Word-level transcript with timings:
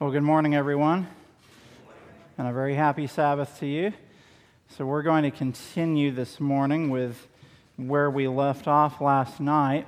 Well, 0.00 0.10
good 0.10 0.22
morning, 0.22 0.54
everyone, 0.54 1.08
and 2.38 2.48
a 2.48 2.54
very 2.54 2.74
happy 2.74 3.06
Sabbath 3.06 3.58
to 3.58 3.66
you. 3.66 3.92
So, 4.74 4.86
we're 4.86 5.02
going 5.02 5.24
to 5.24 5.30
continue 5.30 6.10
this 6.10 6.40
morning 6.40 6.88
with 6.88 7.28
where 7.76 8.10
we 8.10 8.26
left 8.26 8.66
off 8.66 9.02
last 9.02 9.40
night. 9.40 9.86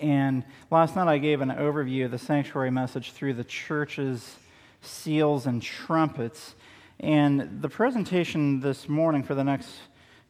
And 0.00 0.44
last 0.70 0.94
night 0.94 1.08
I 1.08 1.18
gave 1.18 1.40
an 1.40 1.48
overview 1.48 2.04
of 2.04 2.12
the 2.12 2.18
sanctuary 2.18 2.70
message 2.70 3.10
through 3.10 3.34
the 3.34 3.42
church's 3.42 4.36
seals 4.82 5.46
and 5.46 5.60
trumpets. 5.60 6.54
And 7.00 7.60
the 7.60 7.68
presentation 7.68 8.60
this 8.60 8.88
morning 8.88 9.24
for 9.24 9.34
the 9.34 9.42
next 9.42 9.68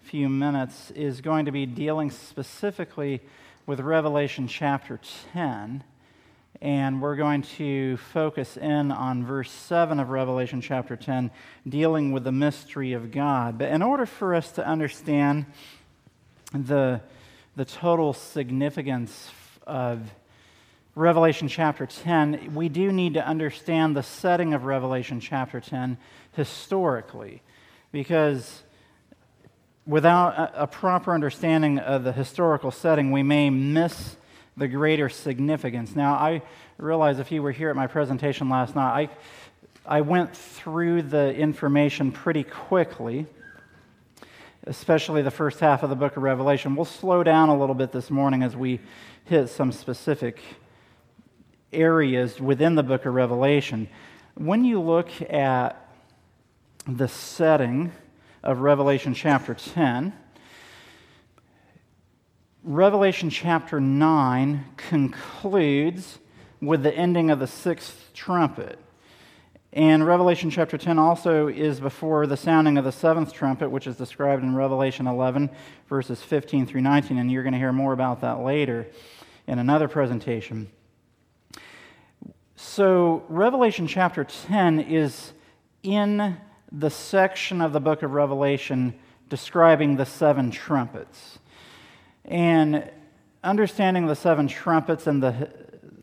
few 0.00 0.30
minutes 0.30 0.90
is 0.92 1.20
going 1.20 1.44
to 1.44 1.52
be 1.52 1.66
dealing 1.66 2.10
specifically 2.10 3.20
with 3.66 3.80
Revelation 3.80 4.48
chapter 4.48 4.98
10 5.34 5.84
and 6.62 7.02
we're 7.02 7.16
going 7.16 7.42
to 7.42 7.96
focus 7.96 8.56
in 8.56 8.92
on 8.92 9.26
verse 9.26 9.50
7 9.50 9.98
of 9.98 10.10
Revelation 10.10 10.60
chapter 10.60 10.94
10, 10.94 11.32
dealing 11.68 12.12
with 12.12 12.22
the 12.22 12.30
mystery 12.30 12.92
of 12.92 13.10
God. 13.10 13.58
But 13.58 13.70
in 13.70 13.82
order 13.82 14.06
for 14.06 14.32
us 14.32 14.52
to 14.52 14.64
understand 14.64 15.46
the, 16.54 17.00
the 17.56 17.64
total 17.64 18.12
significance 18.12 19.28
of 19.66 20.08
Revelation 20.94 21.48
chapter 21.48 21.84
10, 21.84 22.54
we 22.54 22.68
do 22.68 22.92
need 22.92 23.14
to 23.14 23.26
understand 23.26 23.96
the 23.96 24.04
setting 24.04 24.54
of 24.54 24.64
Revelation 24.64 25.18
chapter 25.18 25.58
10 25.58 25.98
historically, 26.30 27.42
because 27.90 28.62
without 29.84 30.38
a, 30.38 30.62
a 30.62 30.66
proper 30.68 31.12
understanding 31.12 31.80
of 31.80 32.04
the 32.04 32.12
historical 32.12 32.70
setting, 32.70 33.10
we 33.10 33.24
may 33.24 33.50
miss 33.50 34.14
the 34.56 34.68
greater 34.68 35.08
significance. 35.08 35.96
Now, 35.96 36.14
I 36.14 36.42
realize 36.78 37.18
if 37.18 37.32
you 37.32 37.42
were 37.42 37.52
here 37.52 37.70
at 37.70 37.76
my 37.76 37.86
presentation 37.86 38.48
last 38.48 38.74
night, 38.74 39.10
I, 39.86 39.98
I 39.98 40.00
went 40.02 40.36
through 40.36 41.02
the 41.02 41.34
information 41.34 42.12
pretty 42.12 42.44
quickly, 42.44 43.26
especially 44.64 45.22
the 45.22 45.30
first 45.30 45.60
half 45.60 45.82
of 45.82 45.90
the 45.90 45.96
book 45.96 46.16
of 46.16 46.22
Revelation. 46.22 46.76
We'll 46.76 46.84
slow 46.84 47.22
down 47.22 47.48
a 47.48 47.58
little 47.58 47.74
bit 47.74 47.92
this 47.92 48.10
morning 48.10 48.42
as 48.42 48.54
we 48.54 48.80
hit 49.24 49.48
some 49.48 49.72
specific 49.72 50.40
areas 51.72 52.40
within 52.40 52.74
the 52.74 52.82
book 52.82 53.06
of 53.06 53.14
Revelation. 53.14 53.88
When 54.34 54.64
you 54.64 54.80
look 54.80 55.08
at 55.30 55.78
the 56.86 57.08
setting 57.08 57.92
of 58.42 58.60
Revelation 58.60 59.14
chapter 59.14 59.54
10, 59.54 60.12
Revelation 62.64 63.28
chapter 63.28 63.80
9 63.80 64.64
concludes 64.76 66.20
with 66.60 66.84
the 66.84 66.94
ending 66.94 67.28
of 67.28 67.40
the 67.40 67.46
sixth 67.48 68.10
trumpet. 68.14 68.78
And 69.72 70.06
Revelation 70.06 70.48
chapter 70.48 70.78
10 70.78 70.96
also 70.96 71.48
is 71.48 71.80
before 71.80 72.28
the 72.28 72.36
sounding 72.36 72.78
of 72.78 72.84
the 72.84 72.92
seventh 72.92 73.32
trumpet, 73.32 73.70
which 73.70 73.88
is 73.88 73.96
described 73.96 74.44
in 74.44 74.54
Revelation 74.54 75.08
11, 75.08 75.50
verses 75.88 76.22
15 76.22 76.66
through 76.66 76.82
19. 76.82 77.18
And 77.18 77.32
you're 77.32 77.42
going 77.42 77.54
to 77.54 77.58
hear 77.58 77.72
more 77.72 77.92
about 77.92 78.20
that 78.20 78.44
later 78.44 78.86
in 79.48 79.58
another 79.58 79.88
presentation. 79.88 80.70
So, 82.54 83.24
Revelation 83.28 83.88
chapter 83.88 84.22
10 84.22 84.78
is 84.78 85.32
in 85.82 86.36
the 86.70 86.90
section 86.90 87.60
of 87.60 87.72
the 87.72 87.80
book 87.80 88.04
of 88.04 88.12
Revelation 88.12 88.94
describing 89.28 89.96
the 89.96 90.06
seven 90.06 90.52
trumpets. 90.52 91.40
And 92.24 92.90
understanding 93.42 94.06
the 94.06 94.14
seven 94.14 94.48
trumpets 94.48 95.06
and 95.06 95.22
the, 95.22 95.48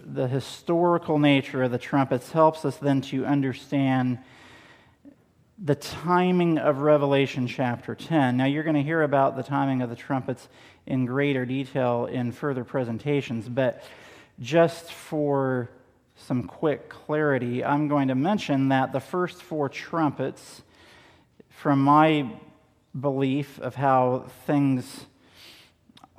the 0.03 0.27
historical 0.27 1.19
nature 1.19 1.63
of 1.63 1.71
the 1.71 1.77
trumpets 1.77 2.31
helps 2.31 2.65
us 2.65 2.77
then 2.77 3.01
to 3.01 3.25
understand 3.25 4.19
the 5.61 5.75
timing 5.75 6.57
of 6.57 6.79
Revelation 6.79 7.45
chapter 7.45 7.93
10. 7.93 8.37
Now, 8.37 8.45
you're 8.45 8.63
going 8.63 8.75
to 8.75 8.83
hear 8.83 9.01
about 9.01 9.35
the 9.35 9.43
timing 9.43 9.81
of 9.81 9.89
the 9.89 9.95
trumpets 9.95 10.47
in 10.85 11.05
greater 11.05 11.45
detail 11.45 12.05
in 12.05 12.31
further 12.31 12.63
presentations, 12.63 13.49
but 13.49 13.83
just 14.39 14.91
for 14.91 15.69
some 16.15 16.43
quick 16.43 16.89
clarity, 16.89 17.63
I'm 17.63 17.87
going 17.87 18.07
to 18.07 18.15
mention 18.15 18.69
that 18.69 18.93
the 18.93 18.99
first 18.99 19.41
four 19.41 19.67
trumpets, 19.67 20.61
from 21.49 21.81
my 21.81 22.29
belief 22.99 23.59
of 23.59 23.75
how 23.75 24.25
things 24.45 25.05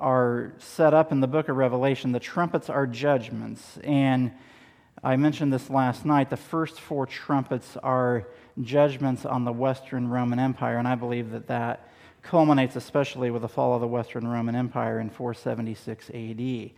are 0.01 0.51
set 0.57 0.93
up 0.93 1.11
in 1.11 1.21
the 1.21 1.27
book 1.27 1.47
of 1.47 1.55
Revelation, 1.55 2.11
the 2.11 2.19
trumpets 2.19 2.69
are 2.69 2.87
judgments. 2.87 3.77
And 3.83 4.31
I 5.03 5.15
mentioned 5.15 5.53
this 5.53 5.69
last 5.69 6.05
night. 6.05 6.29
The 6.29 6.37
first 6.37 6.79
four 6.79 7.05
trumpets 7.05 7.77
are 7.77 8.27
judgments 8.61 9.25
on 9.25 9.45
the 9.45 9.53
Western 9.53 10.09
Roman 10.09 10.39
Empire, 10.39 10.77
and 10.77 10.87
I 10.87 10.95
believe 10.95 11.31
that 11.31 11.47
that 11.47 11.87
culminates 12.23 12.75
especially 12.75 13.31
with 13.31 13.43
the 13.43 13.47
fall 13.47 13.73
of 13.73 13.81
the 13.81 13.87
Western 13.87 14.27
Roman 14.27 14.55
Empire 14.55 14.99
in 14.99 15.09
476 15.09 16.09
AD. 16.09 16.71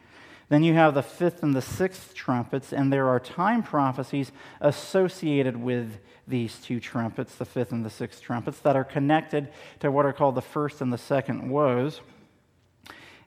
Then 0.49 0.63
you 0.63 0.73
have 0.73 0.93
the 0.93 1.01
fifth 1.01 1.43
and 1.43 1.55
the 1.55 1.61
sixth 1.61 2.13
trumpets, 2.13 2.73
and 2.73 2.91
there 2.91 3.07
are 3.07 3.19
time 3.19 3.63
prophecies 3.63 4.31
associated 4.61 5.57
with 5.57 5.99
these 6.27 6.57
two 6.57 6.79
trumpets, 6.79 7.35
the 7.35 7.45
fifth 7.45 7.71
and 7.71 7.85
the 7.85 7.89
sixth 7.89 8.21
trumpets, 8.21 8.59
that 8.59 8.75
are 8.75 8.83
connected 8.83 9.49
to 9.79 9.91
what 9.91 10.05
are 10.05 10.13
called 10.13 10.35
the 10.35 10.41
first 10.41 10.81
and 10.81 10.91
the 10.91 10.97
second 10.97 11.49
woes 11.49 12.01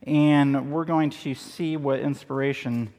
and 0.06 0.70
we're 0.70 0.84
going 0.84 1.10
to 1.10 1.34
see 1.34 1.76
what 1.76 1.98
inspiration 1.98 2.92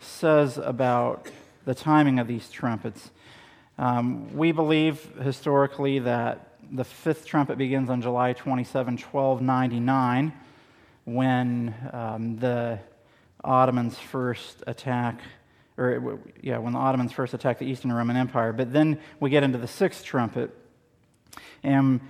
says 0.00 0.56
about 0.56 1.28
the 1.66 1.74
timing 1.74 2.18
of 2.18 2.26
these 2.26 2.48
trumpets. 2.50 3.10
Um, 3.78 4.34
we 4.34 4.52
believe 4.52 5.10
historically 5.22 5.98
that 6.00 6.48
the 6.72 6.84
fifth 6.84 7.26
trumpet 7.26 7.58
begins 7.58 7.90
on 7.90 8.00
July 8.00 8.32
27, 8.32 8.94
1299, 8.94 10.32
when 11.04 11.74
um, 11.92 12.38
the 12.38 12.78
Ottomans 13.42 13.98
first 13.98 14.62
attack, 14.66 15.20
or 15.76 16.18
yeah, 16.40 16.56
when 16.56 16.72
the 16.72 16.78
Ottomans 16.78 17.12
first 17.12 17.34
attack 17.34 17.58
the 17.58 17.66
Eastern 17.66 17.92
Roman 17.92 18.16
Empire. 18.16 18.54
But 18.54 18.72
then 18.72 19.00
we 19.20 19.28
get 19.28 19.42
into 19.42 19.58
the 19.58 19.66
sixth 19.66 20.02
trumpet, 20.02 20.50
and 21.62 22.00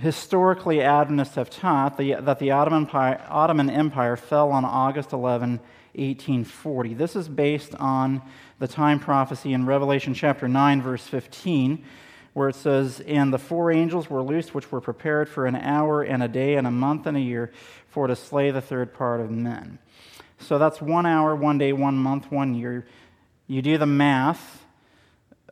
historically, 0.00 0.80
Adventists 0.80 1.34
have 1.34 1.50
taught 1.50 1.98
that 1.98 2.38
the 2.38 2.50
Ottoman 2.50 3.70
Empire, 3.70 4.16
fell 4.16 4.50
on 4.50 4.64
August 4.64 5.12
11, 5.12 5.60
1840. 5.94 6.94
This 6.94 7.16
is 7.16 7.28
based 7.28 7.74
on 7.74 8.22
the 8.58 8.68
time 8.68 8.98
prophecy 8.98 9.52
in 9.52 9.66
Revelation 9.66 10.14
chapter 10.14 10.48
9, 10.48 10.80
verse 10.82 11.06
15, 11.06 11.84
where 12.32 12.48
it 12.48 12.54
says, 12.54 13.00
And 13.00 13.32
the 13.32 13.38
four 13.38 13.70
angels 13.70 14.08
were 14.08 14.22
loosed, 14.22 14.54
which 14.54 14.72
were 14.72 14.80
prepared 14.80 15.28
for 15.28 15.46
an 15.46 15.56
hour 15.56 16.02
and 16.02 16.22
a 16.22 16.28
day 16.28 16.54
and 16.54 16.66
a 16.66 16.70
month 16.70 17.06
and 17.06 17.16
a 17.16 17.20
year 17.20 17.52
for 17.88 18.06
to 18.06 18.16
slay 18.16 18.50
the 18.50 18.60
third 18.60 18.94
part 18.94 19.20
of 19.20 19.30
men. 19.30 19.78
So 20.38 20.58
that's 20.58 20.80
one 20.80 21.04
hour, 21.04 21.36
one 21.36 21.58
day, 21.58 21.72
one 21.72 21.96
month, 21.96 22.32
one 22.32 22.54
year. 22.54 22.86
You 23.46 23.60
do 23.60 23.76
the 23.76 23.86
math 23.86 24.59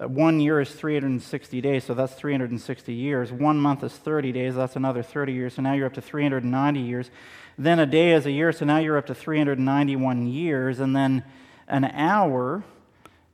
Uh, 0.00 0.06
one 0.06 0.38
year 0.41 0.60
is 0.60 0.70
360 0.70 1.60
days, 1.60 1.84
so 1.84 1.94
that's 1.94 2.14
360 2.14 2.92
years. 2.92 3.32
One 3.32 3.59
month 3.59 3.82
is 3.82 3.92
30 3.92 4.32
days, 4.32 4.54
that's 4.54 4.76
another 4.76 5.03
30 5.03 5.32
years, 5.32 5.54
so 5.54 5.62
now 5.62 5.72
you're 5.72 5.86
up 5.86 5.94
to 5.94 6.00
390 6.00 6.81
years. 6.81 7.10
Then 7.56 7.81
a 7.81 7.86
day 7.86 8.12
is 8.12 8.25
a 8.25 8.31
year, 8.31 8.53
so 8.53 8.64
now 8.64 8.78
you're 8.78 8.97
up 8.97 9.06
to 9.06 9.14
391 9.14 10.28
years. 10.28 10.78
And 10.78 10.94
then 10.94 11.25
an 11.66 11.84
hour, 11.84 12.62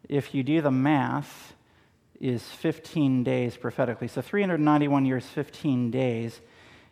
if 0.08 0.34
you 0.34 0.42
do 0.42 0.62
the 0.62 0.70
math, 0.70 1.52
is 2.20 2.42
15 2.42 3.22
days 3.22 3.56
prophetically. 3.56 4.08
So 4.08 4.22
391 4.22 5.04
years, 5.04 5.26
15 5.26 5.90
days. 5.90 6.40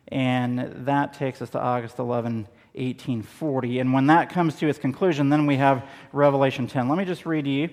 And 0.09 0.85
that 0.87 1.15
takes 1.15 1.41
us 1.41 1.49
to 1.51 1.61
August 1.61 1.99
11, 1.99 2.49
1840. 2.75 3.79
And 3.79 3.95
when 3.95 4.09
that 4.09 4.29
comes 4.29 4.57
to 4.57 4.69
its 4.69 4.79
conclusion, 4.79 5.31
then 5.31 5.47
we 5.47 5.57
have 5.57 5.89
Revelation 6.13 6.67
10. 6.67 6.89
Let 6.91 6.99
me 6.99 7.07
just 7.07 7.25
read 7.25 7.45
to 7.45 7.51
you. 7.51 7.71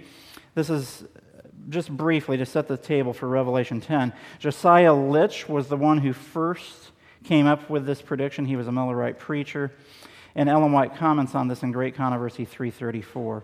This 0.55 0.69
is 0.69 1.03
just 1.69 1.95
briefly 1.95 2.37
to 2.37 2.45
set 2.45 2.67
the 2.67 2.77
table 2.77 3.13
for 3.13 3.27
Revelation 3.27 3.79
10, 3.79 4.13
Josiah 4.39 4.91
Litch 4.91 5.47
was 5.47 5.67
the 5.67 5.77
one 5.77 5.99
who 5.99 6.13
first 6.13 6.91
came 7.23 7.45
up 7.45 7.69
with 7.69 7.85
this 7.85 8.01
prediction. 8.01 8.45
He 8.45 8.55
was 8.55 8.67
a 8.67 8.71
Millerite 8.71 9.19
preacher. 9.19 9.71
And 10.35 10.47
Ellen 10.47 10.71
White 10.71 10.95
comments 10.95 11.35
on 11.35 11.47
this 11.47 11.63
in 11.63 11.71
Great 11.71 11.95
Controversy 11.95 12.45
334. 12.45 13.43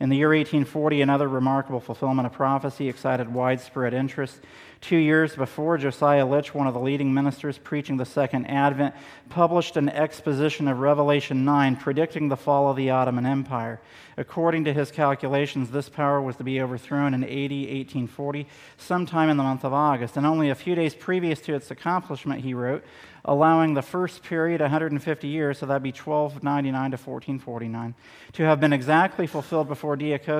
In 0.00 0.10
the 0.10 0.16
year 0.16 0.28
1840, 0.28 1.00
another 1.00 1.28
remarkable 1.28 1.80
fulfillment 1.80 2.26
of 2.26 2.32
prophecy 2.32 2.88
excited 2.88 3.32
widespread 3.32 3.94
interest. 3.94 4.40
Two 4.86 4.98
years 4.98 5.34
before, 5.34 5.78
Josiah 5.78 6.24
Litch, 6.24 6.54
one 6.54 6.68
of 6.68 6.74
the 6.74 6.78
leading 6.78 7.12
ministers 7.12 7.58
preaching 7.58 7.96
the 7.96 8.04
Second 8.04 8.46
Advent, 8.46 8.94
published 9.28 9.76
an 9.76 9.88
exposition 9.88 10.68
of 10.68 10.78
Revelation 10.78 11.44
9 11.44 11.74
predicting 11.74 12.28
the 12.28 12.36
fall 12.36 12.70
of 12.70 12.76
the 12.76 12.90
Ottoman 12.90 13.26
Empire. 13.26 13.80
According 14.16 14.62
to 14.66 14.72
his 14.72 14.92
calculations, 14.92 15.72
this 15.72 15.88
power 15.88 16.22
was 16.22 16.36
to 16.36 16.44
be 16.44 16.60
overthrown 16.60 17.14
in 17.14 17.24
AD 17.24 17.50
1840, 17.50 18.46
sometime 18.76 19.28
in 19.28 19.36
the 19.36 19.42
month 19.42 19.64
of 19.64 19.72
August. 19.72 20.16
And 20.16 20.24
only 20.24 20.50
a 20.50 20.54
few 20.54 20.76
days 20.76 20.94
previous 20.94 21.40
to 21.40 21.54
its 21.54 21.72
accomplishment, 21.72 22.42
he 22.42 22.54
wrote, 22.54 22.84
allowing 23.26 23.74
the 23.74 23.82
first 23.82 24.22
period, 24.22 24.60
150 24.60 25.26
years, 25.26 25.58
so 25.58 25.66
that'd 25.66 25.82
be 25.82 25.90
1299 25.90 26.92
to 26.92 26.96
1449, 26.96 27.94
to 28.32 28.44
have 28.44 28.60
been 28.60 28.72
exactly 28.72 29.26
fulfilled 29.26 29.66
before 29.66 29.96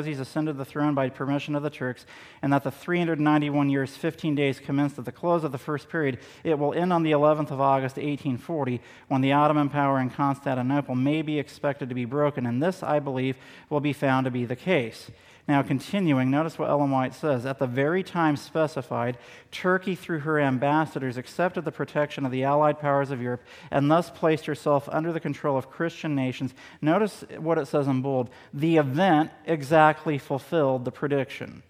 before 0.06 0.20
ascended 0.20 0.56
the 0.56 0.64
throne 0.64 0.94
by 0.94 1.08
permission 1.08 1.56
of 1.56 1.64
the 1.64 1.70
Turks, 1.70 2.06
and 2.42 2.52
that 2.52 2.62
the 2.62 2.70
391 2.70 3.68
years, 3.68 3.96
15 3.96 4.35
days 4.36 4.60
commenced 4.60 4.98
at 4.98 5.04
the 5.04 5.12
close 5.12 5.42
of 5.42 5.50
the 5.50 5.58
first 5.58 5.88
period, 5.88 6.18
it 6.44 6.58
will 6.58 6.72
end 6.72 6.92
on 6.92 7.02
the 7.02 7.12
11th 7.12 7.50
of 7.50 7.60
August, 7.60 7.96
1840, 7.96 8.80
when 9.08 9.20
the 9.20 9.32
Ottoman 9.32 9.68
power 9.68 9.98
in 9.98 10.10
Constantinople 10.10 10.94
may 10.94 11.22
be 11.22 11.38
expected 11.38 11.88
to 11.88 11.94
be 11.94 12.04
broken. 12.04 12.46
And 12.46 12.62
this, 12.62 12.82
I 12.82 13.00
believe, 13.00 13.36
will 13.68 13.80
be 13.80 13.92
found 13.92 14.26
to 14.26 14.30
be 14.30 14.44
the 14.44 14.56
case. 14.56 15.10
Now, 15.48 15.62
continuing, 15.62 16.28
notice 16.28 16.58
what 16.58 16.68
Ellen 16.68 16.90
White 16.90 17.14
says. 17.14 17.46
At 17.46 17.60
the 17.60 17.68
very 17.68 18.02
time 18.02 18.36
specified, 18.36 19.16
Turkey, 19.52 19.94
through 19.94 20.20
her 20.20 20.40
ambassadors, 20.40 21.16
accepted 21.16 21.64
the 21.64 21.70
protection 21.70 22.26
of 22.26 22.32
the 22.32 22.42
Allied 22.42 22.80
powers 22.80 23.12
of 23.12 23.22
Europe 23.22 23.42
and 23.70 23.88
thus 23.88 24.10
placed 24.10 24.46
herself 24.46 24.88
under 24.90 25.12
the 25.12 25.20
control 25.20 25.56
of 25.56 25.70
Christian 25.70 26.16
nations. 26.16 26.52
Notice 26.80 27.24
what 27.38 27.58
it 27.58 27.66
says 27.66 27.86
in 27.86 28.02
bold. 28.02 28.28
The 28.52 28.76
event 28.76 29.30
exactly 29.44 30.18
fulfilled 30.18 30.84
the 30.84 30.90
prediction. 30.90 31.62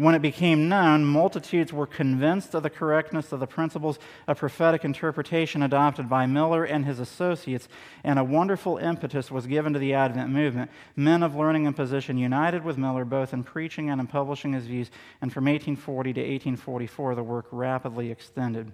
When 0.00 0.14
it 0.14 0.22
became 0.22 0.66
known, 0.66 1.04
multitudes 1.04 1.74
were 1.74 1.86
convinced 1.86 2.54
of 2.54 2.62
the 2.62 2.70
correctness 2.70 3.32
of 3.32 3.40
the 3.40 3.46
principles 3.46 3.98
of 4.26 4.38
prophetic 4.38 4.82
interpretation 4.82 5.62
adopted 5.62 6.08
by 6.08 6.24
Miller 6.24 6.64
and 6.64 6.86
his 6.86 6.98
associates, 6.98 7.68
and 8.02 8.18
a 8.18 8.24
wonderful 8.24 8.78
impetus 8.78 9.30
was 9.30 9.46
given 9.46 9.74
to 9.74 9.78
the 9.78 9.92
Advent 9.92 10.30
movement. 10.30 10.70
Men 10.96 11.22
of 11.22 11.36
learning 11.36 11.66
and 11.66 11.76
position 11.76 12.16
united 12.16 12.64
with 12.64 12.78
Miller 12.78 13.04
both 13.04 13.34
in 13.34 13.44
preaching 13.44 13.90
and 13.90 14.00
in 14.00 14.06
publishing 14.06 14.54
his 14.54 14.64
views, 14.64 14.90
and 15.20 15.30
from 15.30 15.44
1840 15.44 16.14
to 16.14 16.20
1844, 16.20 17.14
the 17.14 17.22
work 17.22 17.44
rapidly 17.52 18.10
extended. 18.10 18.72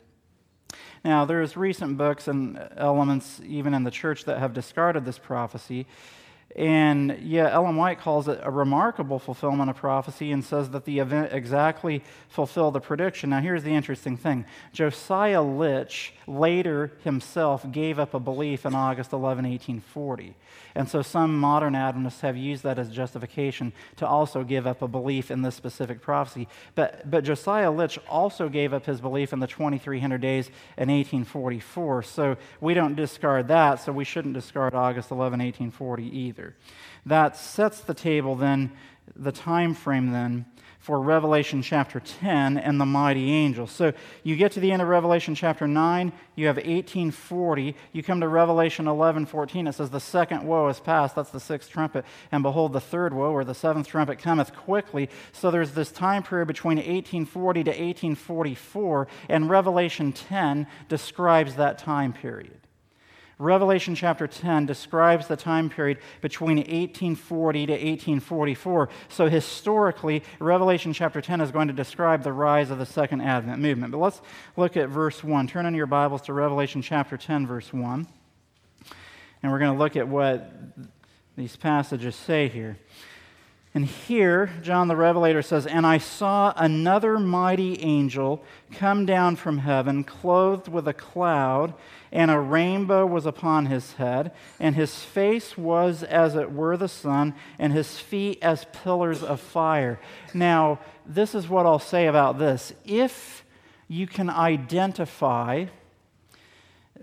Now, 1.04 1.24
there's 1.24 1.56
recent 1.56 1.98
books 1.98 2.28
and 2.28 2.68
elements, 2.76 3.40
even 3.44 3.74
in 3.74 3.82
the 3.82 3.90
church, 3.90 4.26
that 4.26 4.38
have 4.38 4.54
discarded 4.54 5.04
this 5.04 5.18
prophecy. 5.18 5.88
And 6.54 7.18
yeah, 7.20 7.50
Ellen 7.52 7.76
White 7.76 8.00
calls 8.00 8.28
it 8.28 8.40
a 8.42 8.50
remarkable 8.50 9.18
fulfillment 9.18 9.68
of 9.68 9.76
prophecy 9.76 10.32
and 10.32 10.42
says 10.42 10.70
that 10.70 10.86
the 10.86 11.00
event 11.00 11.32
exactly 11.32 12.02
fulfilled 12.28 12.74
the 12.74 12.80
prediction. 12.80 13.30
Now, 13.30 13.40
here's 13.40 13.62
the 13.62 13.74
interesting 13.74 14.16
thing 14.16 14.46
Josiah 14.72 15.42
Litch 15.42 16.12
later 16.26 16.92
himself 17.04 17.70
gave 17.70 17.98
up 17.98 18.14
a 18.14 18.20
belief 18.20 18.64
in 18.64 18.74
August 18.74 19.12
11, 19.12 19.44
1840. 19.44 20.34
And 20.74 20.88
so 20.88 21.00
some 21.00 21.38
modern 21.38 21.74
Adventists 21.74 22.20
have 22.20 22.36
used 22.36 22.62
that 22.62 22.78
as 22.78 22.90
justification 22.90 23.72
to 23.96 24.06
also 24.06 24.44
give 24.44 24.66
up 24.66 24.82
a 24.82 24.88
belief 24.88 25.30
in 25.30 25.42
this 25.42 25.54
specific 25.54 26.02
prophecy. 26.02 26.48
But, 26.74 27.10
but 27.10 27.24
Josiah 27.24 27.70
Litch 27.70 27.98
also 28.08 28.48
gave 28.50 28.74
up 28.74 28.84
his 28.84 29.00
belief 29.00 29.32
in 29.32 29.40
the 29.40 29.46
2300 29.46 30.20
days 30.20 30.48
in 30.76 30.90
1844. 30.90 32.02
So 32.02 32.36
we 32.60 32.74
don't 32.74 32.94
discard 32.94 33.48
that, 33.48 33.76
so 33.76 33.90
we 33.90 34.04
shouldn't 34.04 34.34
discard 34.34 34.74
August 34.74 35.10
11, 35.10 35.38
1840 35.40 36.18
either. 36.18 36.35
That 37.04 37.36
sets 37.36 37.80
the 37.80 37.94
table 37.94 38.34
then, 38.34 38.72
the 39.14 39.32
time 39.32 39.74
frame 39.74 40.12
then, 40.12 40.46
for 40.86 41.00
Revelation 41.00 41.62
chapter 41.62 41.98
10 41.98 42.58
and 42.58 42.80
the 42.80 42.86
mighty 42.86 43.32
angel. 43.32 43.66
So 43.66 43.92
you 44.22 44.36
get 44.36 44.52
to 44.52 44.60
the 44.60 44.70
end 44.70 44.80
of 44.80 44.86
Revelation 44.86 45.34
chapter 45.34 45.66
9, 45.66 46.12
you 46.36 46.46
have 46.46 46.58
1840. 46.58 47.74
You 47.92 48.02
come 48.04 48.20
to 48.20 48.28
Revelation 48.28 48.86
11 48.86 49.26
14, 49.26 49.66
it 49.66 49.72
says, 49.72 49.90
The 49.90 49.98
second 49.98 50.44
woe 50.44 50.68
is 50.68 50.78
past. 50.78 51.16
That's 51.16 51.30
the 51.30 51.40
sixth 51.40 51.70
trumpet. 51.70 52.04
And 52.30 52.44
behold, 52.44 52.72
the 52.72 52.80
third 52.80 53.12
woe, 53.12 53.32
or 53.32 53.42
the 53.42 53.52
seventh 53.52 53.88
trumpet, 53.88 54.20
cometh 54.20 54.54
quickly. 54.54 55.10
So 55.32 55.50
there's 55.50 55.72
this 55.72 55.90
time 55.90 56.22
period 56.22 56.46
between 56.46 56.76
1840 56.76 57.64
to 57.64 57.70
1844, 57.70 59.08
and 59.28 59.50
Revelation 59.50 60.12
10 60.12 60.68
describes 60.88 61.56
that 61.56 61.78
time 61.78 62.12
period. 62.12 62.65
Revelation 63.38 63.94
chapter 63.94 64.26
10 64.26 64.64
describes 64.64 65.26
the 65.26 65.36
time 65.36 65.68
period 65.68 65.98
between 66.22 66.56
1840 66.56 67.66
to 67.66 67.72
1844. 67.72 68.88
So, 69.10 69.28
historically, 69.28 70.22
Revelation 70.38 70.94
chapter 70.94 71.20
10 71.20 71.42
is 71.42 71.50
going 71.50 71.68
to 71.68 71.74
describe 71.74 72.22
the 72.22 72.32
rise 72.32 72.70
of 72.70 72.78
the 72.78 72.86
Second 72.86 73.20
Advent 73.20 73.60
movement. 73.60 73.92
But 73.92 73.98
let's 73.98 74.22
look 74.56 74.78
at 74.78 74.88
verse 74.88 75.22
1. 75.22 75.48
Turn 75.48 75.66
in 75.66 75.74
your 75.74 75.86
Bibles 75.86 76.22
to 76.22 76.32
Revelation 76.32 76.80
chapter 76.80 77.18
10, 77.18 77.46
verse 77.46 77.74
1. 77.74 78.06
And 79.42 79.52
we're 79.52 79.58
going 79.58 79.72
to 79.72 79.78
look 79.78 79.96
at 79.96 80.08
what 80.08 80.50
these 81.36 81.56
passages 81.56 82.16
say 82.16 82.48
here. 82.48 82.78
And 83.76 83.84
here, 83.84 84.48
John 84.62 84.88
the 84.88 84.96
Revelator 84.96 85.42
says, 85.42 85.66
And 85.66 85.86
I 85.86 85.98
saw 85.98 86.54
another 86.56 87.18
mighty 87.18 87.78
angel 87.82 88.42
come 88.72 89.04
down 89.04 89.36
from 89.36 89.58
heaven, 89.58 90.02
clothed 90.02 90.66
with 90.66 90.88
a 90.88 90.94
cloud, 90.94 91.74
and 92.10 92.30
a 92.30 92.38
rainbow 92.40 93.04
was 93.04 93.26
upon 93.26 93.66
his 93.66 93.92
head, 93.92 94.32
and 94.58 94.74
his 94.74 95.00
face 95.00 95.58
was 95.58 96.02
as 96.02 96.36
it 96.36 96.52
were 96.52 96.78
the 96.78 96.88
sun, 96.88 97.34
and 97.58 97.74
his 97.74 97.98
feet 97.98 98.38
as 98.40 98.64
pillars 98.72 99.22
of 99.22 99.40
fire. 99.40 100.00
Now, 100.32 100.80
this 101.04 101.34
is 101.34 101.46
what 101.46 101.66
I'll 101.66 101.78
say 101.78 102.06
about 102.06 102.38
this. 102.38 102.72
If 102.86 103.44
you 103.88 104.06
can 104.06 104.30
identify 104.30 105.66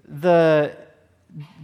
the 0.07 0.75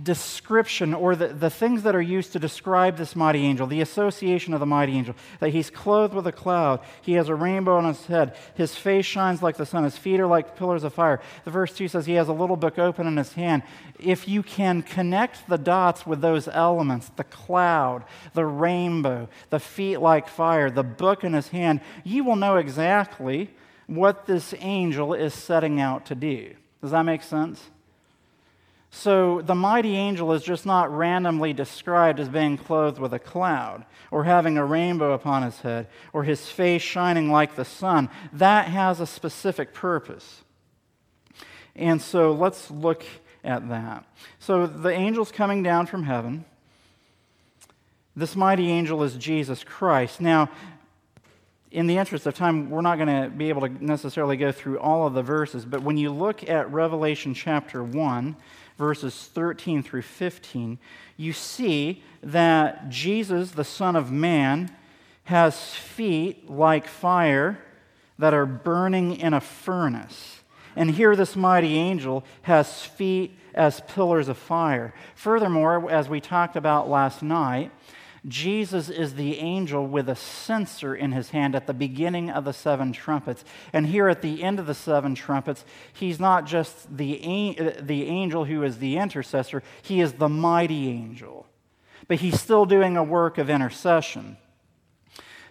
description 0.01 0.95
or 0.95 1.16
the, 1.16 1.27
the 1.27 1.50
things 1.50 1.83
that 1.83 1.95
are 1.95 2.01
used 2.01 2.33
to 2.33 2.39
describe 2.39 2.98
this 2.98 3.16
mighty 3.16 3.45
angel, 3.45 3.68
the 3.68 3.81
association 3.81 4.54
of 4.54 4.60
the 4.60 4.66
mighty 4.66 4.94
angel, 4.94 5.16
that 5.39 5.50
he's 5.50 5.69
clothed 5.69 6.13
with 6.13 6.25
a 6.25 6.31
cloud, 6.31 6.80
he 7.01 7.13
has 7.13 7.30
a 7.30 7.36
rainbow 7.36 7.77
on 7.77 7.86
his 7.86 8.04
head, 8.07 8.36
his 8.56 8.75
face 8.75 9.06
shines 9.06 9.44
like 9.44 9.57
the 9.57 9.66
sun, 9.66 9.83
his 9.83 9.98
feet 9.98 10.19
are 10.19 10.27
like 10.27 10.56
pillars 10.56 10.83
of 10.83 10.94
fire. 10.94 11.21
The 11.45 11.51
verse 11.51 11.75
2 11.75 11.88
says 11.88 12.07
he 12.07 12.13
has 12.13 12.27
a 12.27 12.33
little 12.33 12.56
book 12.56 12.80
open 12.80 13.06
in 13.06 13.18
his 13.18 13.33
hand. 13.33 13.62
If 14.00 14.27
you 14.27 14.42
can 14.42 14.81
connect 14.81 15.48
the 15.48 15.57
dots 15.57 16.06
with 16.06 16.21
those 16.21 16.48
elements, 16.48 17.12
the 17.16 17.24
cloud, 17.25 18.06
the 18.33 18.45
rainbow, 18.45 19.30
the 19.51 19.60
feet 19.60 19.98
like 19.98 20.27
fire, 20.27 20.71
the 20.71 20.83
book 20.83 21.24
in 21.24 21.33
his 21.33 21.50
hand, 21.50 21.81
you 22.04 22.24
will 22.24 22.36
know 22.36 22.57
exactly 22.57 23.51
what 23.86 24.25
this 24.25 24.56
angel 24.60 25.13
is 25.13 25.33
setting 25.33 25.80
out 25.80 26.07
to 26.07 26.16
do. 26.16 26.56
Does 26.81 26.92
that 26.92 27.04
make 27.04 27.21
sense? 27.21 27.69
So 28.91 29.41
the 29.41 29.56
mighty 29.56 29.95
angel 29.95 30.33
is 30.33 30.44
just 30.44 30.65
not 30.65 30.91
randomly 30.91 31.53
described 31.53 32.19
as 32.19 32.27
being 32.27 32.57
clothed 32.57 33.00
with 33.00 33.13
a 33.13 33.19
cloud, 33.19 33.86
or 34.09 34.24
having 34.24 34.57
a 34.57 34.65
rainbow 34.65 35.13
upon 35.13 35.44
his 35.44 35.59
head, 35.59 35.88
or 36.12 36.24
his 36.24 36.47
face 36.47 36.81
shining 36.81 37.31
like 37.31 37.56
the 37.56 37.65
sun. 37.65 38.09
That 38.33 38.68
has 38.68 39.00
a 39.00 39.06
specific 39.06 39.74
purpose. 39.74 40.44
And 41.75 42.01
so 42.01 42.33
let's 42.33 42.71
look 42.71 43.06
at 43.44 43.69
that. 43.69 44.06
So 44.39 44.65
the 44.65 44.94
angel's 44.94 45.31
coming 45.31 45.62
down 45.63 45.85
from 45.85 46.03
heaven. 46.03 46.45
This 48.15 48.35
mighty 48.35 48.69
angel 48.69 49.03
is 49.03 49.15
Jesus 49.15 49.63
Christ. 49.63 50.19
Now, 50.19 50.50
in 51.71 51.88
the 51.88 51.98
interest 51.98 52.25
of 52.25 52.33
time, 52.33 52.69
we're 52.69 52.81
not 52.81 52.98
going 52.98 53.24
to 53.24 53.30
be 53.30 53.50
able 53.50 53.61
to 53.61 53.85
necessarily 53.85 54.38
go 54.38 54.52
through 54.52 54.80
all 54.80 55.06
of 55.06 55.14
the 55.14 55.21
verses, 55.21 55.66
but 55.66 55.83
when 55.83 55.97
you 55.97 56.11
look 56.11 56.49
at 56.49 56.71
Revelation 56.71 57.33
chapter 57.33 57.83
1, 57.83 58.35
verses 58.78 59.30
13 59.33 59.83
through 59.83 60.02
15, 60.02 60.80
you 61.18 61.33
see 61.33 62.04
that 62.23 62.90
Jesus, 62.90 63.52
the 63.52 63.64
Son 63.64 63.95
of 63.95 64.11
Man, 64.11 64.76
has 65.26 65.76
feet 65.76 66.49
like 66.49 66.88
fire 66.88 67.59
that 68.18 68.33
are 68.33 68.47
burning 68.47 69.16
in 69.16 69.33
a 69.33 69.42
furnace. 69.42 70.40
And 70.76 70.92
here, 70.92 71.16
this 71.16 71.35
mighty 71.35 71.78
angel 71.78 72.23
has 72.44 72.83
feet 72.83 73.38
as 73.54 73.81
pillars 73.81 74.28
of 74.28 74.38
fire. 74.38 74.94
Furthermore, 75.16 75.92
as 75.92 76.09
we 76.09 76.19
talked 76.19 76.56
about 76.56 76.90
last 76.90 77.21
night, 77.21 77.71
Jesus 78.28 78.90
is 78.90 79.16
the 79.16 79.38
angel 79.38 79.88
with 79.88 80.09
a 80.09 80.16
censer 80.16 80.94
in 80.94 81.14
his 81.14 81.30
hand 81.30 81.56
at 81.56 81.68
the 81.68 81.73
beginning 81.73 82.30
of 82.30 82.44
the 82.44 82.52
seven 82.52 82.92
trumpets. 82.92 83.45
And 83.71 83.88
here 83.88 84.09
at 84.09 84.21
the 84.21 84.44
end 84.44 84.59
of 84.59 84.66
the 84.66 84.73
seven 84.73 85.16
trumpets, 85.16 85.64
he's 85.94 86.19
not 86.19 86.45
just 86.45 86.97
the, 86.97 87.76
the 87.80 88.07
angel 88.07 88.45
who 88.45 88.64
is 88.64 88.80
the 88.80 88.97
intercessor, 88.97 89.64
he 89.81 90.02
is 90.02 90.14
the 90.14 90.30
mighty 90.30 90.90
angel. 90.90 91.45
But 92.07 92.19
he's 92.19 92.40
still 92.40 92.66
doing 92.66 92.97
a 92.97 93.04
work 93.04 93.38
of 93.38 93.49
intercession. 93.49 94.38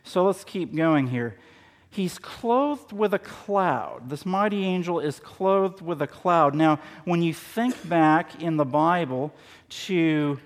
So 0.04 0.24
let's 0.24 0.44
keep 0.44 0.74
going 0.74 1.08
here. 1.08 1.38
He's 1.90 2.18
clothed 2.18 2.92
with 2.92 3.14
a 3.14 3.18
cloud. 3.18 4.10
This 4.10 4.26
mighty 4.26 4.64
angel 4.64 5.00
is 5.00 5.20
clothed 5.20 5.80
with 5.80 6.02
a 6.02 6.06
cloud. 6.06 6.54
Now, 6.54 6.80
when 7.04 7.22
you 7.22 7.32
think 7.32 7.88
back 7.88 8.42
in 8.42 8.58
the 8.58 8.64
Bible 8.64 9.32
to 9.86 10.38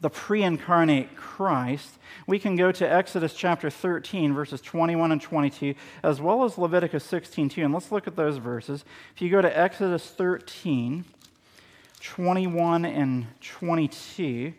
the 0.00 0.10
pre 0.10 0.42
incarnate 0.42 1.16
Christ, 1.16 1.98
we 2.26 2.38
can 2.38 2.56
go 2.56 2.72
to 2.72 2.90
Exodus 2.90 3.34
chapter 3.34 3.70
13, 3.70 4.34
verses 4.34 4.60
21 4.60 5.12
and 5.12 5.20
22, 5.20 5.74
as 6.02 6.20
well 6.20 6.44
as 6.44 6.58
Leviticus 6.58 7.04
16, 7.04 7.48
2. 7.48 7.64
And 7.64 7.74
let's 7.74 7.92
look 7.92 8.06
at 8.06 8.16
those 8.16 8.38
verses. 8.38 8.84
If 9.14 9.22
you 9.22 9.30
go 9.30 9.42
to 9.42 9.58
Exodus 9.58 10.08
13, 10.10 11.04
21 12.00 12.84
and 12.84 13.26
22, 13.40 14.52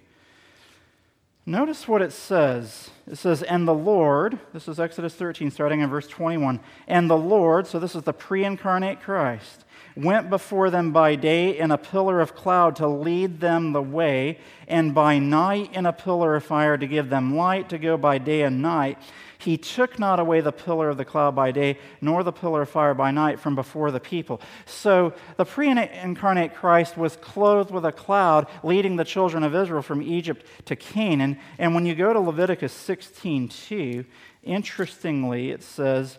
notice 1.45 1.87
what 1.87 2.01
it 2.01 2.11
says 2.11 2.89
it 3.07 3.17
says, 3.17 3.43
And 3.43 3.67
the 3.67 3.73
Lord, 3.73 4.39
this 4.53 4.67
is 4.67 4.79
Exodus 4.79 5.13
13, 5.13 5.51
starting 5.51 5.81
in 5.81 5.89
verse 5.89 6.07
21. 6.07 6.59
And 6.87 7.09
the 7.09 7.17
Lord, 7.17 7.67
so 7.67 7.79
this 7.79 7.95
is 7.95 8.03
the 8.03 8.13
pre 8.13 8.43
incarnate 8.43 9.01
Christ, 9.01 9.64
went 9.95 10.29
before 10.29 10.69
them 10.69 10.91
by 10.91 11.15
day 11.15 11.57
in 11.57 11.71
a 11.71 11.77
pillar 11.77 12.19
of 12.19 12.35
cloud 12.35 12.75
to 12.77 12.87
lead 12.87 13.39
them 13.39 13.73
the 13.73 13.81
way, 13.81 14.37
and 14.67 14.93
by 14.93 15.19
night 15.19 15.73
in 15.73 15.85
a 15.85 15.93
pillar 15.93 16.35
of 16.35 16.43
fire 16.43 16.77
to 16.77 16.87
give 16.87 17.09
them 17.09 17.35
light 17.35 17.69
to 17.69 17.77
go 17.77 17.95
by 17.97 18.17
day 18.17 18.41
and 18.41 18.61
night. 18.61 18.97
He 19.37 19.57
took 19.57 19.99
not 19.99 20.19
away 20.19 20.41
the 20.41 20.51
pillar 20.51 20.89
of 20.89 20.97
the 20.97 21.05
cloud 21.05 21.35
by 21.35 21.51
day, 21.51 21.77
nor 22.01 22.23
the 22.23 22.31
pillar 22.31 22.63
of 22.63 22.69
fire 22.69 22.93
by 22.93 23.11
night 23.11 23.39
from 23.39 23.53
before 23.55 23.91
the 23.91 23.99
people. 23.99 24.41
So 24.65 25.13
the 25.37 25.45
pre 25.45 25.69
incarnate 25.69 26.55
Christ 26.55 26.97
was 26.97 27.15
clothed 27.15 27.71
with 27.71 27.85
a 27.85 27.91
cloud, 27.91 28.47
leading 28.63 28.95
the 28.95 29.03
children 29.03 29.43
of 29.43 29.53
Israel 29.53 29.81
from 29.81 30.01
Egypt 30.01 30.45
to 30.65 30.75
Canaan. 30.75 31.37
And 31.59 31.75
when 31.75 31.85
you 31.85 31.95
go 31.95 32.11
to 32.11 32.19
Leviticus 32.19 32.73
16 32.73 33.49
2, 33.49 34.05
interestingly, 34.43 35.51
it 35.51 35.63
says, 35.63 36.17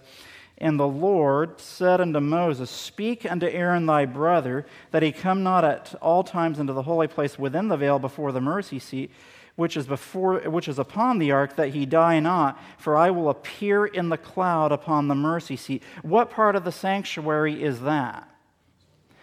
and 0.59 0.81
the 0.81 0.89
Lord 0.89 1.61
said 1.61 2.01
unto 2.01 2.21
Moses, 2.21 2.71
Speak 2.71 3.31
unto 3.31 3.47
Aaron 3.47 3.85
thy 3.85 4.07
brother, 4.07 4.65
that 4.91 5.03
he 5.03 5.13
come 5.13 5.43
not 5.43 5.65
at 5.65 5.95
all 6.01 6.25
times 6.25 6.59
into 6.59 6.73
the 6.73 6.83
holy 6.83 7.09
place 7.09 7.39
within 7.39 7.69
the 7.69 7.77
veil 7.77 7.99
before 7.99 8.33
the 8.33 8.41
mercy 8.41 8.79
seat, 8.79 9.11
which 9.57 9.77
is, 9.77 9.87
before, 9.87 10.41
which 10.41 10.69
is 10.69 10.79
upon 10.79 11.19
the 11.19 11.31
ark, 11.31 11.57
that 11.57 11.71
he 11.71 11.85
die 11.85 12.21
not, 12.21 12.59
for 12.79 12.97
I 12.97 13.11
will 13.11 13.29
appear 13.29 13.85
in 13.85 14.09
the 14.09 14.17
cloud 14.17 14.73
upon 14.73 15.09
the 15.09 15.15
mercy 15.15 15.57
seat. 15.57 15.83
What 16.03 16.31
part 16.31 16.57
of 16.57 16.65
the 16.65 16.73
sanctuary 16.73 17.63
is 17.63 17.81
that? 17.83 18.27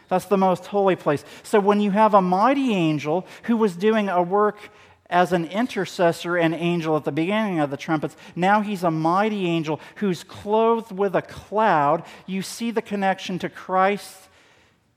That's 0.09 0.25
the 0.25 0.37
most 0.37 0.67
holy 0.67 0.95
place. 0.95 1.25
So 1.41 1.59
when 1.59 1.81
you 1.81 1.89
have 1.89 2.13
a 2.13 2.21
mighty 2.21 2.73
angel 2.73 3.25
who 3.43 3.57
was 3.57 3.75
doing 3.75 4.09
a 4.09 4.21
work 4.21 4.69
as 5.13 5.31
an 5.31 5.45
intercessor 5.45 6.35
and 6.35 6.55
angel 6.55 6.97
at 6.97 7.05
the 7.05 7.11
beginning 7.11 7.59
of 7.59 7.69
the 7.69 7.77
trumpets. 7.77 8.17
Now 8.35 8.61
he's 8.61 8.83
a 8.83 8.89
mighty 8.89 9.45
angel 9.45 9.79
who's 9.97 10.23
clothed 10.23 10.91
with 10.91 11.15
a 11.15 11.21
cloud. 11.21 12.03
You 12.25 12.41
see 12.41 12.71
the 12.71 12.81
connection 12.81 13.37
to 13.39 13.47
Christ 13.47 14.27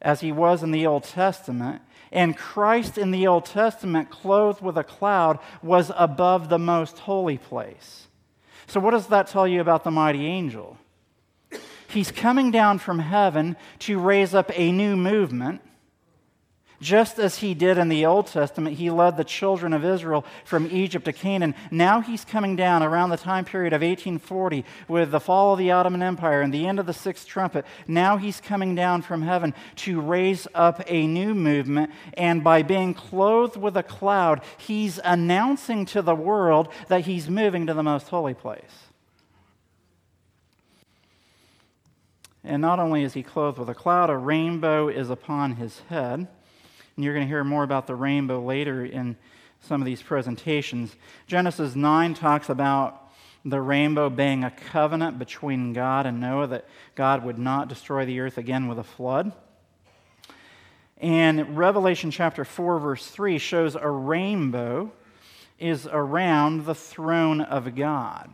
as 0.00 0.20
he 0.20 0.32
was 0.32 0.62
in 0.62 0.70
the 0.70 0.86
Old 0.86 1.04
Testament. 1.04 1.82
And 2.10 2.36
Christ 2.36 2.96
in 2.96 3.10
the 3.10 3.26
Old 3.26 3.44
Testament, 3.44 4.08
clothed 4.08 4.62
with 4.62 4.78
a 4.78 4.84
cloud, 4.84 5.38
was 5.62 5.92
above 5.94 6.48
the 6.48 6.58
most 6.58 7.00
holy 7.00 7.36
place. 7.36 8.06
So, 8.66 8.80
what 8.80 8.92
does 8.92 9.08
that 9.08 9.26
tell 9.26 9.46
you 9.46 9.60
about 9.60 9.84
the 9.84 9.90
mighty 9.90 10.24
angel? 10.24 10.78
He's 11.88 12.10
coming 12.10 12.50
down 12.50 12.78
from 12.78 13.00
heaven 13.00 13.56
to 13.80 13.98
raise 13.98 14.34
up 14.34 14.50
a 14.54 14.72
new 14.72 14.96
movement 14.96 15.60
just 16.80 17.18
as 17.18 17.38
he 17.38 17.54
did 17.54 17.78
in 17.78 17.88
the 17.88 18.04
Old 18.04 18.26
Testament, 18.26 18.76
he 18.76 18.90
led 18.90 19.16
the 19.16 19.24
children 19.24 19.72
of 19.72 19.84
Israel 19.84 20.24
from 20.44 20.68
Egypt 20.70 21.04
to 21.06 21.12
Canaan. 21.12 21.54
Now 21.70 22.00
he's 22.00 22.24
coming 22.24 22.56
down 22.56 22.82
around 22.82 23.10
the 23.10 23.16
time 23.16 23.44
period 23.44 23.72
of 23.72 23.80
1840 23.80 24.64
with 24.88 25.10
the 25.10 25.20
fall 25.20 25.52
of 25.52 25.58
the 25.58 25.70
Ottoman 25.70 26.02
Empire 26.02 26.42
and 26.42 26.52
the 26.52 26.66
end 26.66 26.78
of 26.78 26.86
the 26.86 26.92
sixth 26.92 27.26
trumpet. 27.26 27.64
Now 27.88 28.16
he's 28.18 28.40
coming 28.40 28.74
down 28.74 29.02
from 29.02 29.22
heaven 29.22 29.54
to 29.76 30.00
raise 30.00 30.46
up 30.54 30.82
a 30.86 31.06
new 31.06 31.34
movement. 31.34 31.90
And 32.14 32.44
by 32.44 32.62
being 32.62 32.94
clothed 32.94 33.56
with 33.56 33.76
a 33.76 33.82
cloud, 33.82 34.42
he's 34.58 35.00
announcing 35.02 35.86
to 35.86 36.02
the 36.02 36.14
world 36.14 36.68
that 36.88 37.02
he's 37.02 37.30
moving 37.30 37.66
to 37.66 37.74
the 37.74 37.82
most 37.82 38.08
holy 38.08 38.34
place. 38.34 38.86
And 42.44 42.62
not 42.62 42.78
only 42.78 43.02
is 43.02 43.14
he 43.14 43.24
clothed 43.24 43.58
with 43.58 43.68
a 43.68 43.74
cloud, 43.74 44.08
a 44.08 44.16
rainbow 44.16 44.88
is 44.88 45.10
upon 45.10 45.56
his 45.56 45.80
head. 45.88 46.28
And 46.96 47.04
you're 47.04 47.14
going 47.14 47.26
to 47.26 47.30
hear 47.30 47.44
more 47.44 47.62
about 47.62 47.86
the 47.86 47.94
rainbow 47.94 48.42
later 48.42 48.84
in 48.84 49.16
some 49.60 49.82
of 49.82 49.86
these 49.86 50.02
presentations. 50.02 50.96
Genesis 51.26 51.74
9 51.74 52.14
talks 52.14 52.48
about 52.48 53.02
the 53.44 53.60
rainbow 53.60 54.10
being 54.10 54.42
a 54.42 54.50
covenant 54.50 55.18
between 55.18 55.72
God 55.72 56.06
and 56.06 56.20
Noah, 56.20 56.48
that 56.48 56.68
God 56.94 57.24
would 57.24 57.38
not 57.38 57.68
destroy 57.68 58.04
the 58.04 58.20
earth 58.20 58.38
again 58.38 58.66
with 58.66 58.78
a 58.78 58.84
flood. 58.84 59.32
And 60.98 61.56
Revelation 61.56 62.10
chapter 62.10 62.44
4, 62.44 62.78
verse 62.80 63.06
3 63.06 63.38
shows 63.38 63.76
a 63.76 63.88
rainbow 63.88 64.90
is 65.58 65.86
around 65.86 66.64
the 66.64 66.74
throne 66.74 67.40
of 67.40 67.74
God. 67.74 68.30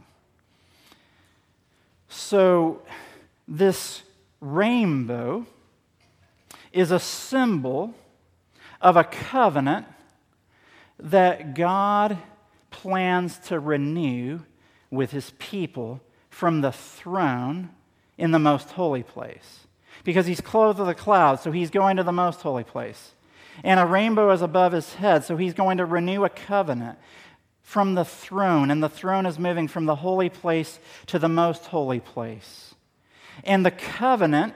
So, 2.09 2.83
this 3.49 4.03
rainbow 4.41 5.47
is 6.73 6.91
a 6.91 6.99
symbol 6.99 7.95
of 8.83 8.97
a 8.97 9.05
covenant 9.05 9.87
that 10.99 11.55
God 11.55 12.19
plans 12.71 13.39
to 13.47 13.59
renew 13.59 14.41
with 14.91 15.13
his 15.13 15.33
people 15.39 16.01
from 16.29 16.61
the 16.61 16.73
throne 16.73 17.71
in 18.19 18.33
the 18.33 18.39
most 18.39 18.73
holy 18.73 19.03
place. 19.03 19.67
Because 20.05 20.27
he's 20.27 20.41
clothed 20.41 20.81
with 20.81 20.89
a 20.89 20.95
cloud, 20.95 21.41
so 21.41 21.53
he's 21.53 21.71
going 21.71 21.97
to 21.97 22.03
the 22.03 22.13
most 22.13 22.41
holy 22.41 22.65
place. 22.65 23.13
And 23.63 23.79
a 23.79 23.87
rainbow 23.87 24.31
is 24.33 24.43
above 24.43 24.73
his 24.73 24.95
head, 24.95 25.25
so 25.25 25.37
he's 25.37 25.55
going 25.55 25.79
to 25.79 25.85
renew 25.85 26.25
a 26.25 26.29
covenant 26.29 26.99
from 27.63 27.95
the 27.95 28.05
throne. 28.05 28.71
And 28.71 28.83
the 28.83 28.89
throne 28.89 29.27
is 29.27 29.39
moving 29.39 29.69
from 29.69 29.87
the 29.87 29.97
holy 29.97 30.29
place 30.29 30.81
to 31.07 31.19
the 31.19 31.29
most 31.29 31.67
holy 31.67 32.01
place. 32.01 32.75
And 33.45 33.65
the 33.65 33.71
covenant 33.71 34.55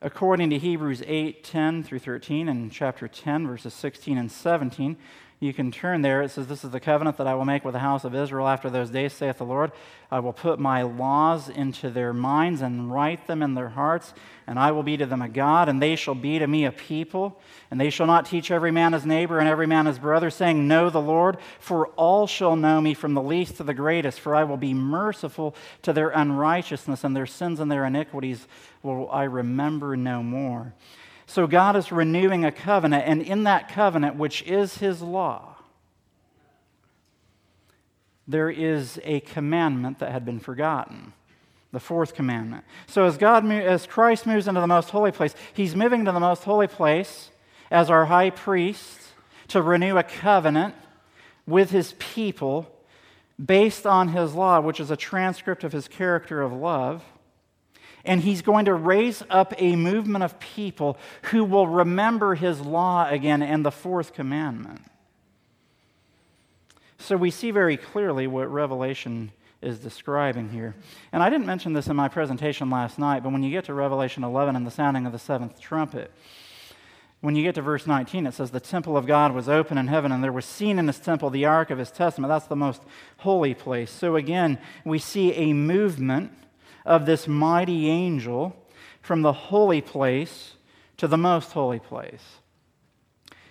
According 0.00 0.50
to 0.50 0.58
Hebrews 0.58 1.02
8 1.04 1.42
10 1.42 1.82
through 1.82 1.98
13 1.98 2.48
and 2.48 2.70
chapter 2.70 3.08
10, 3.08 3.48
verses 3.48 3.74
16 3.74 4.16
and 4.16 4.30
17, 4.30 4.96
you 5.40 5.54
can 5.54 5.70
turn 5.70 6.02
there. 6.02 6.22
It 6.22 6.30
says, 6.32 6.48
This 6.48 6.64
is 6.64 6.72
the 6.72 6.80
covenant 6.80 7.16
that 7.18 7.28
I 7.28 7.34
will 7.34 7.44
make 7.44 7.64
with 7.64 7.74
the 7.74 7.78
house 7.78 8.02
of 8.02 8.12
Israel 8.12 8.48
after 8.48 8.68
those 8.68 8.90
days, 8.90 9.12
saith 9.12 9.38
the 9.38 9.44
Lord. 9.44 9.70
I 10.10 10.18
will 10.18 10.32
put 10.32 10.58
my 10.58 10.82
laws 10.82 11.48
into 11.48 11.90
their 11.90 12.12
minds 12.12 12.60
and 12.60 12.90
write 12.90 13.28
them 13.28 13.40
in 13.42 13.54
their 13.54 13.68
hearts, 13.68 14.14
and 14.48 14.58
I 14.58 14.72
will 14.72 14.82
be 14.82 14.96
to 14.96 15.06
them 15.06 15.22
a 15.22 15.28
God, 15.28 15.68
and 15.68 15.80
they 15.80 15.94
shall 15.94 16.16
be 16.16 16.40
to 16.40 16.46
me 16.46 16.64
a 16.64 16.72
people. 16.72 17.40
And 17.70 17.80
they 17.80 17.90
shall 17.90 18.06
not 18.06 18.26
teach 18.26 18.50
every 18.50 18.72
man 18.72 18.94
his 18.94 19.06
neighbor 19.06 19.38
and 19.38 19.48
every 19.48 19.66
man 19.66 19.86
his 19.86 20.00
brother, 20.00 20.28
saying, 20.28 20.66
Know 20.66 20.90
the 20.90 21.00
Lord, 21.00 21.38
for 21.60 21.86
all 21.88 22.26
shall 22.26 22.56
know 22.56 22.80
me 22.80 22.94
from 22.94 23.14
the 23.14 23.22
least 23.22 23.58
to 23.58 23.62
the 23.62 23.74
greatest, 23.74 24.18
for 24.18 24.34
I 24.34 24.42
will 24.42 24.56
be 24.56 24.74
merciful 24.74 25.54
to 25.82 25.92
their 25.92 26.08
unrighteousness, 26.08 27.04
and 27.04 27.14
their 27.14 27.26
sins 27.26 27.60
and 27.60 27.70
their 27.70 27.84
iniquities 27.84 28.48
will 28.82 29.08
I 29.10 29.24
remember 29.24 29.96
no 29.96 30.20
more. 30.20 30.74
So 31.28 31.46
God 31.46 31.76
is 31.76 31.92
renewing 31.92 32.46
a 32.46 32.50
covenant, 32.50 33.04
and 33.06 33.20
in 33.20 33.44
that 33.44 33.68
covenant, 33.68 34.16
which 34.16 34.42
is 34.44 34.78
his 34.78 35.02
law, 35.02 35.56
there 38.26 38.48
is 38.48 38.98
a 39.04 39.20
commandment 39.20 39.98
that 39.98 40.10
had 40.10 40.24
been 40.24 40.40
forgotten 40.40 41.12
the 41.70 41.80
fourth 41.80 42.14
commandment. 42.14 42.64
So 42.86 43.04
as 43.04 43.18
God 43.18 43.44
as 43.52 43.86
Christ 43.86 44.26
moves 44.26 44.48
into 44.48 44.62
the 44.62 44.66
most 44.66 44.88
holy 44.88 45.12
place, 45.12 45.34
he's 45.52 45.76
moving 45.76 46.06
to 46.06 46.12
the 46.12 46.20
most 46.20 46.44
holy 46.44 46.66
place 46.66 47.30
as 47.70 47.90
our 47.90 48.06
high 48.06 48.30
priest 48.30 48.98
to 49.48 49.60
renew 49.60 49.98
a 49.98 50.02
covenant 50.02 50.74
with 51.46 51.70
his 51.70 51.92
people 51.98 52.74
based 53.44 53.86
on 53.86 54.08
his 54.08 54.32
law, 54.32 54.60
which 54.60 54.80
is 54.80 54.90
a 54.90 54.96
transcript 54.96 55.62
of 55.62 55.72
his 55.72 55.88
character 55.88 56.40
of 56.40 56.54
love. 56.54 57.04
And 58.04 58.22
he's 58.22 58.42
going 58.42 58.66
to 58.66 58.74
raise 58.74 59.22
up 59.28 59.52
a 59.58 59.76
movement 59.76 60.24
of 60.24 60.38
people 60.40 60.98
who 61.24 61.44
will 61.44 61.66
remember 61.66 62.34
his 62.34 62.60
law 62.60 63.08
again 63.08 63.42
and 63.42 63.64
the 63.64 63.70
fourth 63.70 64.14
commandment. 64.14 64.82
So 66.98 67.16
we 67.16 67.30
see 67.30 67.50
very 67.50 67.76
clearly 67.76 68.26
what 68.26 68.50
Revelation 68.50 69.32
is 69.60 69.78
describing 69.78 70.50
here. 70.50 70.74
And 71.12 71.22
I 71.22 71.30
didn't 71.30 71.46
mention 71.46 71.72
this 71.72 71.88
in 71.88 71.96
my 71.96 72.08
presentation 72.08 72.70
last 72.70 72.98
night, 72.98 73.22
but 73.22 73.32
when 73.32 73.42
you 73.42 73.50
get 73.50 73.64
to 73.64 73.74
Revelation 73.74 74.22
11 74.24 74.56
and 74.56 74.66
the 74.66 74.70
sounding 74.70 75.06
of 75.06 75.12
the 75.12 75.18
seventh 75.18 75.60
trumpet, 75.60 76.12
when 77.20 77.34
you 77.34 77.42
get 77.42 77.56
to 77.56 77.62
verse 77.62 77.86
19, 77.86 78.26
it 78.26 78.34
says, 78.34 78.52
The 78.52 78.60
temple 78.60 78.96
of 78.96 79.06
God 79.06 79.32
was 79.32 79.48
open 79.48 79.76
in 79.76 79.88
heaven, 79.88 80.12
and 80.12 80.22
there 80.22 80.30
was 80.30 80.44
seen 80.44 80.78
in 80.78 80.86
this 80.86 81.00
temple 81.00 81.30
the 81.30 81.46
ark 81.46 81.70
of 81.70 81.78
his 81.78 81.90
testament. 81.90 82.28
That's 82.28 82.46
the 82.46 82.54
most 82.54 82.82
holy 83.18 83.54
place. 83.54 83.90
So 83.90 84.14
again, 84.14 84.58
we 84.84 85.00
see 85.00 85.32
a 85.32 85.52
movement 85.52 86.32
of 86.84 87.06
this 87.06 87.28
mighty 87.28 87.88
angel 87.88 88.56
from 89.00 89.22
the 89.22 89.32
holy 89.32 89.80
place 89.80 90.54
to 90.96 91.08
the 91.08 91.16
most 91.16 91.52
holy 91.52 91.78
place. 91.78 92.24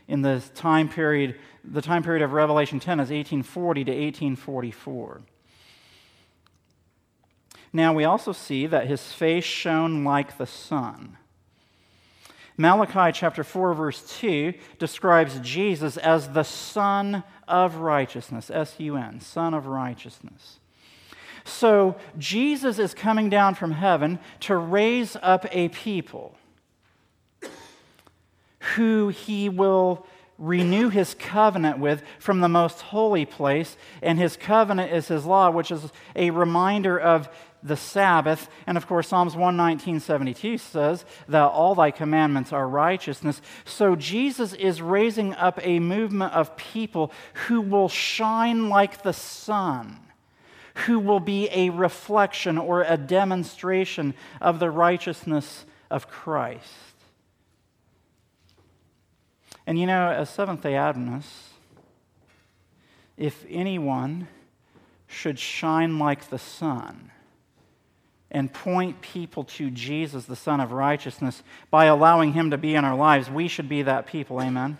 In 0.07 0.21
the 0.21 0.41
time 0.55 0.87
period, 0.87 1.35
the 1.63 1.81
time 1.81 2.03
period 2.03 2.23
of 2.23 2.33
Revelation 2.33 2.79
10 2.79 2.99
is 2.99 3.09
1840 3.09 3.83
to 3.85 3.91
1844. 3.91 5.21
Now 7.73 7.93
we 7.93 8.05
also 8.05 8.31
see 8.31 8.65
that 8.67 8.87
his 8.87 9.11
face 9.11 9.43
shone 9.43 10.03
like 10.03 10.37
the 10.37 10.45
sun. 10.45 11.17
Malachi 12.57 13.11
chapter 13.11 13.43
4, 13.43 13.73
verse 13.75 14.17
2 14.19 14.53
describes 14.79 15.39
Jesus 15.41 15.95
as 15.97 16.29
the 16.29 16.43
Sun 16.43 17.23
of 17.47 17.75
Righteousness, 17.75 18.49
S 18.49 18.75
U 18.79 18.97
N, 18.97 19.19
Sun 19.21 19.53
of 19.53 19.67
Righteousness. 19.67 20.59
So 21.47 21.95
Jesus 22.17 22.77
is 22.77 22.93
coming 22.93 23.29
down 23.29 23.55
from 23.55 23.71
heaven 23.71 24.19
to 24.41 24.55
raise 24.55 25.15
up 25.21 25.45
a 25.51 25.69
people 25.69 26.35
who 28.75 29.07
he 29.09 29.47
will 29.49 30.05
renew 30.37 30.89
his 30.89 31.15
covenant 31.15 31.79
with 31.79 32.03
from 32.19 32.41
the 32.41 32.49
most 32.49 32.81
holy 32.81 33.25
place. 33.25 33.77
And 34.01 34.19
his 34.19 34.37
covenant 34.37 34.91
is 34.91 35.07
his 35.07 35.25
law, 35.25 35.49
which 35.49 35.71
is 35.71 35.91
a 36.15 36.29
reminder 36.29 36.99
of 36.99 37.29
the 37.63 37.77
Sabbath. 37.77 38.49
And 38.67 38.77
of 38.77 38.87
course, 38.87 39.07
Psalms 39.07 39.35
119, 39.35 39.99
72 39.99 40.57
says 40.57 41.05
that 41.27 41.41
all 41.41 41.75
thy 41.75 41.91
commandments 41.91 42.53
are 42.53 42.67
righteousness. 42.67 43.41
So 43.65 43.95
Jesus 43.95 44.53
is 44.53 44.81
raising 44.81 45.33
up 45.33 45.59
a 45.63 45.79
movement 45.79 46.33
of 46.33 46.55
people 46.55 47.11
who 47.47 47.61
will 47.61 47.89
shine 47.89 48.69
like 48.69 49.01
the 49.01 49.13
sun, 49.13 49.99
who 50.85 50.99
will 50.99 51.19
be 51.19 51.49
a 51.51 51.69
reflection 51.69 52.57
or 52.57 52.83
a 52.83 52.97
demonstration 52.97 54.13
of 54.39 54.59
the 54.59 54.69
righteousness 54.69 55.65
of 55.89 56.07
Christ. 56.07 56.63
And 59.65 59.79
you 59.79 59.85
know, 59.85 60.09
as 60.09 60.29
Seventh 60.29 60.61
day 60.61 60.75
Adventists, 60.75 61.49
if 63.17 63.45
anyone 63.49 64.27
should 65.07 65.39
shine 65.39 65.99
like 65.99 66.29
the 66.29 66.39
sun, 66.39 67.11
and 68.29 68.51
point 68.51 69.01
people 69.01 69.45
to 69.45 69.71
Jesus, 69.71 70.25
the 70.25 70.35
Sun 70.35 70.59
of 70.59 70.71
Righteousness, 70.71 71.43
by 71.71 71.85
allowing 71.85 72.33
Him 72.33 72.51
to 72.51 72.57
be 72.57 72.75
in 72.75 72.83
our 72.83 72.95
lives, 72.95 73.29
we 73.29 73.47
should 73.47 73.69
be 73.69 73.83
that 73.83 74.05
people. 74.05 74.41
Amen. 74.41 74.77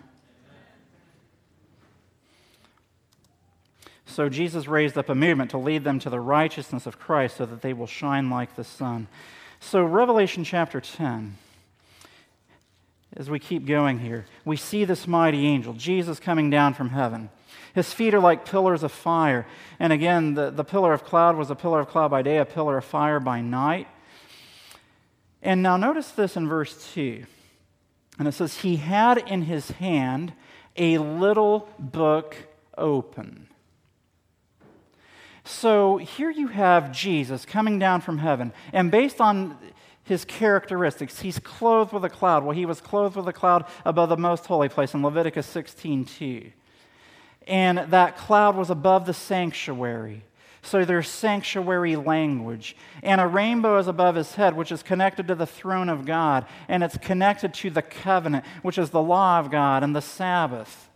So 4.08 4.30
Jesus 4.30 4.68
raised 4.68 4.98
up 4.98 5.10
a 5.10 5.16
movement 5.16 5.52
to 5.52 5.58
lead 5.58 5.84
them 5.84 6.00
to 6.00 6.10
the 6.10 6.20
righteousness 6.20 6.86
of 6.86 7.00
Christ 7.00 7.38
so 7.38 7.46
that 7.46 7.62
they 7.62 7.74
will 7.74 7.88
shine 7.88 8.30
like 8.30 8.56
the 8.56 8.64
sun. 8.64 9.08
So, 9.60 9.84
Revelation 9.84 10.44
chapter 10.44 10.80
10, 10.80 11.36
as 13.16 13.30
we 13.30 13.40
keep 13.40 13.66
going 13.66 14.00
here, 14.00 14.26
we 14.46 14.56
see 14.56 14.86
this 14.86 15.08
mighty 15.08 15.46
angel, 15.46 15.74
Jesus 15.74 16.20
coming 16.20 16.50
down 16.50 16.74
from 16.74 16.90
heaven. 16.90 17.30
His 17.74 17.94
feet 17.94 18.14
are 18.14 18.20
like 18.20 18.46
pillars 18.46 18.84
of 18.84 18.92
fire. 18.92 19.46
And 19.80 19.92
again, 19.92 20.36
the, 20.36 20.52
the 20.52 20.64
pillar 20.64 20.94
of 20.94 21.04
cloud 21.04 21.36
was 21.36 21.52
a 21.52 21.56
pillar 21.56 21.80
of 21.80 21.88
cloud 21.88 22.10
by 22.12 22.22
day, 22.22 22.38
a 22.38 22.46
pillar 22.46 22.78
of 22.78 22.86
fire 22.86 23.20
by 23.20 23.42
night. 23.42 23.88
And 25.42 25.62
now 25.62 25.78
notice 25.78 26.12
this 26.12 26.36
in 26.36 26.48
verse 26.48 26.92
2. 26.94 27.26
And 28.20 28.28
it 28.28 28.34
says, 28.34 28.60
He 28.60 28.78
had 28.78 29.18
in 29.18 29.44
his 29.44 29.72
hand 29.72 30.34
a 30.76 30.98
little 30.98 31.70
book 31.78 32.36
open. 32.78 33.48
So 35.48 35.98
here 35.98 36.30
you 36.30 36.48
have 36.48 36.92
Jesus 36.92 37.46
coming 37.46 37.80
down 37.80 38.01
from 38.01 38.18
heaven. 38.18 38.51
And 38.74 38.92
based 38.92 39.22
on 39.22 39.58
his 40.04 40.25
characteristics, 40.25 41.20
he's 41.22 41.39
clothed 41.39 41.94
with 41.94 42.04
a 42.04 42.10
cloud. 42.10 42.44
Well, 42.44 42.56
he 42.56 42.66
was 42.66 42.82
clothed 42.82 43.16
with 43.16 43.27
a 43.27 43.34
cloud 43.34 43.66
above 43.86 44.10
the 44.10 44.18
most 44.18 44.46
holy 44.46 44.70
place 44.70 44.94
in 44.94 45.01
Leviticus 45.01 45.48
16:2. 45.48 46.51
and 47.48 47.77
that 47.77 48.18
cloud 48.18 48.58
was 48.58 48.70
above 48.70 49.06
the 49.06 49.13
sanctuary. 49.13 50.24
So 50.62 50.84
there's 50.84 51.08
sanctuary 51.08 51.96
language. 51.96 52.75
And 53.01 53.22
a 53.22 53.27
rainbow 53.27 53.77
is 53.77 53.88
above 53.88 54.16
his 54.16 54.36
head, 54.36 54.54
which 54.54 54.72
is 54.72 54.84
connected 54.84 55.30
to 55.30 55.36
the 55.36 55.46
throne 55.46 55.88
of 55.88 56.06
God. 56.06 56.46
And 56.68 56.84
it's 56.84 56.98
connected 56.98 57.54
to 57.56 57.70
the 57.70 57.82
covenant, 57.82 58.44
which 58.63 58.77
is 58.77 58.89
the 58.89 59.01
law 59.01 59.39
of 59.39 59.50
God 59.50 59.82
and 59.82 59.96
the 59.96 60.01
Sabbath. 60.01 60.89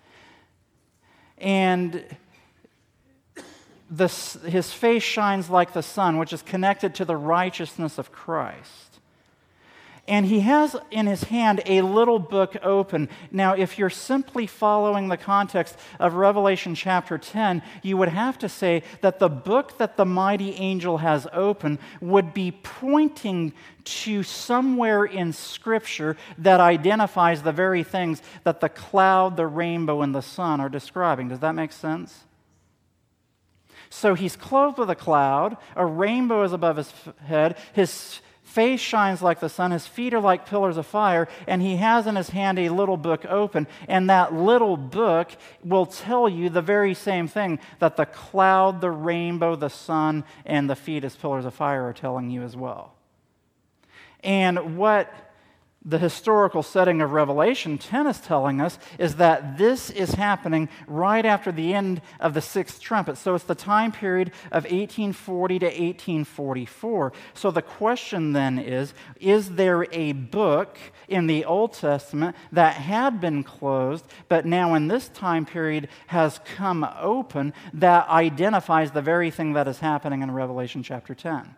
And 1.37 2.03
this, 3.91 4.33
his 4.45 4.71
face 4.71 5.03
shines 5.03 5.49
like 5.49 5.73
the 5.73 5.83
sun, 5.83 6.17
which 6.17 6.31
is 6.31 6.41
connected 6.41 6.95
to 6.95 7.05
the 7.05 7.17
righteousness 7.17 7.97
of 7.97 8.11
Christ. 8.11 8.91
And 10.07 10.25
he 10.25 10.39
has 10.39 10.75
in 10.89 11.05
his 11.05 11.25
hand 11.25 11.61
a 11.65 11.81
little 11.81 12.17
book 12.17 12.55
open. 12.63 13.07
Now, 13.31 13.53
if 13.53 13.77
you're 13.77 13.89
simply 13.89 14.47
following 14.47 15.09
the 15.09 15.17
context 15.17 15.77
of 15.99 16.15
Revelation 16.15 16.73
chapter 16.73 17.17
10, 17.17 17.61
you 17.83 17.97
would 17.97 18.09
have 18.09 18.39
to 18.39 18.49
say 18.49 18.81
that 19.01 19.19
the 19.19 19.29
book 19.29 19.77
that 19.77 19.97
the 19.97 20.05
mighty 20.05 20.53
angel 20.55 20.97
has 20.97 21.27
open 21.31 21.77
would 22.01 22.33
be 22.33 22.51
pointing 22.51 23.53
to 23.83 24.23
somewhere 24.23 25.05
in 25.05 25.33
Scripture 25.33 26.17
that 26.39 26.59
identifies 26.59 27.43
the 27.43 27.51
very 27.51 27.83
things 27.83 28.21
that 28.43 28.59
the 28.59 28.69
cloud, 28.69 29.37
the 29.37 29.47
rainbow, 29.47 30.01
and 30.01 30.15
the 30.15 30.21
sun 30.21 30.59
are 30.59 30.69
describing. 30.69 31.27
Does 31.27 31.39
that 31.39 31.53
make 31.55 31.71
sense? 31.71 32.23
So 33.93 34.13
he's 34.13 34.37
clothed 34.37 34.77
with 34.77 34.89
a 34.89 34.95
cloud, 34.95 35.57
a 35.75 35.85
rainbow 35.85 36.43
is 36.43 36.53
above 36.53 36.77
his 36.77 36.91
head, 37.25 37.57
his 37.73 38.21
face 38.41 38.79
shines 38.79 39.21
like 39.21 39.41
the 39.41 39.49
sun, 39.49 39.71
his 39.71 39.85
feet 39.85 40.13
are 40.13 40.21
like 40.21 40.45
pillars 40.45 40.77
of 40.77 40.87
fire, 40.87 41.27
and 41.45 41.61
he 41.61 41.75
has 41.75 42.07
in 42.07 42.15
his 42.15 42.29
hand 42.29 42.57
a 42.57 42.69
little 42.69 42.95
book 42.95 43.25
open. 43.25 43.67
And 43.89 44.09
that 44.09 44.33
little 44.33 44.77
book 44.77 45.31
will 45.61 45.85
tell 45.85 46.29
you 46.29 46.49
the 46.49 46.61
very 46.61 46.93
same 46.93 47.27
thing 47.27 47.59
that 47.79 47.97
the 47.97 48.05
cloud, 48.05 48.79
the 48.79 48.89
rainbow, 48.89 49.57
the 49.57 49.69
sun, 49.69 50.23
and 50.45 50.69
the 50.69 50.75
feet 50.77 51.03
as 51.03 51.17
pillars 51.17 51.43
of 51.43 51.53
fire 51.53 51.85
are 51.89 51.93
telling 51.93 52.29
you 52.29 52.43
as 52.43 52.55
well. 52.55 52.95
And 54.23 54.77
what 54.77 55.13
the 55.83 55.97
historical 55.97 56.61
setting 56.61 57.01
of 57.01 57.11
Revelation 57.11 57.79
10 57.79 58.05
is 58.05 58.19
telling 58.19 58.61
us 58.61 58.77
is 58.99 59.15
that 59.15 59.57
this 59.57 59.89
is 59.89 60.13
happening 60.13 60.69
right 60.85 61.25
after 61.25 61.51
the 61.51 61.73
end 61.73 62.01
of 62.19 62.35
the 62.35 62.41
sixth 62.41 62.79
trumpet. 62.79 63.17
So 63.17 63.33
it's 63.33 63.45
the 63.45 63.55
time 63.55 63.91
period 63.91 64.31
of 64.51 64.65
1840 64.65 65.59
to 65.59 65.65
1844. 65.65 67.13
So 67.33 67.49
the 67.49 67.63
question 67.63 68.33
then 68.33 68.59
is 68.59 68.93
Is 69.19 69.55
there 69.55 69.87
a 69.91 70.11
book 70.11 70.77
in 71.07 71.25
the 71.25 71.45
Old 71.45 71.73
Testament 71.73 72.35
that 72.51 72.75
had 72.75 73.19
been 73.19 73.43
closed, 73.43 74.05
but 74.27 74.45
now 74.45 74.75
in 74.75 74.87
this 74.87 75.07
time 75.09 75.45
period 75.45 75.87
has 76.07 76.39
come 76.55 76.87
open 76.99 77.53
that 77.73 78.07
identifies 78.07 78.91
the 78.91 79.01
very 79.01 79.31
thing 79.31 79.53
that 79.53 79.67
is 79.67 79.79
happening 79.79 80.21
in 80.21 80.29
Revelation 80.29 80.83
chapter 80.83 81.15
10? 81.15 81.55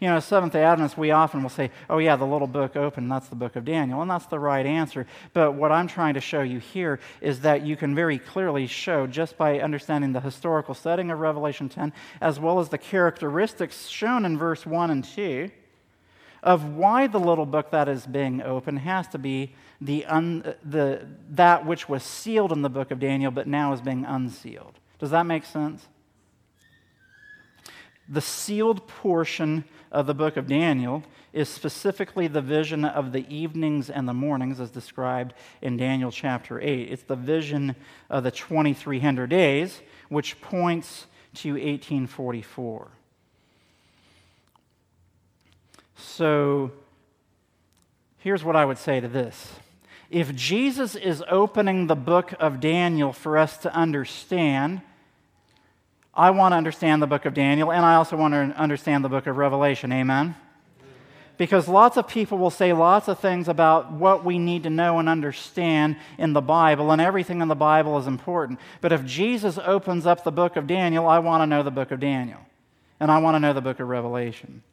You 0.00 0.06
know, 0.06 0.20
Seventh 0.20 0.52
day 0.52 0.62
Adventists, 0.62 0.96
we 0.96 1.10
often 1.10 1.42
will 1.42 1.50
say, 1.50 1.72
oh, 1.90 1.98
yeah, 1.98 2.14
the 2.14 2.24
little 2.24 2.46
book 2.46 2.76
open, 2.76 3.08
that's 3.08 3.28
the 3.28 3.34
book 3.34 3.56
of 3.56 3.64
Daniel. 3.64 4.00
And 4.00 4.08
that's 4.08 4.26
the 4.26 4.38
right 4.38 4.64
answer. 4.64 5.06
But 5.32 5.54
what 5.54 5.72
I'm 5.72 5.88
trying 5.88 6.14
to 6.14 6.20
show 6.20 6.42
you 6.42 6.60
here 6.60 7.00
is 7.20 7.40
that 7.40 7.66
you 7.66 7.76
can 7.76 7.96
very 7.96 8.18
clearly 8.18 8.68
show, 8.68 9.08
just 9.08 9.36
by 9.36 9.58
understanding 9.58 10.12
the 10.12 10.20
historical 10.20 10.74
setting 10.74 11.10
of 11.10 11.18
Revelation 11.18 11.68
10, 11.68 11.92
as 12.20 12.38
well 12.38 12.60
as 12.60 12.68
the 12.68 12.78
characteristics 12.78 13.88
shown 13.88 14.24
in 14.24 14.38
verse 14.38 14.64
1 14.64 14.90
and 14.90 15.04
2, 15.04 15.50
of 16.44 16.76
why 16.76 17.08
the 17.08 17.18
little 17.18 17.46
book 17.46 17.72
that 17.72 17.88
is 17.88 18.06
being 18.06 18.40
opened 18.40 18.78
has 18.78 19.08
to 19.08 19.18
be 19.18 19.52
the, 19.80 20.04
un, 20.06 20.54
the, 20.64 21.06
that 21.30 21.66
which 21.66 21.88
was 21.88 22.04
sealed 22.04 22.52
in 22.52 22.62
the 22.62 22.70
book 22.70 22.92
of 22.92 23.00
Daniel, 23.00 23.32
but 23.32 23.48
now 23.48 23.72
is 23.72 23.80
being 23.80 24.04
unsealed. 24.04 24.78
Does 25.00 25.10
that 25.10 25.26
make 25.26 25.44
sense? 25.44 25.88
The 28.08 28.20
sealed 28.20 28.86
portion 28.86 29.64
of 29.92 30.06
the 30.06 30.14
book 30.14 30.36
of 30.36 30.46
Daniel 30.46 31.02
is 31.32 31.48
specifically 31.48 32.26
the 32.26 32.40
vision 32.40 32.84
of 32.84 33.12
the 33.12 33.26
evenings 33.28 33.90
and 33.90 34.08
the 34.08 34.14
mornings, 34.14 34.60
as 34.60 34.70
described 34.70 35.34
in 35.60 35.76
Daniel 35.76 36.10
chapter 36.10 36.60
8. 36.60 36.90
It's 36.90 37.02
the 37.02 37.16
vision 37.16 37.76
of 38.08 38.24
the 38.24 38.30
2300 38.30 39.28
days, 39.28 39.80
which 40.08 40.40
points 40.40 41.06
to 41.34 41.52
1844. 41.52 42.88
So 45.96 46.70
here's 48.18 48.42
what 48.42 48.56
I 48.56 48.64
would 48.64 48.78
say 48.78 49.00
to 49.00 49.08
this. 49.08 49.52
If 50.10 50.34
Jesus 50.34 50.94
is 50.94 51.22
opening 51.28 51.86
the 51.86 51.96
book 51.96 52.32
of 52.40 52.60
Daniel 52.60 53.12
for 53.12 53.36
us 53.36 53.58
to 53.58 53.74
understand, 53.74 54.80
I 56.18 56.30
want 56.30 56.52
to 56.52 56.56
understand 56.56 57.00
the 57.00 57.06
book 57.06 57.26
of 57.26 57.32
Daniel, 57.32 57.70
and 57.70 57.86
I 57.86 57.94
also 57.94 58.16
want 58.16 58.34
to 58.34 58.60
understand 58.60 59.04
the 59.04 59.08
book 59.08 59.28
of 59.28 59.36
Revelation. 59.36 59.92
Amen? 59.92 60.34
Because 61.36 61.68
lots 61.68 61.96
of 61.96 62.08
people 62.08 62.36
will 62.38 62.50
say 62.50 62.72
lots 62.72 63.06
of 63.06 63.20
things 63.20 63.46
about 63.46 63.92
what 63.92 64.24
we 64.24 64.40
need 64.40 64.64
to 64.64 64.70
know 64.70 64.98
and 64.98 65.08
understand 65.08 65.96
in 66.18 66.32
the 66.32 66.40
Bible, 66.40 66.90
and 66.90 67.00
everything 67.00 67.40
in 67.40 67.46
the 67.46 67.54
Bible 67.54 67.96
is 67.98 68.08
important. 68.08 68.58
But 68.80 68.90
if 68.90 69.04
Jesus 69.04 69.58
opens 69.64 70.06
up 70.06 70.24
the 70.24 70.32
book 70.32 70.56
of 70.56 70.66
Daniel, 70.66 71.06
I 71.06 71.20
want 71.20 71.42
to 71.42 71.46
know 71.46 71.62
the 71.62 71.70
book 71.70 71.92
of 71.92 72.00
Daniel, 72.00 72.40
and 72.98 73.12
I 73.12 73.18
want 73.18 73.36
to 73.36 73.38
know 73.38 73.52
the 73.52 73.60
book 73.60 73.78
of 73.78 73.86
Revelation. 73.86 74.64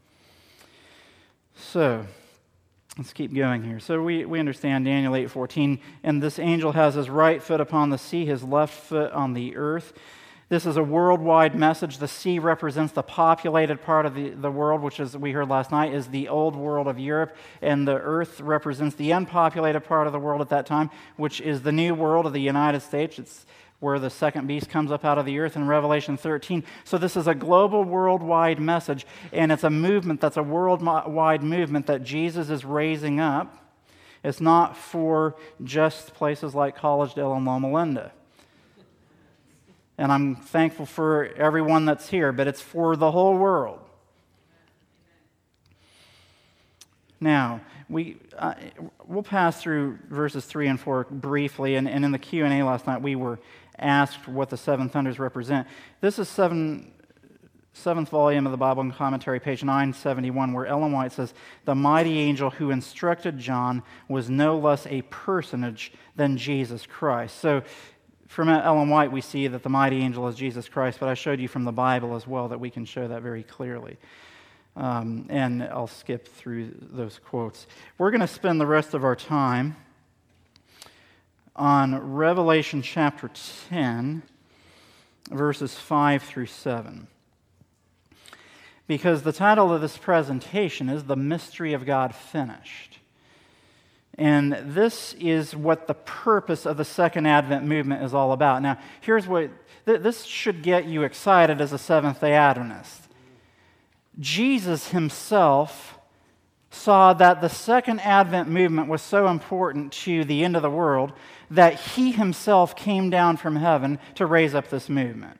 So, 1.55 2.07
Let's 2.97 3.11
keep 3.11 3.33
going 3.33 3.61
here. 3.61 3.81
So 3.81 4.01
we, 4.01 4.23
we 4.23 4.39
understand 4.39 4.85
Daniel 4.85 5.11
8:14, 5.11 5.81
and 6.03 6.23
this 6.23 6.39
angel 6.39 6.71
has 6.71 6.95
his 6.95 7.09
right 7.09 7.43
foot 7.43 7.59
upon 7.59 7.89
the 7.89 7.97
sea, 7.97 8.25
his 8.25 8.41
left 8.41 8.73
foot 8.73 9.11
on 9.11 9.33
the 9.33 9.57
earth. 9.57 9.91
This 10.47 10.67
is 10.67 10.77
a 10.77 10.83
worldwide 10.83 11.55
message. 11.55 11.97
The 11.97 12.07
sea 12.07 12.37
represents 12.37 12.93
the 12.93 13.01
populated 13.01 13.81
part 13.81 14.05
of 14.05 14.13
the, 14.13 14.29
the 14.29 14.51
world, 14.51 14.81
which, 14.81 14.99
as 14.99 15.17
we 15.17 15.31
heard 15.31 15.49
last 15.49 15.71
night, 15.71 15.91
is 15.91 16.07
the 16.07 16.27
old 16.27 16.55
world 16.55 16.87
of 16.87 16.99
Europe. 16.99 17.35
And 17.63 17.87
the 17.87 17.95
earth 17.95 18.39
represents 18.41 18.95
the 18.95 19.09
unpopulated 19.09 19.83
part 19.85 20.05
of 20.05 20.13
the 20.13 20.19
world 20.19 20.41
at 20.41 20.49
that 20.49 20.67
time, 20.67 20.91
which 21.17 21.41
is 21.41 21.63
the 21.63 21.71
new 21.71 21.95
world 21.95 22.27
of 22.27 22.33
the 22.33 22.41
United 22.41 22.81
States. 22.81 23.17
It's 23.17 23.47
where 23.79 23.97
the 23.97 24.11
second 24.11 24.45
beast 24.45 24.69
comes 24.69 24.91
up 24.91 25.03
out 25.03 25.17
of 25.17 25.25
the 25.25 25.39
earth 25.39 25.55
in 25.55 25.67
Revelation 25.67 26.15
13. 26.15 26.63
So, 26.83 26.99
this 26.99 27.17
is 27.17 27.25
a 27.25 27.33
global, 27.33 27.83
worldwide 27.83 28.59
message, 28.59 29.07
and 29.33 29.51
it's 29.51 29.63
a 29.63 29.69
movement 29.71 30.21
that's 30.21 30.37
a 30.37 30.43
worldwide 30.43 31.41
movement 31.41 31.87
that 31.87 32.03
Jesus 32.03 32.51
is 32.51 32.63
raising 32.63 33.19
up 33.19 33.57
It's 34.23 34.39
not 34.39 34.77
for 34.77 35.35
just 35.63 36.13
places 36.13 36.53
like 36.53 36.77
Collegedale 36.77 37.35
and 37.35 37.45
Loma 37.45 37.71
Linda. 37.71 38.11
And 39.97 40.11
I'm 40.11 40.35
thankful 40.35 40.85
for 40.85 41.25
everyone 41.37 41.85
that's 41.85 42.09
here, 42.09 42.31
but 42.31 42.47
it's 42.47 42.61
for 42.61 42.95
the 42.95 43.11
whole 43.11 43.37
world. 43.37 43.79
Now, 47.19 47.61
we, 47.89 48.17
uh, 48.37 48.55
we'll 49.07 49.23
pass 49.23 49.61
through 49.61 49.99
verses 50.09 50.45
3 50.45 50.67
and 50.67 50.79
4 50.79 51.05
briefly, 51.09 51.75
and, 51.75 51.87
and 51.87 52.03
in 52.03 52.11
the 52.11 52.19
Q&A 52.19 52.63
last 52.63 52.87
night, 52.87 53.01
we 53.01 53.15
were 53.15 53.39
asked 53.77 54.27
what 54.27 54.49
the 54.49 54.57
seven 54.57 54.89
thunders 54.89 55.19
represent. 55.19 55.67
This 56.01 56.19
is 56.19 56.27
seven, 56.27 56.91
seventh 57.73 58.09
volume 58.09 58.45
of 58.45 58.51
the 58.51 58.57
Bible 58.57 58.81
and 58.81 58.93
Commentary, 58.93 59.39
page 59.39 59.63
971, 59.63 60.53
where 60.53 60.65
Ellen 60.65 60.91
White 60.91 61.11
says, 61.11 61.33
The 61.65 61.75
mighty 61.75 62.19
angel 62.19 62.49
who 62.49 62.71
instructed 62.71 63.37
John 63.37 63.83
was 64.09 64.29
no 64.29 64.57
less 64.57 64.85
a 64.87 65.01
personage 65.03 65.93
than 66.15 66.37
Jesus 66.37 66.85
Christ. 66.85 67.37
So 67.39 67.63
from 68.27 68.49
Ellen 68.49 68.89
White, 68.89 69.11
we 69.11 69.21
see 69.21 69.47
that 69.47 69.63
the 69.63 69.69
mighty 69.69 70.01
angel 70.01 70.27
is 70.27 70.35
Jesus 70.35 70.67
Christ, 70.67 70.99
but 70.99 71.09
I 71.09 71.13
showed 71.13 71.39
you 71.39 71.47
from 71.47 71.63
the 71.63 71.71
Bible 71.71 72.15
as 72.15 72.25
well 72.25 72.47
that 72.47 72.59
we 72.59 72.69
can 72.69 72.85
show 72.85 73.07
that 73.07 73.21
very 73.21 73.43
clearly. 73.43 73.97
Um, 74.75 75.27
and 75.29 75.63
I'll 75.63 75.87
skip 75.87 76.27
through 76.27 76.71
those 76.81 77.19
quotes. 77.23 77.65
We're 77.97 78.11
going 78.11 78.21
to 78.21 78.27
spend 78.27 78.59
the 78.59 78.65
rest 78.65 78.93
of 78.93 79.03
our 79.03 79.15
time 79.15 79.77
on 81.55 82.13
Revelation 82.13 82.81
chapter 82.81 83.29
10, 83.69 84.23
verses 85.29 85.75
5 85.75 86.23
through 86.23 86.47
7. 86.47 87.07
Because 88.87 89.21
the 89.23 89.31
title 89.31 89.73
of 89.73 89.81
this 89.81 89.97
presentation 89.97 90.89
is 90.89 91.05
The 91.05 91.15
Mystery 91.15 91.73
of 91.73 91.85
God 91.85 92.13
Finished. 92.13 92.99
And 94.17 94.53
this 94.53 95.13
is 95.19 95.55
what 95.55 95.87
the 95.87 95.93
purpose 95.93 96.65
of 96.65 96.77
the 96.77 96.85
Second 96.85 97.25
Advent 97.25 97.65
movement 97.65 98.03
is 98.03 98.13
all 98.13 98.31
about. 98.31 98.61
Now, 98.61 98.77
here's 99.01 99.27
what 99.27 99.51
th- 99.85 100.01
this 100.01 100.23
should 100.23 100.63
get 100.63 100.85
you 100.85 101.03
excited 101.03 101.59
as 101.59 101.73
a 101.73 101.77
Seventh 101.77 102.21
day 102.21 102.33
Adventist. 102.33 103.01
Jesus 104.17 104.89
himself 104.89 105.97
saw 106.69 107.13
that 107.13 107.41
the 107.41 107.49
Second 107.49 107.99
Advent 108.01 108.49
movement 108.49 108.87
was 108.87 109.01
so 109.01 109.27
important 109.27 109.91
to 109.91 110.23
the 110.23 110.43
end 110.43 110.55
of 110.55 110.61
the 110.61 110.69
world 110.69 111.11
that 111.49 111.79
he 111.79 112.11
himself 112.11 112.75
came 112.75 113.09
down 113.09 113.37
from 113.37 113.57
heaven 113.57 113.99
to 114.15 114.25
raise 114.25 114.55
up 114.55 114.69
this 114.69 114.89
movement. 114.89 115.39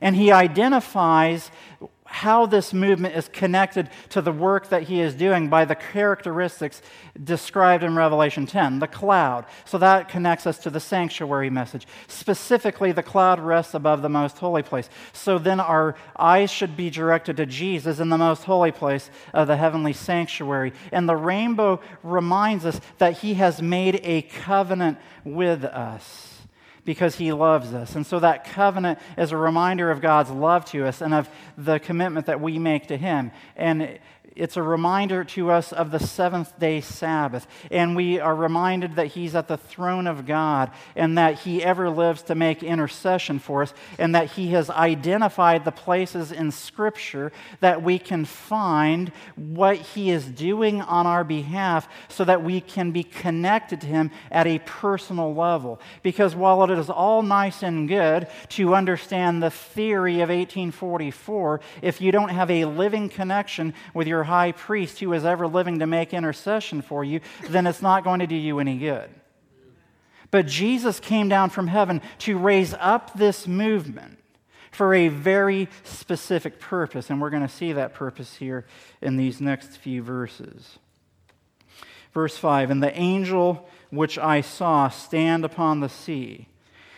And 0.00 0.16
he 0.16 0.32
identifies 0.32 1.50
how 2.12 2.44
this 2.44 2.74
movement 2.74 3.16
is 3.16 3.26
connected 3.28 3.88
to 4.10 4.20
the 4.20 4.30
work 4.30 4.68
that 4.68 4.82
he 4.82 5.00
is 5.00 5.14
doing 5.14 5.48
by 5.48 5.64
the 5.64 5.74
characteristics 5.74 6.82
described 7.24 7.82
in 7.82 7.96
Revelation 7.96 8.44
10, 8.44 8.80
the 8.80 8.86
cloud. 8.86 9.46
So 9.64 9.78
that 9.78 10.10
connects 10.10 10.46
us 10.46 10.58
to 10.58 10.70
the 10.70 10.78
sanctuary 10.78 11.48
message. 11.48 11.86
Specifically, 12.08 12.92
the 12.92 13.02
cloud 13.02 13.40
rests 13.40 13.72
above 13.72 14.02
the 14.02 14.10
most 14.10 14.36
holy 14.36 14.62
place. 14.62 14.90
So 15.14 15.38
then 15.38 15.58
our 15.58 15.96
eyes 16.14 16.50
should 16.50 16.76
be 16.76 16.90
directed 16.90 17.38
to 17.38 17.46
Jesus 17.46 17.98
in 17.98 18.10
the 18.10 18.18
most 18.18 18.44
holy 18.44 18.72
place 18.72 19.08
of 19.32 19.48
the 19.48 19.56
heavenly 19.56 19.94
sanctuary. 19.94 20.74
And 20.92 21.08
the 21.08 21.16
rainbow 21.16 21.80
reminds 22.02 22.66
us 22.66 22.78
that 22.98 23.18
he 23.18 23.34
has 23.34 23.62
made 23.62 24.00
a 24.04 24.20
covenant 24.22 24.98
with 25.24 25.64
us 25.64 26.31
because 26.84 27.16
he 27.16 27.32
loves 27.32 27.72
us. 27.72 27.94
And 27.94 28.06
so 28.06 28.18
that 28.20 28.44
covenant 28.44 28.98
is 29.16 29.32
a 29.32 29.36
reminder 29.36 29.90
of 29.90 30.00
God's 30.00 30.30
love 30.30 30.64
to 30.66 30.86
us 30.86 31.00
and 31.00 31.14
of 31.14 31.28
the 31.56 31.78
commitment 31.78 32.26
that 32.26 32.40
we 32.40 32.58
make 32.58 32.88
to 32.88 32.96
him. 32.96 33.30
And 33.56 33.98
it's 34.34 34.56
a 34.56 34.62
reminder 34.62 35.24
to 35.24 35.50
us 35.50 35.72
of 35.72 35.90
the 35.90 35.98
seventh 35.98 36.58
day 36.58 36.80
Sabbath. 36.80 37.46
And 37.70 37.94
we 37.94 38.18
are 38.18 38.34
reminded 38.34 38.96
that 38.96 39.08
He's 39.08 39.34
at 39.34 39.48
the 39.48 39.56
throne 39.56 40.06
of 40.06 40.26
God 40.26 40.70
and 40.96 41.18
that 41.18 41.40
He 41.40 41.62
ever 41.62 41.90
lives 41.90 42.22
to 42.22 42.34
make 42.34 42.62
intercession 42.62 43.38
for 43.38 43.62
us 43.62 43.74
and 43.98 44.14
that 44.14 44.30
He 44.32 44.48
has 44.48 44.70
identified 44.70 45.64
the 45.64 45.72
places 45.72 46.32
in 46.32 46.50
Scripture 46.50 47.32
that 47.60 47.82
we 47.82 47.98
can 47.98 48.24
find 48.24 49.12
what 49.36 49.76
He 49.76 50.10
is 50.10 50.24
doing 50.24 50.80
on 50.80 51.06
our 51.06 51.24
behalf 51.24 51.88
so 52.08 52.24
that 52.24 52.42
we 52.42 52.60
can 52.60 52.90
be 52.90 53.02
connected 53.02 53.80
to 53.82 53.86
Him 53.86 54.10
at 54.30 54.46
a 54.46 54.60
personal 54.60 55.34
level. 55.34 55.80
Because 56.02 56.34
while 56.34 56.62
it 56.64 56.70
is 56.70 56.88
all 56.88 57.22
nice 57.22 57.62
and 57.62 57.88
good 57.88 58.28
to 58.50 58.74
understand 58.74 59.42
the 59.42 59.50
theory 59.50 60.16
of 60.16 60.30
1844, 60.30 61.60
if 61.82 62.00
you 62.00 62.12
don't 62.12 62.30
have 62.30 62.50
a 62.50 62.64
living 62.64 63.08
connection 63.08 63.74
with 63.94 64.06
your 64.06 64.21
high 64.24 64.52
priest 64.52 65.00
who 65.00 65.12
is 65.12 65.24
ever 65.24 65.46
living 65.46 65.78
to 65.78 65.86
make 65.86 66.14
intercession 66.14 66.82
for 66.82 67.04
you, 67.04 67.20
then 67.48 67.66
it's 67.66 67.82
not 67.82 68.04
going 68.04 68.20
to 68.20 68.26
do 68.26 68.36
you 68.36 68.58
any 68.58 68.78
good. 68.78 69.08
But 70.30 70.46
Jesus 70.46 70.98
came 70.98 71.28
down 71.28 71.50
from 71.50 71.66
heaven 71.66 72.00
to 72.20 72.38
raise 72.38 72.74
up 72.74 73.12
this 73.14 73.46
movement 73.46 74.18
for 74.70 74.94
a 74.94 75.08
very 75.08 75.68
specific 75.84 76.58
purpose, 76.58 77.10
and 77.10 77.20
we're 77.20 77.30
going 77.30 77.46
to 77.46 77.48
see 77.48 77.72
that 77.72 77.92
purpose 77.92 78.36
here 78.36 78.66
in 79.02 79.16
these 79.16 79.40
next 79.40 79.76
few 79.76 80.02
verses. 80.02 80.78
Verse 82.14 82.36
5 82.36 82.70
And 82.70 82.82
the 82.82 82.98
angel 82.98 83.68
which 83.90 84.18
I 84.18 84.40
saw 84.40 84.88
stand 84.88 85.44
upon 85.44 85.80
the 85.80 85.88
sea 85.90 86.48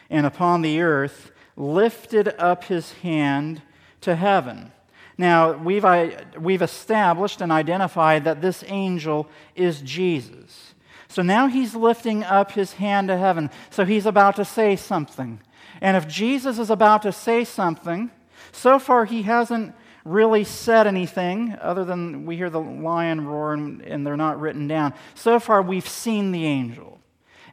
and 0.08 0.24
upon 0.24 0.62
the 0.62 0.80
earth 0.80 1.32
lifted 1.56 2.28
up 2.38 2.64
his 2.64 2.92
hand 2.92 3.62
to 4.00 4.14
heaven 4.14 4.70
now, 5.16 5.52
we've, 5.52 5.84
uh, 5.84 6.10
we've 6.38 6.62
established 6.62 7.40
and 7.40 7.52
identified 7.52 8.24
that 8.24 8.40
this 8.40 8.64
angel 8.66 9.28
is 9.54 9.80
Jesus. 9.80 10.74
So 11.08 11.22
now 11.22 11.46
he's 11.46 11.76
lifting 11.76 12.24
up 12.24 12.52
his 12.52 12.74
hand 12.74 13.08
to 13.08 13.16
heaven. 13.16 13.50
So 13.70 13.84
he's 13.84 14.06
about 14.06 14.36
to 14.36 14.44
say 14.44 14.74
something. 14.74 15.40
And 15.80 15.96
if 15.96 16.08
Jesus 16.08 16.58
is 16.58 16.70
about 16.70 17.02
to 17.02 17.12
say 17.12 17.44
something, 17.44 18.10
so 18.50 18.78
far 18.78 19.04
he 19.04 19.22
hasn't 19.22 19.74
really 20.04 20.44
said 20.44 20.86
anything 20.86 21.56
other 21.60 21.84
than 21.84 22.26
we 22.26 22.36
hear 22.36 22.50
the 22.50 22.60
lion 22.60 23.26
roar 23.26 23.54
and, 23.54 23.80
and 23.82 24.06
they're 24.06 24.16
not 24.16 24.40
written 24.40 24.66
down. 24.66 24.92
So 25.14 25.38
far 25.38 25.62
we've 25.62 25.88
seen 25.88 26.32
the 26.32 26.44
angel. 26.44 27.00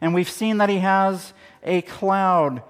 And 0.00 0.12
we've 0.12 0.28
seen 0.28 0.58
that 0.58 0.68
he 0.68 0.78
has 0.78 1.32
a 1.62 1.82
cloud 1.82 2.62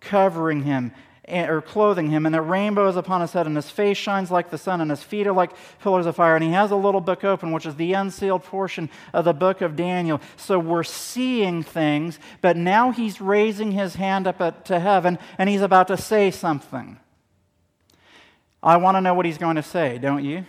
covering 0.00 0.64
him 0.64 0.92
or 1.30 1.62
clothing 1.62 2.10
him, 2.10 2.26
and 2.26 2.34
a 2.34 2.42
rainbow 2.42 2.88
is 2.88 2.96
upon 2.96 3.20
his 3.20 3.32
head, 3.32 3.46
and 3.46 3.56
his 3.56 3.70
face 3.70 3.96
shines 3.96 4.30
like 4.30 4.50
the 4.50 4.58
sun, 4.58 4.80
and 4.80 4.90
his 4.90 5.02
feet 5.02 5.26
are 5.26 5.32
like 5.32 5.52
pillars 5.80 6.06
of 6.06 6.16
fire. 6.16 6.34
And 6.34 6.44
he 6.44 6.52
has 6.52 6.70
a 6.70 6.76
little 6.76 7.00
book 7.00 7.24
open, 7.24 7.52
which 7.52 7.66
is 7.66 7.76
the 7.76 7.92
unsealed 7.92 8.44
portion 8.44 8.90
of 9.12 9.24
the 9.24 9.32
book 9.32 9.60
of 9.60 9.76
Daniel. 9.76 10.20
So 10.36 10.58
we're 10.58 10.82
seeing 10.82 11.62
things, 11.62 12.18
but 12.40 12.56
now 12.56 12.90
he's 12.90 13.20
raising 13.20 13.72
his 13.72 13.94
hand 13.94 14.26
up 14.26 14.64
to 14.64 14.80
heaven, 14.80 15.18
and 15.38 15.48
he's 15.48 15.62
about 15.62 15.88
to 15.88 15.96
say 15.96 16.30
something. 16.30 16.98
I 18.62 18.76
want 18.76 18.96
to 18.96 19.00
know 19.00 19.14
what 19.14 19.26
he's 19.26 19.38
going 19.38 19.56
to 19.56 19.62
say, 19.62 19.98
don't 19.98 20.24
you? 20.24 20.44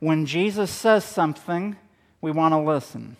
When 0.00 0.26
Jesus 0.26 0.70
says 0.70 1.04
something, 1.04 1.76
we 2.20 2.32
want 2.32 2.52
to 2.52 2.58
listen. 2.58 3.16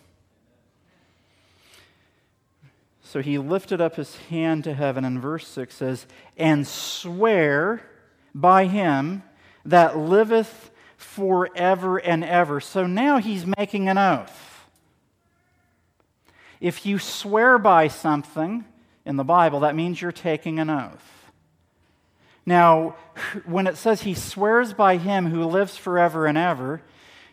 So 3.13 3.21
he 3.21 3.37
lifted 3.37 3.79
up 3.79 3.95
his 3.95 4.15
hand 4.31 4.63
to 4.63 4.73
heaven, 4.73 5.05
and 5.05 5.21
verse 5.21 5.47
6 5.47 5.75
says, 5.75 6.07
And 6.35 6.65
swear 6.65 7.87
by 8.33 8.65
him 8.65 9.21
that 9.65 9.95
liveth 9.95 10.71
forever 10.97 11.99
and 11.99 12.23
ever. 12.23 12.59
So 12.59 12.87
now 12.87 13.19
he's 13.19 13.45
making 13.45 13.87
an 13.87 13.99
oath. 13.99 14.65
If 16.59 16.87
you 16.87 16.97
swear 16.97 17.59
by 17.59 17.87
something 17.87 18.65
in 19.05 19.17
the 19.17 19.23
Bible, 19.23 19.59
that 19.59 19.75
means 19.75 20.01
you're 20.01 20.11
taking 20.11 20.57
an 20.57 20.71
oath. 20.71 21.31
Now, 22.47 22.95
when 23.45 23.67
it 23.67 23.77
says 23.77 24.01
he 24.01 24.15
swears 24.15 24.73
by 24.73 24.97
him 24.97 25.27
who 25.27 25.45
lives 25.45 25.77
forever 25.77 26.25
and 26.25 26.35
ever, 26.35 26.81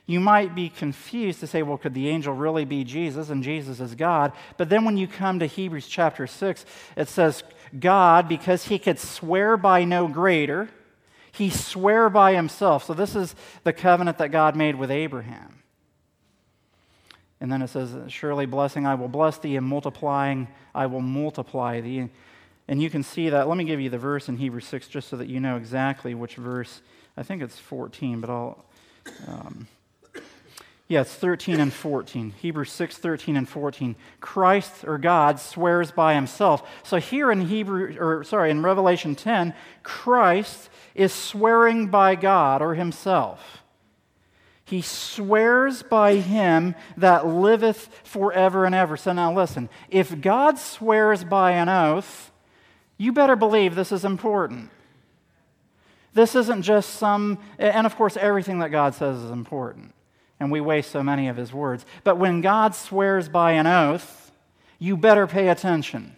you 0.07 0.21
might 0.21 0.55
be 0.55 0.69
confused 0.69 1.41
to 1.41 1.47
say, 1.47 1.63
well, 1.63 1.79
could 1.79 1.95
the 1.95 2.09
angel 2.09 2.35
really 2.35 2.65
be 2.65 2.85
Jesus 2.85 3.31
and 3.31 3.45
Jesus 3.45 3.81
is 3.81 3.95
God? 3.95 4.33
But 4.57 4.69
then 4.69 4.85
when 4.85 4.97
you 4.97 5.07
come 5.07 5.39
to 5.39 5.47
Hebrews 5.47 5.87
chapter 5.87 6.27
6, 6.27 6.65
it 6.97 7.09
says, 7.09 7.45
God, 7.79 8.29
because 8.29 8.65
he 8.65 8.79
could 8.79 8.99
swear 8.99 9.57
by 9.57 9.85
no 9.85 10.09
greater, 10.09 10.69
he 11.33 11.49
swear 11.49 12.11
by 12.11 12.35
himself. 12.35 12.85
So 12.85 12.95
this 12.95 13.15
is 13.15 13.35
the 13.63 13.73
covenant 13.73 14.19
that 14.19 14.33
God 14.33 14.57
made 14.57 14.75
with 14.75 14.91
Abraham. 14.91 15.63
And 17.41 17.51
then 17.51 17.63
it 17.63 17.69
says, 17.69 17.97
Surely 18.09 18.47
blessing 18.47 18.87
I 18.87 18.97
will 18.97 19.09
bless 19.09 19.39
thee, 19.39 19.57
and 19.57 19.67
multiplying 19.67 20.49
I 20.75 20.87
will 20.87 21.01
multiply 21.01 21.81
thee. 21.81 22.09
And 22.69 22.83
you 22.83 22.91
can 22.91 23.03
see 23.03 23.31
that. 23.31 23.49
Let 23.49 23.57
me 23.57 23.65
give 23.65 23.81
you 23.81 23.91
the 23.91 23.99
verse 23.99 24.29
in 24.29 24.37
Hebrews 24.37 24.67
6 24.67 24.89
just 24.89 25.09
so 25.09 25.17
that 25.17 25.29
you 25.29 25.41
know 25.41 25.57
exactly 25.57 26.15
which 26.15 26.35
verse. 26.35 26.83
I 27.17 27.23
think 27.23 27.43
it's 27.43 27.59
14, 27.59 28.21
but 28.21 28.31
I'll. 28.31 28.65
Um, 29.27 29.67
yeah, 30.90 31.03
it's 31.03 31.14
13 31.14 31.61
and 31.61 31.72
14. 31.72 32.35
Hebrews 32.42 32.72
6, 32.72 32.98
13 32.98 33.37
and 33.37 33.48
14. 33.48 33.94
Christ 34.18 34.85
or 34.85 34.98
God 34.98 35.38
swears 35.38 35.92
by 35.92 36.14
himself. 36.14 36.68
So 36.83 36.96
here 36.96 37.31
in 37.31 37.42
Hebrew, 37.42 37.96
or 37.96 38.24
sorry, 38.24 38.50
in 38.50 38.64
Revelation 38.64 39.14
10, 39.14 39.55
Christ 39.85 40.68
is 40.96 41.12
swearing 41.12 41.87
by 41.87 42.16
God 42.16 42.61
or 42.61 42.74
himself. 42.74 43.62
He 44.64 44.83
swears 44.83 45.85
by 45.85 46.16
him 46.16 46.74
that 46.96 47.24
liveth 47.24 47.88
forever 48.03 48.64
and 48.64 48.74
ever. 48.74 48.96
So 48.96 49.12
now 49.12 49.33
listen 49.33 49.68
if 49.90 50.20
God 50.20 50.59
swears 50.59 51.22
by 51.22 51.53
an 51.53 51.68
oath, 51.68 52.33
you 52.98 53.12
better 53.12 53.37
believe 53.37 53.76
this 53.76 53.92
is 53.92 54.05
important. 54.05 54.70
This 56.14 56.35
isn't 56.35 56.62
just 56.62 56.94
some, 56.94 57.38
and 57.61 57.87
of 57.87 57.94
course, 57.94 58.16
everything 58.16 58.59
that 58.59 58.70
God 58.70 58.96
says 58.96 59.18
is 59.18 59.31
important, 59.31 59.94
and 60.40 60.50
we 60.50 60.61
waste 60.61 60.90
so 60.90 61.03
many 61.03 61.29
of 61.29 61.37
his 61.37 61.53
words. 61.53 61.85
But 62.03 62.18
when 62.18 62.40
God 62.40 62.74
swears 62.74 63.29
by 63.29 63.53
an 63.53 63.66
oath, 63.66 64.33
you 64.79 64.96
better 64.96 65.26
pay 65.26 65.48
attention. 65.48 66.16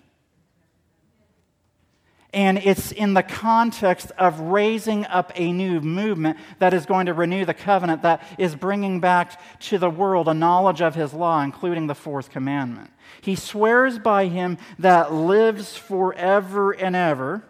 And 2.32 2.56
it's 2.56 2.92
in 2.92 3.12
the 3.12 3.22
context 3.22 4.10
of 4.16 4.40
raising 4.40 5.04
up 5.04 5.32
a 5.34 5.52
new 5.52 5.82
movement 5.82 6.38
that 6.60 6.72
is 6.72 6.86
going 6.86 7.06
to 7.06 7.12
renew 7.12 7.44
the 7.44 7.52
covenant, 7.52 8.02
that 8.02 8.22
is 8.38 8.54
bringing 8.54 9.00
back 9.00 9.38
to 9.64 9.76
the 9.76 9.90
world 9.90 10.28
a 10.28 10.34
knowledge 10.34 10.80
of 10.80 10.94
his 10.94 11.12
law, 11.12 11.42
including 11.42 11.88
the 11.88 11.94
fourth 11.94 12.30
commandment. 12.30 12.90
He 13.20 13.34
swears 13.34 13.98
by 13.98 14.28
him 14.28 14.56
that 14.78 15.12
lives 15.12 15.76
forever 15.76 16.72
and 16.72 16.96
ever, 16.96 17.44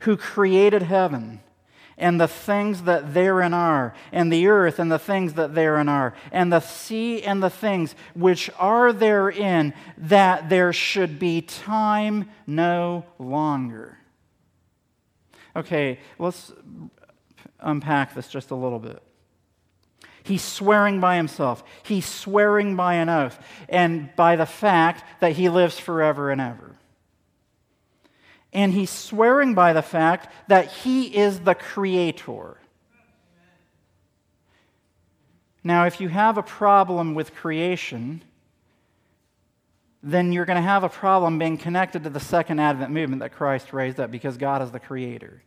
who 0.00 0.18
created 0.18 0.82
heaven 0.82 1.40
and 1.98 2.20
the 2.20 2.28
things 2.28 2.82
that 2.82 3.14
therein 3.14 3.54
are, 3.54 3.94
and 4.12 4.32
the 4.32 4.46
earth 4.48 4.78
and 4.78 4.92
the 4.92 4.98
things 4.98 5.34
that 5.34 5.54
therein 5.54 5.88
are, 5.88 6.14
and 6.30 6.52
the 6.52 6.60
sea 6.60 7.22
and 7.22 7.42
the 7.42 7.50
things 7.50 7.94
which 8.14 8.50
are 8.58 8.92
therein, 8.92 9.72
that 9.96 10.48
there 10.48 10.72
should 10.72 11.18
be 11.18 11.40
time 11.40 12.28
no 12.46 13.04
longer. 13.18 13.98
Okay, 15.54 15.98
let's 16.18 16.52
unpack 17.60 18.14
this 18.14 18.28
just 18.28 18.50
a 18.50 18.54
little 18.54 18.78
bit. 18.78 19.02
He's 20.22 20.42
swearing 20.42 21.00
by 21.00 21.16
himself. 21.16 21.62
He's 21.84 22.04
swearing 22.04 22.76
by 22.76 22.94
an 22.94 23.08
oath 23.08 23.38
and 23.68 24.14
by 24.16 24.36
the 24.36 24.44
fact 24.44 25.04
that 25.20 25.32
he 25.32 25.48
lives 25.48 25.78
forever 25.78 26.30
and 26.30 26.40
ever 26.40 26.76
and 28.56 28.72
he's 28.72 28.88
swearing 28.88 29.52
by 29.52 29.74
the 29.74 29.82
fact 29.82 30.32
that 30.48 30.72
he 30.72 31.14
is 31.14 31.40
the 31.40 31.54
creator. 31.54 32.56
Now, 35.62 35.84
if 35.84 36.00
you 36.00 36.08
have 36.08 36.38
a 36.38 36.42
problem 36.42 37.14
with 37.14 37.34
creation, 37.34 38.24
then 40.02 40.32
you're 40.32 40.46
going 40.46 40.56
to 40.56 40.62
have 40.62 40.84
a 40.84 40.88
problem 40.88 41.38
being 41.38 41.58
connected 41.58 42.04
to 42.04 42.10
the 42.10 42.18
second 42.18 42.58
Advent 42.58 42.90
movement 42.92 43.20
that 43.20 43.32
Christ 43.32 43.74
raised 43.74 44.00
up 44.00 44.10
because 44.10 44.38
God 44.38 44.62
is 44.62 44.70
the 44.70 44.80
creator. 44.80 45.42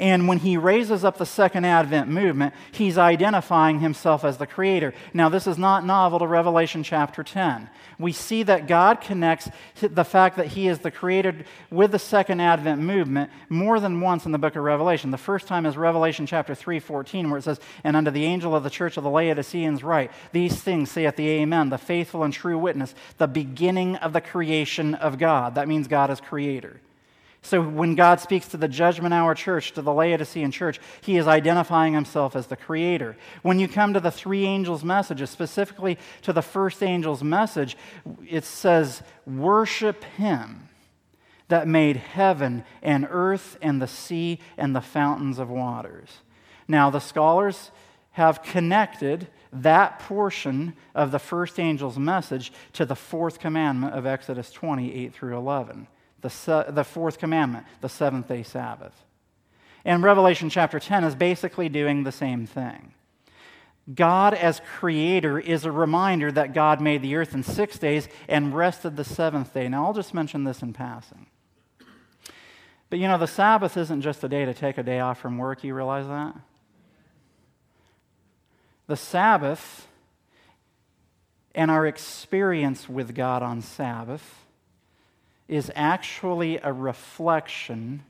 And 0.00 0.26
when 0.26 0.38
he 0.38 0.56
raises 0.56 1.04
up 1.04 1.18
the 1.18 1.26
second 1.26 1.66
Advent 1.66 2.08
movement, 2.08 2.54
he's 2.72 2.96
identifying 2.96 3.80
himself 3.80 4.24
as 4.24 4.38
the 4.38 4.46
creator. 4.46 4.94
Now, 5.12 5.28
this 5.28 5.46
is 5.46 5.58
not 5.58 5.84
novel 5.84 6.20
to 6.20 6.26
Revelation 6.26 6.82
chapter 6.82 7.22
10. 7.22 7.68
We 7.98 8.12
see 8.12 8.42
that 8.44 8.66
God 8.66 9.02
connects 9.02 9.50
the 9.78 10.04
fact 10.04 10.38
that 10.38 10.46
he 10.46 10.68
is 10.68 10.78
the 10.78 10.90
creator 10.90 11.44
with 11.70 11.92
the 11.92 11.98
second 11.98 12.40
Advent 12.40 12.80
movement 12.80 13.30
more 13.50 13.78
than 13.78 14.00
once 14.00 14.24
in 14.24 14.32
the 14.32 14.38
book 14.38 14.56
of 14.56 14.64
Revelation. 14.64 15.10
The 15.10 15.18
first 15.18 15.46
time 15.46 15.66
is 15.66 15.76
Revelation 15.76 16.24
chapter 16.24 16.54
3 16.54 16.80
14, 16.80 17.28
where 17.28 17.38
it 17.38 17.42
says, 17.42 17.60
And 17.84 17.94
unto 17.94 18.10
the 18.10 18.24
angel 18.24 18.56
of 18.56 18.64
the 18.64 18.70
church 18.70 18.96
of 18.96 19.04
the 19.04 19.10
Laodiceans 19.10 19.84
write, 19.84 20.12
These 20.32 20.62
things 20.62 20.90
saith 20.90 21.16
the 21.16 21.28
Amen, 21.28 21.68
the 21.68 21.76
faithful 21.76 22.24
and 22.24 22.32
true 22.32 22.56
witness, 22.56 22.94
the 23.18 23.28
beginning 23.28 23.96
of 23.96 24.14
the 24.14 24.22
creation 24.22 24.94
of 24.94 25.18
God. 25.18 25.56
That 25.56 25.68
means 25.68 25.88
God 25.88 26.10
is 26.10 26.22
creator. 26.22 26.80
So 27.42 27.62
when 27.62 27.94
God 27.94 28.20
speaks 28.20 28.48
to 28.48 28.58
the 28.58 28.68
judgment 28.68 29.14
hour 29.14 29.34
church, 29.34 29.72
to 29.72 29.82
the 29.82 29.92
Laodicean 29.92 30.50
church, 30.50 30.78
he 31.00 31.16
is 31.16 31.26
identifying 31.26 31.94
himself 31.94 32.36
as 32.36 32.48
the 32.48 32.56
creator. 32.56 33.16
When 33.42 33.58
you 33.58 33.66
come 33.66 33.94
to 33.94 34.00
the 34.00 34.10
three 34.10 34.44
angels' 34.44 34.84
messages, 34.84 35.30
specifically 35.30 35.98
to 36.22 36.32
the 36.32 36.42
first 36.42 36.82
angel's 36.82 37.24
message, 37.24 37.76
it 38.28 38.44
says, 38.44 39.02
Worship 39.26 40.04
him 40.04 40.68
that 41.48 41.66
made 41.66 41.96
heaven 41.96 42.62
and 42.82 43.08
earth 43.10 43.56
and 43.62 43.80
the 43.80 43.88
sea 43.88 44.38
and 44.58 44.76
the 44.76 44.80
fountains 44.80 45.38
of 45.38 45.48
waters. 45.48 46.18
Now, 46.68 46.90
the 46.90 47.00
scholars 47.00 47.70
have 48.12 48.42
connected 48.42 49.28
that 49.52 49.98
portion 50.00 50.76
of 50.94 51.10
the 51.10 51.18
first 51.18 51.58
angel's 51.58 51.98
message 51.98 52.52
to 52.74 52.84
the 52.84 52.94
fourth 52.94 53.40
commandment 53.40 53.94
of 53.94 54.04
Exodus 54.04 54.52
28 54.52 55.14
through 55.14 55.36
11 55.36 55.88
the, 56.20 56.66
the 56.68 56.84
fourth 56.84 57.18
commandment, 57.18 57.66
the 57.80 57.88
seventh 57.88 58.28
day 58.28 58.42
Sabbath. 58.42 59.04
And 59.84 60.02
Revelation 60.02 60.50
chapter 60.50 60.78
10 60.78 61.04
is 61.04 61.14
basically 61.14 61.68
doing 61.68 62.04
the 62.04 62.12
same 62.12 62.46
thing. 62.46 62.92
God, 63.94 64.34
as 64.34 64.60
creator, 64.78 65.38
is 65.38 65.64
a 65.64 65.72
reminder 65.72 66.30
that 66.30 66.52
God 66.52 66.80
made 66.80 67.02
the 67.02 67.16
earth 67.16 67.34
in 67.34 67.42
six 67.42 67.78
days 67.78 68.08
and 68.28 68.54
rested 68.54 68.96
the 68.96 69.04
seventh 69.04 69.52
day. 69.54 69.68
Now, 69.68 69.86
I'll 69.86 69.94
just 69.94 70.14
mention 70.14 70.44
this 70.44 70.62
in 70.62 70.72
passing. 70.72 71.26
But 72.90 72.98
you 72.98 73.08
know, 73.08 73.18
the 73.18 73.26
Sabbath 73.26 73.76
isn't 73.76 74.02
just 74.02 74.22
a 74.22 74.28
day 74.28 74.44
to 74.44 74.52
take 74.52 74.76
a 74.76 74.82
day 74.82 75.00
off 75.00 75.20
from 75.20 75.38
work. 75.38 75.64
You 75.64 75.74
realize 75.74 76.06
that? 76.08 76.34
The 78.86 78.96
Sabbath 78.96 79.86
and 81.54 81.70
our 81.70 81.86
experience 81.86 82.88
with 82.88 83.14
God 83.14 83.42
on 83.42 83.60
Sabbath 83.60 84.39
is 85.50 85.70
actually 85.74 86.58
a 86.58 86.72
reflection 86.72 88.04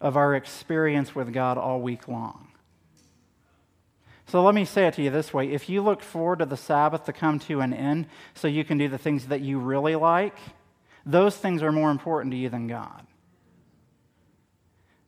of 0.00 0.16
our 0.16 0.34
experience 0.34 1.14
with 1.14 1.32
God 1.32 1.58
all 1.58 1.82
week 1.82 2.08
long. 2.08 2.48
So 4.26 4.42
let 4.42 4.54
me 4.54 4.64
say 4.64 4.86
it 4.86 4.94
to 4.94 5.02
you 5.02 5.10
this 5.10 5.34
way 5.34 5.52
if 5.52 5.68
you 5.68 5.82
look 5.82 6.02
forward 6.02 6.38
to 6.38 6.46
the 6.46 6.56
Sabbath 6.56 7.04
to 7.04 7.12
come 7.12 7.38
to 7.40 7.60
an 7.60 7.74
end 7.74 8.06
so 8.34 8.48
you 8.48 8.64
can 8.64 8.78
do 8.78 8.88
the 8.88 8.98
things 8.98 9.26
that 9.26 9.42
you 9.42 9.58
really 9.58 9.96
like, 9.96 10.36
those 11.04 11.36
things 11.36 11.62
are 11.62 11.70
more 11.70 11.90
important 11.90 12.32
to 12.32 12.38
you 12.38 12.48
than 12.48 12.66
God. 12.66 13.06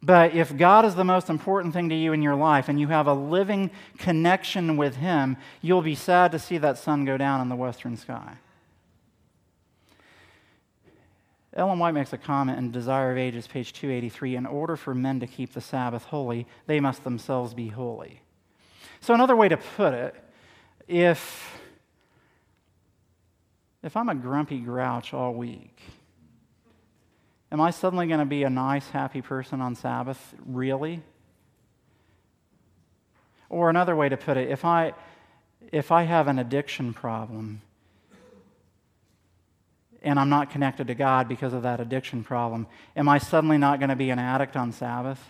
But 0.03 0.35
if 0.35 0.55
God 0.57 0.85
is 0.85 0.95
the 0.95 1.05
most 1.05 1.31
important 1.31 1.73
thing 1.73 1.89
to 1.89 1.95
you 1.95 2.13
in 2.13 2.23
your 2.23 2.37
life 2.37 2.69
and 2.69 2.79
you 2.79 2.89
have 2.89 3.07
a 3.07 3.15
living 3.15 3.71
connection 3.97 4.77
with 4.77 4.97
Him, 4.97 5.39
you'll 5.63 5.83
be 5.83 5.95
sad 5.95 6.31
to 6.33 6.39
see 6.39 6.59
that 6.59 6.77
sun 6.77 7.07
go 7.07 7.17
down 7.17 7.41
in 7.41 7.49
the 7.49 7.57
western 7.57 7.97
sky. 7.97 8.37
Ellen 11.55 11.79
White 11.79 11.93
makes 11.93 12.13
a 12.13 12.19
comment 12.19 12.59
in 12.59 12.71
Desire 12.71 13.13
of 13.13 13.19
Ages, 13.19 13.47
page 13.47 13.73
283 13.73 14.37
In 14.37 14.47
order 14.47 14.77
for 14.77 14.95
men 14.95 15.21
to 15.21 15.27
keep 15.27 15.55
the 15.55 15.61
Sabbath 15.61 16.05
holy, 16.05 16.47
they 16.67 16.79
must 16.79 17.05
themselves 17.05 17.55
be 17.55 17.69
holy. 17.69 18.21
So, 19.01 19.15
another 19.15 19.37
way 19.37 19.49
to 19.49 19.57
put 19.57 19.95
it, 19.95 20.15
if, 20.87 21.59
if 23.83 23.97
I'm 23.97 24.09
a 24.09 24.15
grumpy 24.15 24.59
grouch 24.59 25.15
all 25.15 25.33
week, 25.33 25.81
am 27.51 27.61
I 27.61 27.71
suddenly 27.71 28.07
going 28.07 28.21
to 28.21 28.27
be 28.27 28.43
a 28.43 28.51
nice, 28.51 28.89
happy 28.91 29.23
person 29.23 29.61
on 29.61 29.75
Sabbath? 29.75 30.35
Really? 30.45 31.03
Or 33.49 33.71
another 33.71 33.97
way 33.97 34.11
to 34.11 34.17
put 34.17 34.37
it, 34.37 34.51
if 34.51 34.65
I, 34.65 34.93
if 35.73 35.91
I 35.91 36.03
have 36.03 36.29
an 36.29 36.39
addiction 36.39 36.93
problem, 36.93 37.63
and 40.03 40.19
I'm 40.19 40.29
not 40.29 40.51
connected 40.51 40.87
to 40.89 40.95
God 40.95 41.29
because 41.29 41.53
of 41.53 41.63
that 41.63 41.81
addiction 41.81 42.23
problem, 42.23 42.67
am 42.97 43.09
I 43.09 43.19
suddenly 43.19 43.59
not 43.59 43.81
going 43.81 43.91
to 43.91 43.97
be 43.97 44.11
an 44.11 44.19
addict 44.19 44.57
on 44.57 44.73
Sabbath? 44.73 45.21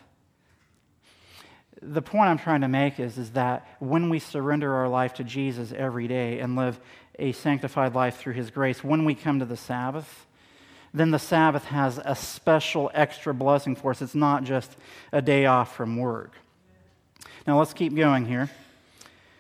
The 1.81 2.02
point 2.02 2.28
I'm 2.28 2.38
trying 2.38 2.62
to 2.62 2.68
make 2.68 2.98
is, 2.98 3.18
is 3.18 3.31
that 3.33 3.66
when 3.78 4.11
we 4.11 4.18
surrender 4.18 4.74
our 4.74 4.88
life 4.88 5.14
to 5.14 5.24
Jesus 5.24 5.72
every 5.72 6.09
day 6.09 6.40
and 6.40 6.57
live 6.57 6.81
a 7.18 7.33
sanctified 7.33 7.94
life 7.94 8.18
through 8.18 8.35
His 8.35 8.50
grace, 8.50 8.83
when 8.83 9.04
we 9.04 9.14
come 9.14 9.38
to 9.38 9.44
the 9.44 9.57
Sabbath, 9.57 10.26
then 10.92 11.11
the 11.11 11.18
Sabbath 11.18 11.66
has 11.66 12.00
a 12.04 12.14
special 12.14 12.90
extra 12.94 13.33
blessing 13.33 13.76
for 13.76 13.92
us. 13.92 14.02
It's 14.02 14.14
not 14.14 14.44
just 14.44 14.76
a 15.12 15.22
day 15.22 15.46
off 15.46 15.74
from 15.74 15.96
work. 15.96 16.33
Now 17.46 17.59
let's 17.59 17.72
keep 17.72 17.94
going 17.94 18.26
here. 18.26 18.50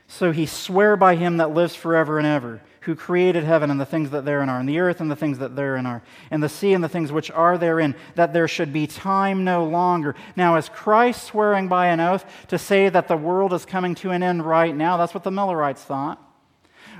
So 0.06 0.32
he 0.32 0.46
swear 0.46 0.96
by 0.96 1.16
him 1.16 1.38
that 1.38 1.52
lives 1.52 1.74
forever 1.74 2.18
and 2.18 2.26
ever 2.26 2.62
who 2.80 2.94
created 2.94 3.44
heaven 3.44 3.70
and 3.70 3.80
the 3.80 3.86
things 3.86 4.10
that 4.10 4.24
therein 4.24 4.48
are, 4.48 4.58
and 4.58 4.68
the 4.68 4.78
earth 4.78 5.00
and 5.00 5.10
the 5.10 5.16
things 5.16 5.38
that 5.38 5.56
therein 5.56 5.86
are, 5.86 6.02
and 6.30 6.42
the 6.42 6.48
sea 6.48 6.72
and 6.72 6.82
the 6.82 6.88
things 6.88 7.12
which 7.12 7.30
are 7.30 7.58
therein, 7.58 7.94
that 8.14 8.32
there 8.32 8.48
should 8.48 8.72
be 8.72 8.86
time 8.86 9.44
no 9.44 9.64
longer. 9.64 10.14
Now, 10.36 10.56
is 10.56 10.68
Christ 10.68 11.24
swearing 11.24 11.68
by 11.68 11.88
an 11.88 12.00
oath 12.00 12.24
to 12.48 12.58
say 12.58 12.88
that 12.88 13.08
the 13.08 13.16
world 13.16 13.52
is 13.52 13.64
coming 13.64 13.94
to 13.96 14.10
an 14.10 14.22
end 14.22 14.44
right 14.44 14.74
now? 14.74 14.96
That's 14.96 15.14
what 15.14 15.24
the 15.24 15.30
Millerites 15.30 15.82
thought. 15.82 16.22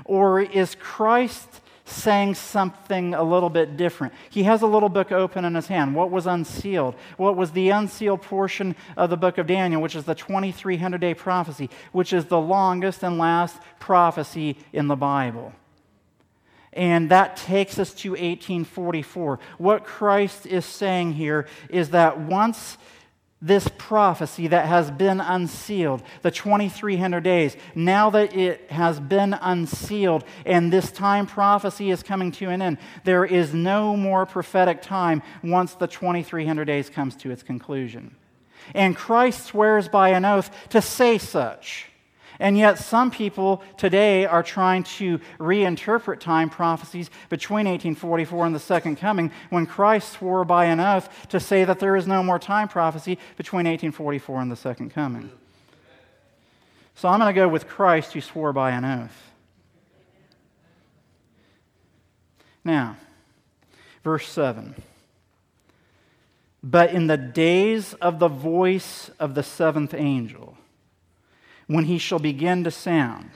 Or 0.05 0.39
is 0.39 0.75
Christ 0.79 1.61
saying 1.89 2.35
something 2.35 3.13
a 3.13 3.23
little 3.23 3.49
bit 3.49 3.77
different. 3.77 4.13
He 4.29 4.43
has 4.43 4.61
a 4.61 4.67
little 4.67 4.89
book 4.89 5.11
open 5.11 5.45
in 5.45 5.55
his 5.55 5.67
hand. 5.67 5.95
What 5.95 6.11
was 6.11 6.27
unsealed? 6.27 6.95
What 7.17 7.35
was 7.35 7.51
the 7.51 7.69
unsealed 7.69 8.21
portion 8.21 8.75
of 8.95 9.09
the 9.09 9.17
book 9.17 9.37
of 9.37 9.47
Daniel, 9.47 9.81
which 9.81 9.95
is 9.95 10.05
the 10.05 10.15
2300 10.15 11.01
day 11.01 11.13
prophecy, 11.13 11.69
which 11.91 12.13
is 12.13 12.25
the 12.25 12.39
longest 12.39 13.03
and 13.03 13.17
last 13.17 13.57
prophecy 13.79 14.57
in 14.71 14.87
the 14.87 14.95
Bible? 14.95 15.53
And 16.79 17.11
that 17.11 17.35
takes 17.35 17.77
us 17.77 17.93
to 17.95 18.11
1844. 18.11 19.39
What 19.57 19.83
Christ 19.83 20.45
is 20.45 20.63
saying 20.63 21.11
here 21.11 21.45
is 21.69 21.89
that 21.89 22.21
once 22.21 22.77
this 23.41 23.67
prophecy 23.77 24.47
that 24.47 24.65
has 24.65 24.89
been 24.89 25.19
unsealed, 25.19 26.01
the 26.21 26.31
2300 26.31 27.19
days, 27.21 27.57
now 27.75 28.09
that 28.11 28.33
it 28.33 28.71
has 28.71 28.97
been 28.97 29.33
unsealed 29.33 30.23
and 30.45 30.71
this 30.71 30.89
time 30.89 31.27
prophecy 31.27 31.91
is 31.91 32.01
coming 32.01 32.31
to 32.31 32.49
an 32.49 32.61
end, 32.61 32.77
there 33.03 33.25
is 33.25 33.53
no 33.53 33.97
more 33.97 34.25
prophetic 34.25 34.81
time 34.81 35.21
once 35.43 35.73
the 35.73 35.87
2300 35.87 36.63
days 36.63 36.89
comes 36.89 37.13
to 37.17 37.29
its 37.29 37.43
conclusion. 37.43 38.15
And 38.73 38.95
Christ 38.95 39.47
swears 39.47 39.89
by 39.89 40.11
an 40.11 40.23
oath 40.23 40.49
to 40.69 40.81
say 40.81 41.17
such. 41.17 41.88
And 42.39 42.57
yet, 42.57 42.79
some 42.79 43.11
people 43.11 43.61
today 43.75 44.25
are 44.25 44.41
trying 44.41 44.83
to 44.83 45.19
reinterpret 45.39 46.21
time 46.21 46.49
prophecies 46.49 47.09
between 47.27 47.65
1844 47.65 48.45
and 48.45 48.55
the 48.55 48.59
Second 48.59 48.95
Coming 48.95 49.31
when 49.49 49.65
Christ 49.65 50.13
swore 50.13 50.45
by 50.45 50.65
an 50.65 50.79
oath 50.79 51.27
to 51.29 51.39
say 51.39 51.65
that 51.65 51.79
there 51.79 51.97
is 51.97 52.07
no 52.07 52.23
more 52.23 52.39
time 52.39 52.69
prophecy 52.69 53.17
between 53.35 53.65
1844 53.65 54.41
and 54.41 54.49
the 54.49 54.55
Second 54.55 54.91
Coming. 54.91 55.29
So 56.95 57.09
I'm 57.09 57.19
going 57.19 57.33
to 57.33 57.39
go 57.39 57.49
with 57.49 57.67
Christ 57.67 58.13
who 58.13 58.21
swore 58.21 58.53
by 58.53 58.71
an 58.71 58.85
oath. 58.85 59.31
Now, 62.63 62.97
verse 64.03 64.27
7. 64.27 64.75
But 66.61 66.91
in 66.91 67.07
the 67.07 67.17
days 67.17 67.93
of 67.95 68.19
the 68.19 68.27
voice 68.27 69.11
of 69.19 69.33
the 69.33 69.43
seventh 69.43 69.93
angel, 69.93 70.57
when 71.69 71.85
he 71.85 71.99
shall 71.99 72.17
begin 72.17 72.63
to 72.63 72.71
sound. 72.71 73.29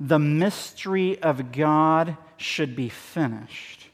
The 0.00 0.18
mystery 0.18 1.22
of 1.22 1.52
God 1.52 2.16
should 2.38 2.74
be 2.74 2.88
finished, 2.88 3.88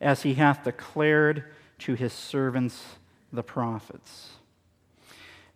as 0.00 0.22
he 0.22 0.32
hath 0.32 0.64
declared 0.64 1.44
to 1.80 1.92
his 1.92 2.14
servants 2.14 2.82
the 3.30 3.42
prophets. 3.42 4.30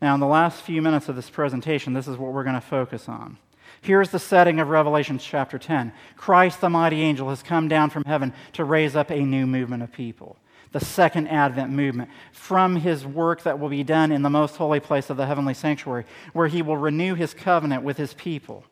Now, 0.02 0.12
in 0.12 0.20
the 0.20 0.26
last 0.26 0.60
few 0.60 0.82
minutes 0.82 1.08
of 1.08 1.16
this 1.16 1.30
presentation, 1.30 1.94
this 1.94 2.06
is 2.06 2.18
what 2.18 2.34
we're 2.34 2.44
going 2.44 2.54
to 2.54 2.60
focus 2.60 3.08
on. 3.08 3.38
Here's 3.80 4.10
the 4.10 4.18
setting 4.18 4.60
of 4.60 4.68
Revelation 4.68 5.18
chapter 5.18 5.58
10 5.58 5.94
Christ, 6.18 6.60
the 6.60 6.68
mighty 6.68 7.00
angel, 7.00 7.30
has 7.30 7.42
come 7.42 7.68
down 7.68 7.88
from 7.88 8.04
heaven 8.04 8.34
to 8.52 8.64
raise 8.64 8.94
up 8.94 9.10
a 9.10 9.20
new 9.20 9.46
movement 9.46 9.82
of 9.82 9.92
people 9.92 10.36
the 10.72 10.80
second 10.80 11.28
Advent 11.28 11.70
movement, 11.70 12.10
from 12.32 12.76
his 12.76 13.06
work 13.06 13.42
that 13.42 13.58
will 13.58 13.68
be 13.68 13.82
done 13.82 14.12
in 14.12 14.22
the 14.22 14.30
most 14.30 14.56
holy 14.56 14.80
place 14.80 15.10
of 15.10 15.16
the 15.16 15.26
heavenly 15.26 15.54
sanctuary, 15.54 16.04
where 16.32 16.48
he 16.48 16.62
will 16.62 16.76
renew 16.76 17.14
his 17.14 17.34
covenant 17.34 17.82
with 17.82 17.96
his 17.96 18.14
people 18.14 18.64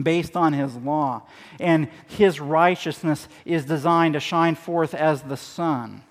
based 0.00 0.36
on 0.36 0.52
his 0.52 0.74
law. 0.76 1.22
And 1.60 1.88
his 2.08 2.40
righteousness 2.40 3.28
is 3.44 3.64
designed 3.64 4.14
to 4.14 4.20
shine 4.20 4.54
forth 4.54 4.94
as 4.94 5.22
the 5.22 5.36
sun. 5.36 6.02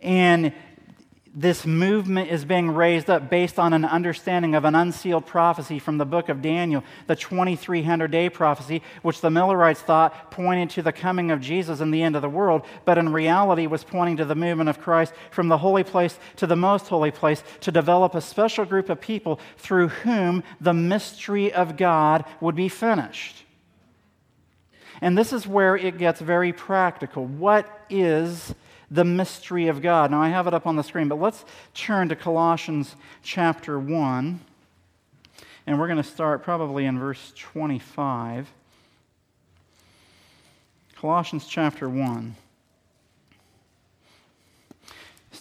And 0.00 0.52
this 1.36 1.66
movement 1.66 2.30
is 2.30 2.44
being 2.44 2.70
raised 2.70 3.10
up 3.10 3.28
based 3.28 3.58
on 3.58 3.72
an 3.72 3.84
understanding 3.84 4.54
of 4.54 4.64
an 4.64 4.76
unsealed 4.76 5.26
prophecy 5.26 5.80
from 5.80 5.98
the 5.98 6.04
book 6.04 6.28
of 6.28 6.40
Daniel, 6.40 6.84
the 7.08 7.16
2300 7.16 8.08
day 8.08 8.30
prophecy, 8.30 8.82
which 9.02 9.20
the 9.20 9.30
Millerites 9.30 9.80
thought 9.80 10.30
pointed 10.30 10.70
to 10.70 10.82
the 10.82 10.92
coming 10.92 11.32
of 11.32 11.40
Jesus 11.40 11.80
and 11.80 11.92
the 11.92 12.04
end 12.04 12.14
of 12.14 12.22
the 12.22 12.28
world, 12.28 12.62
but 12.84 12.98
in 12.98 13.12
reality 13.12 13.66
was 13.66 13.82
pointing 13.82 14.16
to 14.18 14.24
the 14.24 14.36
movement 14.36 14.68
of 14.68 14.80
Christ 14.80 15.12
from 15.32 15.48
the 15.48 15.58
holy 15.58 15.82
place 15.82 16.16
to 16.36 16.46
the 16.46 16.54
most 16.54 16.86
holy 16.86 17.10
place 17.10 17.42
to 17.62 17.72
develop 17.72 18.14
a 18.14 18.20
special 18.20 18.64
group 18.64 18.88
of 18.88 19.00
people 19.00 19.40
through 19.56 19.88
whom 19.88 20.44
the 20.60 20.74
mystery 20.74 21.52
of 21.52 21.76
God 21.76 22.24
would 22.40 22.54
be 22.54 22.68
finished. 22.68 23.44
And 25.00 25.18
this 25.18 25.32
is 25.32 25.48
where 25.48 25.76
it 25.76 25.98
gets 25.98 26.20
very 26.20 26.52
practical. 26.52 27.26
What 27.26 27.68
is 27.90 28.54
the 28.90 29.04
mystery 29.04 29.68
of 29.68 29.82
God. 29.82 30.10
Now, 30.10 30.22
I 30.22 30.28
have 30.28 30.46
it 30.46 30.54
up 30.54 30.66
on 30.66 30.76
the 30.76 30.82
screen, 30.82 31.08
but 31.08 31.20
let's 31.20 31.44
turn 31.74 32.08
to 32.08 32.16
Colossians 32.16 32.96
chapter 33.22 33.78
1. 33.78 34.40
And 35.66 35.78
we're 35.78 35.86
going 35.86 36.02
to 36.02 36.02
start 36.02 36.42
probably 36.42 36.84
in 36.84 36.98
verse 36.98 37.32
25. 37.36 38.50
Colossians 40.96 41.46
chapter 41.46 41.88
1 41.88 42.36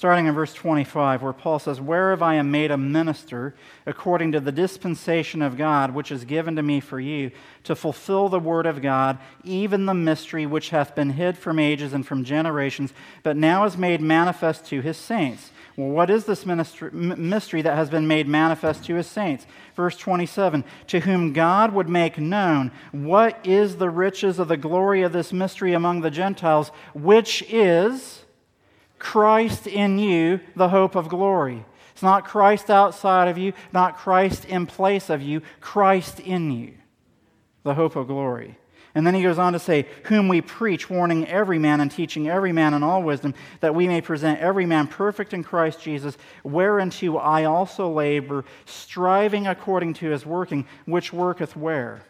starting 0.04 0.26
in 0.26 0.34
verse 0.34 0.54
25, 0.54 1.22
where 1.22 1.32
Paul 1.32 1.60
says, 1.60 1.80
Whereof 1.80 2.22
I 2.22 2.36
am 2.36 2.52
made 2.52 2.72
a 2.72 2.78
minister 2.78 3.56
according 3.86 4.34
to 4.34 4.42
the 4.42 4.52
dispensation 4.52 5.42
of 5.42 5.56
God, 5.56 5.94
which 5.94 6.12
is 6.12 6.26
given 6.26 6.58
to 6.58 6.62
me 6.62 6.82
for 6.82 7.00
you, 7.00 7.32
to 7.64 7.74
fulfill 7.74 8.28
the 8.28 8.38
word 8.38 8.66
of 8.66 8.82
God, 8.82 9.18
even 9.46 9.86
the 9.86 9.94
mystery 9.94 10.46
which 10.46 10.72
hath 10.72 10.94
been 10.94 11.12
hid 11.12 11.38
from 11.38 11.58
ages 11.58 11.94
and 11.94 12.06
from 12.06 12.26
generations, 12.26 12.94
but 13.24 13.38
now 13.38 13.64
is 13.64 13.78
made 13.78 14.02
manifest 14.02 14.66
to 14.66 14.82
his 14.82 14.98
saints. 14.98 15.52
Well, 15.78 15.88
what 15.88 16.10
is 16.10 16.26
this 16.26 16.46
mystery 16.46 17.62
that 17.62 17.78
has 17.78 17.90
been 17.90 18.06
made 18.06 18.28
manifest 18.28 18.84
to 18.84 18.96
his 18.96 19.08
saints? 19.08 19.48
Verse 19.74 19.96
27 19.96 20.66
To 20.88 21.00
whom 21.00 21.32
God 21.32 21.74
would 21.74 21.88
make 21.88 22.18
known 22.18 22.74
what 22.92 23.40
is 23.46 23.78
the 23.78 23.90
riches 23.90 24.38
of 24.38 24.50
the 24.50 24.58
glory 24.58 25.02
of 25.02 25.14
this 25.14 25.32
mystery 25.32 25.72
among 25.72 26.02
the 26.02 26.12
Gentiles, 26.12 26.72
which 26.94 27.42
is 27.48 28.23
Christ 29.04 29.68
in 29.68 30.00
you, 30.00 30.40
the 30.56 30.70
hope 30.70 30.96
of 30.96 31.10
glory. 31.10 31.66
It's 31.92 32.02
not 32.02 32.24
Christ 32.24 32.70
outside 32.70 33.28
of 33.28 33.38
you, 33.38 33.52
not 33.74 33.98
Christ 33.98 34.46
in 34.46 34.66
place 34.66 35.10
of 35.10 35.22
you, 35.22 35.42
Christ 35.60 36.22
in 36.22 36.50
you, 36.52 36.76
the 37.64 37.74
hope 37.74 37.98
of 37.98 38.08
glory. 38.08 38.58
And 38.96 39.06
then 39.06 39.14
he 39.14 39.22
goes 39.22 39.38
on 39.38 39.52
to 39.54 39.60
say, 39.60 39.88
Whom 40.06 40.30
we 40.30 40.40
preach, 40.40 40.90
warning 40.90 41.28
every 41.28 41.60
man 41.60 41.82
and 41.82 41.92
teaching 41.92 42.30
every 42.30 42.54
man 42.54 42.74
in 42.74 42.82
all 42.82 43.04
wisdom, 43.04 43.34
that 43.60 43.76
we 43.76 43.90
may 43.90 44.00
present 44.00 44.40
every 44.40 44.66
man 44.66 44.88
perfect 44.88 45.34
in 45.34 45.44
Christ 45.44 45.82
Jesus, 45.82 46.18
whereunto 46.44 47.18
I 47.18 47.44
also 47.44 47.92
labor, 47.92 48.46
striving 48.64 49.48
according 49.48 49.96
to 49.96 50.12
his 50.12 50.26
working, 50.26 50.66
which 50.86 51.12
worketh 51.12 51.58
where? 51.58 52.04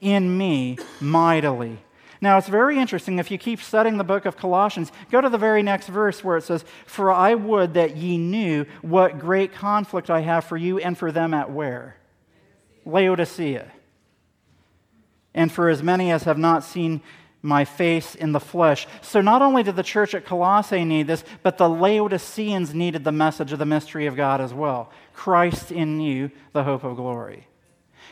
In 0.00 0.36
me 0.36 0.78
mightily 1.00 1.78
now, 2.20 2.36
it's 2.36 2.48
very 2.48 2.78
interesting 2.78 3.18
if 3.18 3.30
you 3.30 3.38
keep 3.38 3.60
studying 3.60 3.96
the 3.96 4.04
book 4.04 4.26
of 4.26 4.36
Colossians, 4.36 4.90
go 5.10 5.20
to 5.20 5.28
the 5.28 5.38
very 5.38 5.62
next 5.62 5.86
verse 5.86 6.24
where 6.24 6.36
it 6.36 6.42
says, 6.42 6.64
For 6.84 7.12
I 7.12 7.34
would 7.34 7.74
that 7.74 7.96
ye 7.96 8.18
knew 8.18 8.66
what 8.82 9.20
great 9.20 9.52
conflict 9.52 10.10
I 10.10 10.20
have 10.20 10.44
for 10.44 10.56
you 10.56 10.78
and 10.78 10.98
for 10.98 11.12
them 11.12 11.32
at 11.32 11.52
where? 11.52 11.96
Laodicea. 12.84 13.70
And 15.32 15.52
for 15.52 15.68
as 15.68 15.82
many 15.82 16.10
as 16.10 16.24
have 16.24 16.38
not 16.38 16.64
seen 16.64 17.02
my 17.40 17.64
face 17.64 18.16
in 18.16 18.32
the 18.32 18.40
flesh. 18.40 18.88
So 19.00 19.20
not 19.20 19.42
only 19.42 19.62
did 19.62 19.76
the 19.76 19.84
church 19.84 20.12
at 20.12 20.24
Colossae 20.24 20.84
need 20.84 21.06
this, 21.06 21.22
but 21.44 21.56
the 21.56 21.68
Laodiceans 21.68 22.74
needed 22.74 23.04
the 23.04 23.12
message 23.12 23.52
of 23.52 23.60
the 23.60 23.66
mystery 23.66 24.06
of 24.06 24.16
God 24.16 24.40
as 24.40 24.52
well. 24.52 24.90
Christ 25.12 25.70
in 25.70 26.00
you, 26.00 26.32
the 26.52 26.64
hope 26.64 26.82
of 26.82 26.96
glory. 26.96 27.46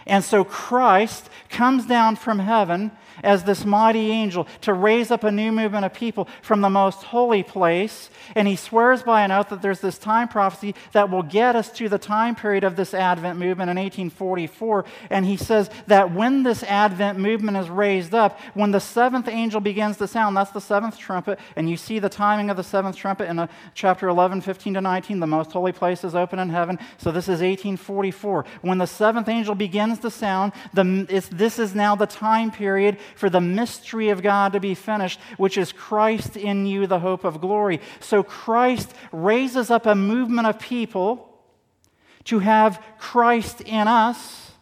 And 0.06 0.22
so 0.22 0.44
Christ 0.44 1.28
comes 1.48 1.86
down 1.86 2.14
from 2.14 2.38
heaven 2.38 2.92
as 3.22 3.44
this 3.44 3.64
mighty 3.64 4.10
angel 4.10 4.46
to 4.62 4.72
raise 4.72 5.10
up 5.10 5.24
a 5.24 5.30
new 5.30 5.52
movement 5.52 5.84
of 5.84 5.92
people 5.92 6.28
from 6.42 6.60
the 6.60 6.70
most 6.70 7.02
holy 7.04 7.42
place. 7.42 8.10
And 8.34 8.48
he 8.48 8.56
swears 8.56 9.02
by 9.02 9.22
an 9.22 9.30
oath 9.30 9.48
that 9.50 9.62
there's 9.62 9.80
this 9.80 9.98
time 9.98 10.28
prophecy 10.28 10.74
that 10.92 11.10
will 11.10 11.22
get 11.22 11.56
us 11.56 11.70
to 11.72 11.88
the 11.88 11.98
time 11.98 12.34
period 12.34 12.64
of 12.64 12.76
this 12.76 12.94
Advent 12.94 13.38
movement 13.38 13.70
in 13.70 13.76
1844. 13.76 14.84
And 15.10 15.26
he 15.26 15.36
says 15.36 15.70
that 15.86 16.12
when 16.12 16.42
this 16.42 16.62
Advent 16.62 17.18
movement 17.18 17.56
is 17.56 17.68
raised 17.68 18.14
up, 18.14 18.38
when 18.54 18.70
the 18.70 18.80
seventh 18.80 19.28
angel 19.28 19.60
begins 19.60 19.96
to 19.98 20.06
sound, 20.06 20.36
that's 20.36 20.50
the 20.50 20.60
seventh 20.60 20.98
trumpet, 20.98 21.38
and 21.54 21.68
you 21.68 21.76
see 21.76 21.98
the 21.98 22.08
timing 22.08 22.50
of 22.50 22.56
the 22.56 22.64
seventh 22.64 22.96
trumpet 22.96 23.28
in 23.28 23.38
uh, 23.38 23.46
chapter 23.74 24.08
11, 24.08 24.40
15 24.40 24.74
to 24.74 24.80
19, 24.80 25.20
the 25.20 25.26
most 25.26 25.52
holy 25.52 25.72
place 25.72 26.04
is 26.04 26.14
open 26.14 26.38
in 26.38 26.48
heaven. 26.48 26.78
So 26.98 27.10
this 27.12 27.24
is 27.24 27.40
1844. 27.40 28.44
When 28.62 28.78
the 28.78 28.86
seventh 28.86 29.28
angel 29.28 29.54
begins 29.54 29.98
to 30.00 30.10
sound, 30.10 30.52
the, 30.74 31.06
this 31.30 31.58
is 31.58 31.74
now 31.74 31.94
the 31.96 32.06
time 32.06 32.50
period 32.50 32.98
for 33.14 33.30
the 33.30 33.40
mystery 33.40 34.08
of 34.08 34.22
God 34.22 34.52
to 34.52 34.60
be 34.60 34.74
finished, 34.74 35.20
which 35.36 35.56
is 35.56 35.72
Christ 35.72 36.36
in 36.36 36.66
you, 36.66 36.86
the 36.86 37.00
hope 37.00 37.24
of 37.24 37.40
glory. 37.40 37.80
So 38.00 38.22
Christ 38.22 38.92
raises 39.12 39.70
up 39.70 39.86
a 39.86 39.94
movement 39.94 40.46
of 40.46 40.58
people 40.58 41.32
to 42.24 42.40
have 42.40 42.82
Christ 42.98 43.60
in 43.60 43.88
us, 43.88 44.52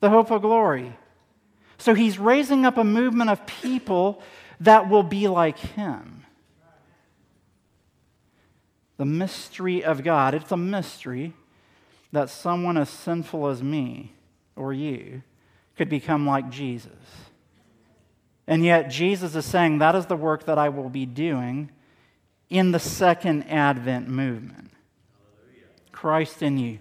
the 0.00 0.10
hope 0.10 0.30
of 0.30 0.42
glory. 0.42 0.96
So 1.78 1.94
he's 1.94 2.18
raising 2.18 2.64
up 2.64 2.76
a 2.78 2.84
movement 2.84 3.30
of 3.30 3.46
people 3.46 4.22
that 4.60 4.88
will 4.88 5.02
be 5.02 5.28
like 5.28 5.58
him. 5.58 6.24
The 8.98 9.06
mystery 9.06 9.82
of 9.82 10.04
God. 10.04 10.34
It's 10.34 10.52
a 10.52 10.56
mystery 10.56 11.32
that 12.12 12.28
someone 12.28 12.76
as 12.76 12.90
sinful 12.90 13.48
as 13.48 13.62
me 13.62 14.12
or 14.56 14.72
you 14.72 15.22
could 15.76 15.88
become 15.88 16.26
like 16.26 16.50
Jesus. 16.50 16.92
And 18.50 18.64
yet, 18.64 18.90
Jesus 18.90 19.36
is 19.36 19.46
saying 19.46 19.78
that 19.78 19.94
is 19.94 20.06
the 20.06 20.16
work 20.16 20.46
that 20.46 20.58
I 20.58 20.70
will 20.70 20.88
be 20.88 21.06
doing 21.06 21.70
in 22.50 22.72
the 22.72 22.80
second 22.80 23.44
Advent 23.44 24.08
movement. 24.08 24.72
Christ 25.92 26.42
in 26.42 26.58
you. 26.58 26.80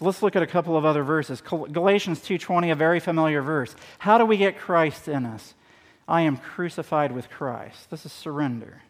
Let's 0.00 0.22
look 0.22 0.34
at 0.34 0.42
a 0.42 0.46
couple 0.46 0.78
of 0.78 0.86
other 0.86 1.02
verses. 1.02 1.42
Galatians 1.42 2.20
2:20, 2.20 2.70
a 2.70 2.74
very 2.74 3.00
familiar 3.00 3.42
verse. 3.42 3.76
How 3.98 4.16
do 4.16 4.24
we 4.24 4.38
get 4.38 4.58
Christ 4.58 5.08
in 5.08 5.26
us? 5.26 5.54
I 6.08 6.22
am 6.22 6.38
crucified 6.38 7.12
with 7.12 7.28
Christ. 7.28 7.90
This 7.90 8.06
is 8.06 8.12
surrender. 8.12 8.80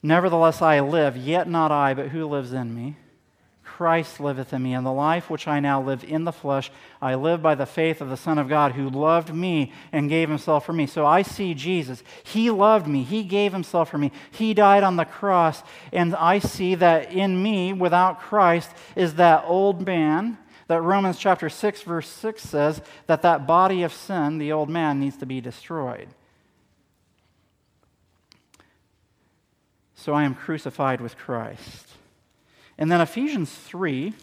Nevertheless, 0.00 0.62
I 0.62 0.78
live, 0.78 1.16
yet 1.16 1.48
not 1.48 1.72
I, 1.72 1.94
but 1.94 2.10
who 2.10 2.24
lives 2.24 2.52
in 2.52 2.72
me? 2.72 2.96
Christ 3.76 4.20
liveth 4.20 4.52
in 4.52 4.62
me, 4.62 4.72
and 4.72 4.86
the 4.86 4.92
life 4.92 5.28
which 5.28 5.48
I 5.48 5.58
now 5.58 5.82
live 5.82 6.04
in 6.04 6.22
the 6.22 6.30
flesh, 6.30 6.70
I 7.02 7.16
live 7.16 7.42
by 7.42 7.56
the 7.56 7.66
faith 7.66 8.00
of 8.00 8.08
the 8.08 8.16
Son 8.16 8.38
of 8.38 8.48
God 8.48 8.70
who 8.70 8.88
loved 8.88 9.34
me 9.34 9.72
and 9.90 10.08
gave 10.08 10.28
himself 10.28 10.64
for 10.64 10.72
me. 10.72 10.86
So 10.86 11.04
I 11.04 11.22
see 11.22 11.54
Jesus. 11.54 12.04
He 12.22 12.52
loved 12.52 12.86
me, 12.86 13.02
He 13.02 13.24
gave 13.24 13.52
himself 13.52 13.90
for 13.90 13.98
me, 13.98 14.12
He 14.30 14.54
died 14.54 14.84
on 14.84 14.94
the 14.94 15.04
cross, 15.04 15.64
and 15.92 16.14
I 16.14 16.38
see 16.38 16.76
that 16.76 17.12
in 17.12 17.42
me, 17.42 17.72
without 17.72 18.20
Christ, 18.20 18.70
is 18.94 19.16
that 19.16 19.42
old 19.44 19.84
man. 19.84 20.38
That 20.68 20.80
Romans 20.80 21.18
chapter 21.18 21.48
6, 21.48 21.82
verse 21.82 22.08
6 22.08 22.42
says 22.42 22.80
that 23.08 23.22
that 23.22 23.44
body 23.44 23.82
of 23.82 23.92
sin, 23.92 24.38
the 24.38 24.52
old 24.52 24.70
man, 24.70 25.00
needs 25.00 25.16
to 25.16 25.26
be 25.26 25.40
destroyed. 25.40 26.06
So 29.96 30.14
I 30.14 30.22
am 30.22 30.36
crucified 30.36 31.00
with 31.00 31.18
Christ. 31.18 31.88
And 32.78 32.90
then 32.90 33.00
Ephesians 33.00 33.52
3 33.52 34.14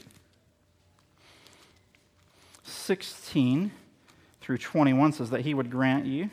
16 2.63 3.71
through 4.41 4.57
21 4.57 5.13
says 5.13 5.29
that 5.29 5.41
he 5.41 5.53
would 5.53 5.69
grant 5.69 6.05
you, 6.05 6.29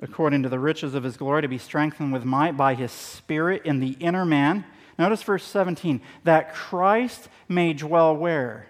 according 0.00 0.42
to 0.42 0.48
the 0.48 0.58
riches 0.58 0.94
of 0.94 1.04
his 1.04 1.16
glory, 1.16 1.42
to 1.42 1.48
be 1.48 1.58
strengthened 1.58 2.12
with 2.12 2.24
might 2.24 2.56
by 2.56 2.74
his 2.74 2.90
Spirit 2.90 3.62
in 3.64 3.80
the 3.80 3.96
inner 4.00 4.24
man. 4.24 4.64
Notice 4.98 5.22
verse 5.22 5.44
17 5.44 6.00
that 6.24 6.54
Christ 6.54 7.28
may 7.48 7.72
dwell 7.72 8.16
where? 8.16 8.66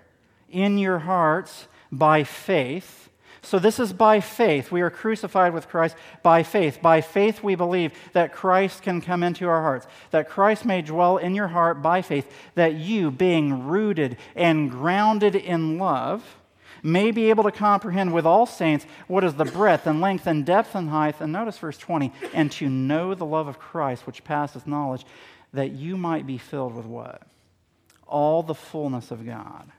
In 0.51 0.79
your 0.79 0.99
hearts 0.99 1.69
by 1.93 2.25
faith 2.25 3.09
so, 3.47 3.61
this 3.61 3.79
is 3.79 3.93
by 3.93 4.19
faith. 4.19 4.73
We 4.73 4.81
are 4.81 4.91
crucified 4.91 5.55
with 5.55 5.69
Christ 5.69 5.95
by 6.25 6.43
faith. 6.43 6.83
By 6.83 7.01
faith, 7.01 7.45
we 7.45 7.55
believe 7.55 7.93
that 8.13 8.33
Christ 8.33 8.83
can 8.83 9.01
come 9.01 9.23
into 9.23 9.47
our 9.47 9.63
hearts, 9.63 9.87
that 10.11 10.29
Christ 10.29 10.65
may 10.65 10.83
dwell 10.83 11.17
in 11.17 11.33
your 11.33 11.47
heart 11.47 11.81
by 11.81 12.03
faith, 12.03 12.29
that 12.57 12.75
you, 12.75 13.13
being 13.13 13.69
rooted 13.69 14.17
and 14.35 14.69
grounded 14.69 15.37
in 15.37 15.79
love, 15.79 16.25
may 16.83 17.13
be 17.13 17.31
able 17.31 17.45
to 17.45 17.53
comprehend 17.53 18.13
with 18.13 18.27
all 18.27 18.47
saints 18.47 18.85
what 19.07 19.23
is 19.23 19.35
the 19.35 19.45
breadth 19.45 19.87
and 19.87 20.01
length 20.01 20.27
and 20.27 20.45
depth 20.45 20.75
and 20.75 20.91
height. 20.91 21.21
And 21.21 21.33
notice 21.33 21.57
verse 21.57 21.79
20, 21.79 22.13
and 22.35 22.51
to 22.51 22.69
know 22.69 23.15
the 23.15 23.25
love 23.25 23.47
of 23.47 23.61
Christ, 23.61 24.09
which 24.09 24.25
passeth 24.25 24.67
knowledge, 24.67 25.07
that 25.53 25.71
you 25.71 25.97
might 25.97 26.27
be 26.27 26.37
filled 26.37 26.75
with 26.75 26.87
what? 26.87 27.23
All 28.09 28.43
the 28.43 28.57
fullness 28.57 29.13
of 29.13 29.25
God. 29.25 29.71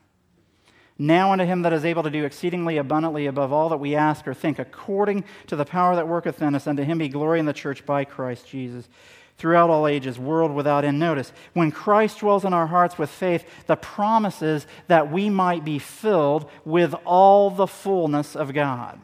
Now 0.98 1.30
unto 1.32 1.44
him 1.44 1.62
that 1.62 1.72
is 1.72 1.84
able 1.84 2.02
to 2.02 2.10
do 2.10 2.24
exceedingly 2.24 2.76
abundantly 2.76 3.26
above 3.26 3.52
all 3.52 3.68
that 3.68 3.78
we 3.78 3.94
ask 3.94 4.26
or 4.26 4.34
think, 4.34 4.58
according 4.58 5.24
to 5.46 5.54
the 5.54 5.64
power 5.64 5.94
that 5.94 6.08
worketh 6.08 6.42
in 6.42 6.56
us, 6.56 6.66
unto 6.66 6.82
him 6.82 6.98
be 6.98 7.08
glory 7.08 7.38
in 7.38 7.46
the 7.46 7.52
church 7.52 7.86
by 7.86 8.04
Christ 8.04 8.48
Jesus 8.48 8.88
throughout 9.36 9.70
all 9.70 9.86
ages, 9.86 10.18
world 10.18 10.52
without 10.52 10.84
end. 10.84 10.98
Notice, 10.98 11.32
when 11.52 11.70
Christ 11.70 12.18
dwells 12.18 12.44
in 12.44 12.52
our 12.52 12.66
hearts 12.66 12.98
with 12.98 13.08
faith, 13.08 13.48
the 13.66 13.76
promise 13.76 14.42
is 14.42 14.66
that 14.88 15.12
we 15.12 15.30
might 15.30 15.64
be 15.64 15.78
filled 15.78 16.50
with 16.64 16.92
all 17.04 17.50
the 17.50 17.68
fullness 17.68 18.34
of 18.34 18.52
God. 18.52 19.00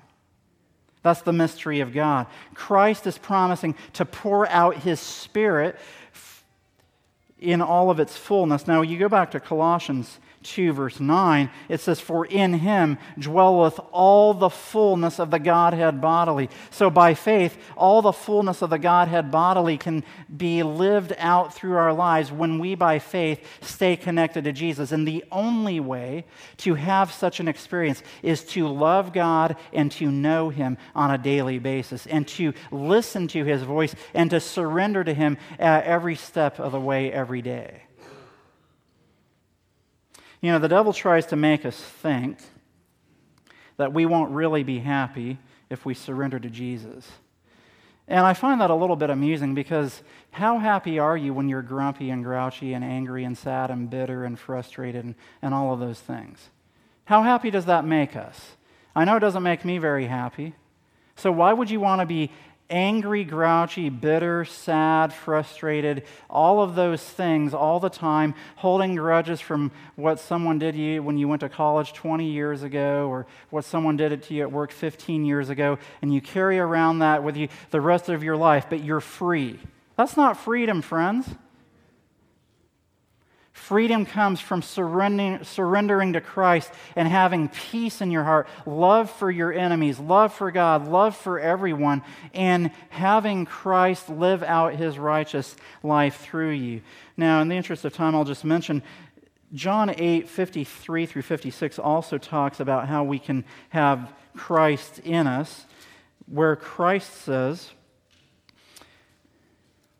That's 1.02 1.22
the 1.22 1.32
mystery 1.32 1.80
of 1.80 1.92
God. 1.92 2.26
Christ 2.54 3.06
is 3.06 3.18
promising 3.18 3.76
to 3.92 4.04
pour 4.04 4.48
out 4.48 4.78
his 4.78 4.98
Spirit 4.98 5.76
in 7.38 7.60
all 7.60 7.90
of 7.90 8.00
its 8.00 8.16
fullness. 8.16 8.66
Now, 8.66 8.82
you 8.82 8.98
go 8.98 9.08
back 9.08 9.30
to 9.32 9.40
Colossians 9.40 10.18
2, 10.44 10.72
verse 10.72 11.00
9, 11.00 11.50
it 11.68 11.80
says, 11.80 12.00
For 12.00 12.24
in 12.24 12.54
him 12.54 12.98
dwelleth 13.18 13.80
all 13.90 14.34
the 14.34 14.50
fullness 14.50 15.18
of 15.18 15.30
the 15.30 15.38
Godhead 15.38 16.00
bodily. 16.00 16.50
So 16.70 16.90
by 16.90 17.14
faith, 17.14 17.56
all 17.76 18.02
the 18.02 18.12
fullness 18.12 18.62
of 18.62 18.70
the 18.70 18.78
Godhead 18.78 19.30
bodily 19.30 19.78
can 19.78 20.04
be 20.34 20.62
lived 20.62 21.14
out 21.18 21.54
through 21.54 21.76
our 21.76 21.92
lives 21.92 22.30
when 22.30 22.58
we, 22.58 22.74
by 22.74 22.98
faith, 22.98 23.44
stay 23.62 23.96
connected 23.96 24.44
to 24.44 24.52
Jesus. 24.52 24.92
And 24.92 25.08
the 25.08 25.24
only 25.32 25.80
way 25.80 26.24
to 26.58 26.74
have 26.74 27.12
such 27.12 27.40
an 27.40 27.48
experience 27.48 28.02
is 28.22 28.44
to 28.44 28.68
love 28.68 29.12
God 29.12 29.56
and 29.72 29.90
to 29.92 30.10
know 30.10 30.50
him 30.50 30.78
on 30.94 31.10
a 31.10 31.18
daily 31.18 31.58
basis, 31.58 32.06
and 32.06 32.28
to 32.28 32.52
listen 32.70 33.26
to 33.28 33.44
his 33.44 33.62
voice 33.62 33.94
and 34.12 34.30
to 34.30 34.40
surrender 34.40 35.02
to 35.02 35.14
him 35.14 35.38
at 35.58 35.84
every 35.84 36.16
step 36.16 36.60
of 36.60 36.72
the 36.72 36.80
way 36.80 37.12
every 37.12 37.42
day. 37.42 37.82
You 40.44 40.52
know, 40.52 40.58
the 40.58 40.68
devil 40.68 40.92
tries 40.92 41.24
to 41.28 41.36
make 41.36 41.64
us 41.64 41.74
think 41.74 42.36
that 43.78 43.94
we 43.94 44.04
won't 44.04 44.30
really 44.32 44.62
be 44.62 44.78
happy 44.78 45.38
if 45.70 45.86
we 45.86 45.94
surrender 45.94 46.38
to 46.38 46.50
Jesus. 46.50 47.10
And 48.08 48.26
I 48.26 48.34
find 48.34 48.60
that 48.60 48.68
a 48.68 48.74
little 48.74 48.94
bit 48.94 49.08
amusing 49.08 49.54
because 49.54 50.02
how 50.32 50.58
happy 50.58 50.98
are 50.98 51.16
you 51.16 51.32
when 51.32 51.48
you're 51.48 51.62
grumpy 51.62 52.10
and 52.10 52.22
grouchy 52.22 52.74
and 52.74 52.84
angry 52.84 53.24
and 53.24 53.38
sad 53.38 53.70
and 53.70 53.88
bitter 53.88 54.26
and 54.26 54.38
frustrated 54.38 55.02
and, 55.02 55.14
and 55.40 55.54
all 55.54 55.72
of 55.72 55.80
those 55.80 56.00
things? 56.00 56.50
How 57.06 57.22
happy 57.22 57.50
does 57.50 57.64
that 57.64 57.86
make 57.86 58.14
us? 58.14 58.58
I 58.94 59.06
know 59.06 59.16
it 59.16 59.20
doesn't 59.20 59.42
make 59.42 59.64
me 59.64 59.78
very 59.78 60.08
happy. 60.08 60.54
So, 61.16 61.32
why 61.32 61.54
would 61.54 61.70
you 61.70 61.80
want 61.80 62.02
to 62.02 62.06
be 62.06 62.30
angry, 62.70 63.24
grouchy, 63.24 63.88
bitter, 63.88 64.44
sad, 64.44 65.12
frustrated, 65.12 66.02
all 66.30 66.62
of 66.62 66.74
those 66.74 67.02
things 67.02 67.52
all 67.54 67.78
the 67.80 67.90
time, 67.90 68.34
holding 68.56 68.94
grudges 68.94 69.40
from 69.40 69.70
what 69.96 70.18
someone 70.18 70.58
did 70.58 70.74
you 70.74 71.02
when 71.02 71.18
you 71.18 71.28
went 71.28 71.40
to 71.40 71.48
college 71.48 71.92
20 71.92 72.30
years 72.30 72.62
ago 72.62 73.08
or 73.08 73.26
what 73.50 73.64
someone 73.64 73.96
did 73.96 74.12
it 74.12 74.22
to 74.22 74.34
you 74.34 74.42
at 74.42 74.50
work 74.50 74.70
15 74.72 75.24
years 75.24 75.50
ago, 75.50 75.78
and 76.02 76.12
you 76.12 76.20
carry 76.20 76.58
around 76.58 77.00
that 77.00 77.22
with 77.22 77.36
you 77.36 77.48
the 77.70 77.80
rest 77.80 78.08
of 78.08 78.22
your 78.22 78.36
life, 78.36 78.66
but 78.68 78.82
you're 78.82 79.00
free. 79.00 79.58
That's 79.96 80.16
not 80.16 80.36
freedom, 80.36 80.82
friends. 80.82 81.28
Freedom 83.64 84.04
comes 84.04 84.40
from 84.40 84.60
surrendering, 84.60 85.42
surrendering 85.42 86.12
to 86.12 86.20
Christ 86.20 86.70
and 86.96 87.08
having 87.08 87.48
peace 87.48 88.02
in 88.02 88.10
your 88.10 88.22
heart, 88.22 88.46
love 88.66 89.10
for 89.10 89.30
your 89.30 89.54
enemies, 89.54 89.98
love 89.98 90.34
for 90.34 90.50
God, 90.50 90.86
love 90.86 91.16
for 91.16 91.40
everyone, 91.40 92.02
and 92.34 92.70
having 92.90 93.46
Christ 93.46 94.10
live 94.10 94.42
out 94.42 94.74
his 94.74 94.98
righteous 94.98 95.56
life 95.82 96.20
through 96.20 96.50
you. 96.50 96.82
Now, 97.16 97.40
in 97.40 97.48
the 97.48 97.54
interest 97.54 97.86
of 97.86 97.94
time, 97.94 98.14
I'll 98.14 98.24
just 98.24 98.44
mention 98.44 98.82
John 99.54 99.94
8, 99.96 100.28
53 100.28 101.06
through 101.06 101.22
56 101.22 101.78
also 101.78 102.18
talks 102.18 102.60
about 102.60 102.86
how 102.86 103.02
we 103.02 103.18
can 103.18 103.46
have 103.70 104.12
Christ 104.36 104.98
in 104.98 105.26
us, 105.26 105.64
where 106.26 106.54
Christ 106.54 107.14
says, 107.22 107.70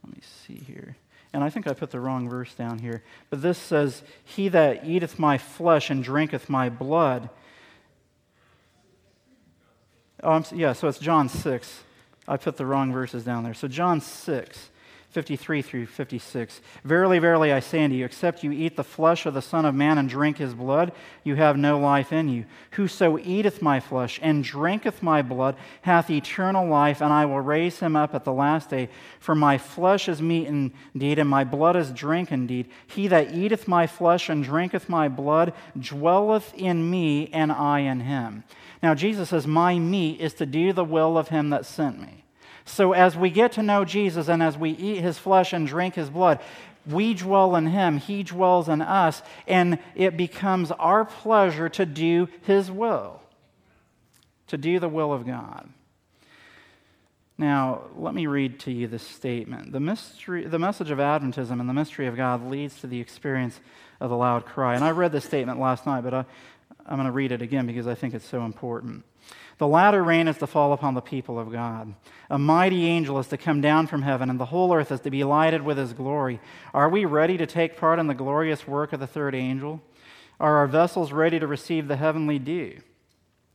let 0.05 0.15
me 0.15 0.21
see 0.23 0.63
here 0.67 0.97
and 1.35 1.43
I 1.43 1.51
think 1.51 1.67
I 1.67 1.75
put 1.75 1.91
the 1.91 1.99
wrong 1.99 2.29
verse 2.29 2.55
down 2.55 2.79
here, 2.79 3.03
but 3.29 3.43
this 3.43 3.59
says, 3.59 4.05
He 4.23 4.47
that 4.49 4.87
eateth 4.87 5.19
my 5.19 5.37
flesh 5.37 5.91
and 5.91 6.03
drinketh 6.03 6.49
my 6.49 6.69
blood. 6.69 7.29
Oh, 10.23 10.45
yeah, 10.55 10.73
so 10.73 10.87
it's 10.87 11.01
John 11.01 11.29
6. 11.29 11.83
I 12.29 12.37
put 12.37 12.57
the 12.57 12.65
wrong 12.65 12.93
verses 12.93 13.25
down 13.25 13.43
there. 13.43 13.53
So, 13.53 13.67
John 13.67 14.01
6. 14.01 14.71
53 15.15 15.63
through 15.63 15.87
56. 15.87 16.61
Verily, 16.83 17.21
verily, 17.21 17.53
I 17.53 17.61
say 17.61 17.85
unto 17.85 17.95
you, 17.95 18.05
except 18.05 18.43
you 18.43 18.51
eat 18.51 18.75
the 18.75 18.83
flesh 18.83 19.27
of 19.27 19.35
the 19.35 19.41
Son 19.41 19.65
of 19.65 19.73
Man 19.73 19.97
and 19.97 20.09
drink 20.09 20.39
his 20.39 20.55
blood, 20.55 20.91
you 21.23 21.37
have 21.37 21.57
no 21.57 21.79
life 21.79 22.13
in 22.13 22.29
you. 22.29 22.47
Whoso 22.73 23.17
eateth 23.19 23.63
my 23.63 23.79
flesh 23.79 24.19
and 24.21 24.43
drinketh 24.43 25.05
my 25.05 25.23
blood 25.23 25.55
hath 25.83 26.11
eternal 26.11 26.67
life, 26.67 27.01
and 27.01 27.13
I 27.13 27.27
will 27.27 27.41
raise 27.41 27.79
him 27.79 27.95
up 27.95 28.13
at 28.13 28.25
the 28.25 28.33
last 28.33 28.71
day. 28.71 28.89
For 29.21 29.37
my 29.37 29.57
flesh 29.57 30.09
is 30.09 30.21
meat 30.21 30.49
indeed, 30.49 31.21
and 31.21 31.31
my 31.31 31.45
blood 31.45 31.77
is 31.77 31.93
drink 31.93 32.33
indeed. 32.33 32.69
He 32.89 33.07
that 33.07 33.33
eateth 33.33 33.69
my 33.69 33.87
flesh 33.87 34.29
and 34.29 34.43
drinketh 34.43 34.89
my 34.89 35.09
blood 35.09 35.53
dwelleth 35.79 36.53
in 36.55 36.91
me, 36.91 37.31
and 37.33 37.53
I 37.53 37.81
in 37.81 38.01
him. 38.01 38.43
Now, 38.83 38.97
Jesus 38.97 39.29
says, 39.29 39.47
My 39.47 39.79
meat 39.79 40.21
is 40.21 40.35
to 40.35 40.45
do 40.45 40.73
the 40.73 40.85
will 40.85 41.17
of 41.17 41.29
him 41.29 41.51
that 41.51 41.67
sent 41.67 42.01
me. 42.01 42.24
So, 42.65 42.93
as 42.93 43.17
we 43.17 43.31
get 43.31 43.53
to 43.53 43.63
know 43.63 43.85
Jesus 43.85 44.29
and 44.29 44.43
as 44.43 44.57
we 44.57 44.71
eat 44.71 45.03
his 45.03 45.19
flesh 45.19 45.53
and 45.53 45.67
drink 45.67 45.95
his 45.95 46.09
blood, 46.09 46.41
we 46.87 47.15
dwell 47.15 47.57
in 47.57 47.67
him, 47.67 47.99
he 47.99 48.23
dwells 48.23 48.69
in 48.69 48.83
us, 48.83 49.23
and 49.47 49.79
it 49.95 50.17
becomes 50.17 50.71
our 50.73 51.05
pleasure 51.05 51.69
to 51.71 51.87
do 51.87 52.29
his 52.43 52.71
will, 52.71 53.21
to 54.49 54.57
do 54.57 54.79
the 54.79 54.89
will 54.89 55.13
of 55.13 55.27
God. 55.27 55.69
Now, 57.37 57.83
let 57.97 58.15
me 58.15 58.27
read 58.27 58.61
to 58.61 58.71
you 58.71 58.87
this 58.87 59.03
statement. 59.03 59.73
The, 59.73 59.81
mystery, 59.81 60.47
the 60.47 60.59
message 60.59 60.91
of 60.91 60.99
Adventism 60.99 61.59
and 61.59 61.69
the 61.69 61.75
mystery 61.75 62.07
of 62.07 62.17
God 62.17 62.49
leads 62.49 62.81
to 62.81 62.87
the 62.87 63.01
experience 63.01 63.59
of 64.01 64.11
the 64.11 64.17
loud 64.17 64.47
cry. 64.47 64.77
And 64.77 64.85
I 64.85 64.91
read 64.93 65.11
this 65.11 65.25
statement 65.25 65.59
last 65.59 65.85
night, 65.85 66.03
but 66.03 66.15
I, 66.15 66.25
I'm 66.87 66.97
going 66.97 67.07
to 67.07 67.13
read 67.13 67.33
it 67.33 67.43
again 67.43 67.67
because 67.67 67.89
I 67.89 67.95
think 67.95 68.15
it's 68.15 68.29
so 68.29 68.45
important. 68.45 69.05
The 69.59 69.69
latter 69.69 70.03
rain 70.03 70.27
is 70.29 70.39
to 70.39 70.47
fall 70.47 70.73
upon 70.73 70.95
the 70.95 71.01
people 71.01 71.39
of 71.39 71.53
God. 71.53 71.95
A 72.29 72.39
mighty 72.39 72.87
angel 72.87 73.19
is 73.19 73.29
to 73.29 73.37
come 73.37 73.61
down 73.61 73.87
from 73.87 74.03
heaven, 74.03 74.29
and 74.29 74.41
the 74.41 74.47
whole 74.47 74.75
earth 74.75 74.91
is 74.91 75.01
to 75.01 75.11
be 75.11 75.25
lighted 75.25 75.63
with 75.63 75.79
his 75.79 75.93
glory. 75.93 76.41
Are 76.73 76.89
we 76.89 77.05
ready 77.05 77.37
to 77.37 77.47
take 77.47 77.77
part 77.77 77.99
in 77.99 78.07
the 78.07 78.15
glorious 78.15 78.67
work 78.67 78.93
of 78.93 79.01
the 79.01 79.07
third 79.07 79.35
angel? 79.35 79.81
Are 80.41 80.57
our 80.57 80.67
vessels 80.67 81.13
ready 81.13 81.39
to 81.39 81.47
receive 81.47 81.87
the 81.87 81.97
heavenly 81.97 82.39
dew? 82.39 82.81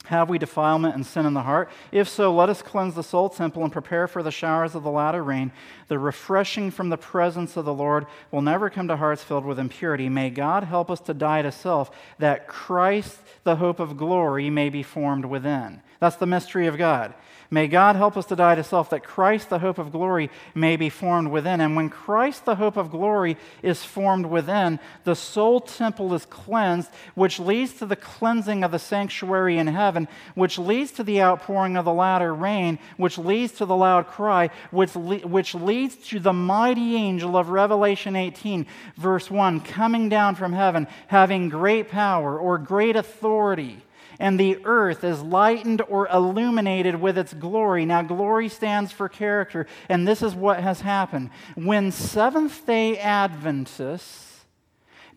Have 0.05 0.29
we 0.29 0.39
defilement 0.39 0.95
and 0.95 1.05
sin 1.05 1.25
in 1.25 1.33
the 1.33 1.43
heart? 1.43 1.69
If 1.91 2.07
so, 2.07 2.33
let 2.33 2.49
us 2.49 2.61
cleanse 2.61 2.95
the 2.95 3.03
soul 3.03 3.29
temple 3.29 3.63
and 3.63 3.71
prepare 3.71 4.07
for 4.07 4.23
the 4.23 4.31
showers 4.31 4.73
of 4.73 4.81
the 4.81 4.89
latter 4.89 5.23
rain. 5.23 5.51
The 5.87 5.99
refreshing 5.99 6.71
from 6.71 6.89
the 6.89 6.97
presence 6.97 7.57
of 7.57 7.65
the 7.65 7.73
Lord 7.73 8.07
will 8.31 8.41
never 8.41 8.69
come 8.69 8.87
to 8.87 8.95
hearts 8.95 9.21
filled 9.21 9.45
with 9.45 9.59
impurity. 9.59 10.07
May 10.09 10.29
God 10.29 10.63
help 10.63 10.89
us 10.89 11.01
to 11.01 11.13
die 11.13 11.41
to 11.41 11.51
self, 11.51 11.91
that 12.17 12.47
Christ, 12.47 13.19
the 13.43 13.57
hope 13.57 13.79
of 13.79 13.97
glory, 13.97 14.49
may 14.49 14.69
be 14.69 14.83
formed 14.83 15.25
within. 15.25 15.81
That's 15.99 16.15
the 16.15 16.25
mystery 16.25 16.67
of 16.67 16.77
God. 16.77 17.13
May 17.51 17.67
God 17.67 17.95
help 17.95 18.15
us 18.15 18.27
to 18.27 18.35
die 18.35 18.53
to 18.53 18.63
self, 18.63 18.91
that 18.91 19.03
Christ, 19.03 19.49
the 19.49 19.57
hope 19.57 19.79
of 19.79 19.91
glory, 19.91 20.29
may 20.53 20.75
be 20.75 20.89
formed 20.89 21.31
within. 21.31 21.59
And 21.61 21.75
when 21.75 21.89
Christ, 21.89 22.45
the 22.45 22.55
hope 22.55 22.77
of 22.77 22.91
glory, 22.91 23.37
is 23.63 23.83
formed 23.83 24.27
within, 24.27 24.79
the 25.03 25.15
soul 25.15 25.59
temple 25.59 26.13
is 26.13 26.25
cleansed, 26.25 26.91
which 27.15 27.39
leads 27.39 27.73
to 27.73 27.87
the 27.87 27.95
cleansing 27.95 28.63
of 28.63 28.69
the 28.69 28.77
sanctuary 28.77 29.57
in 29.57 29.65
heaven, 29.65 30.07
which 30.35 30.59
leads 30.59 30.91
to 30.91 31.03
the 31.03 31.23
outpouring 31.23 31.75
of 31.75 31.85
the 31.85 31.93
latter 31.93 32.35
rain, 32.35 32.77
which 32.97 33.17
leads 33.17 33.53
to 33.53 33.65
the 33.65 33.75
loud 33.75 34.05
cry, 34.05 34.51
which, 34.69 34.95
le- 34.95 35.27
which 35.27 35.55
leads 35.55 35.95
to 35.95 36.19
the 36.19 36.33
mighty 36.33 36.95
angel 36.95 37.35
of 37.35 37.49
Revelation 37.49 38.15
18, 38.15 38.67
verse 38.95 39.31
1, 39.31 39.61
coming 39.61 40.07
down 40.07 40.35
from 40.35 40.53
heaven, 40.53 40.87
having 41.07 41.49
great 41.49 41.89
power 41.89 42.37
or 42.37 42.59
great 42.59 42.95
authority 42.95 43.81
and 44.19 44.39
the 44.39 44.59
earth 44.65 45.03
is 45.03 45.21
lightened 45.21 45.81
or 45.87 46.07
illuminated 46.09 46.99
with 46.99 47.17
its 47.17 47.33
glory. 47.33 47.85
Now, 47.85 48.01
glory 48.01 48.49
stands 48.49 48.91
for 48.91 49.07
character, 49.07 49.65
and 49.87 50.07
this 50.07 50.21
is 50.21 50.35
what 50.35 50.59
has 50.59 50.81
happened. 50.81 51.29
When 51.55 51.91
Seventh 51.91 52.65
day 52.65 52.97
Adventists 52.97 54.45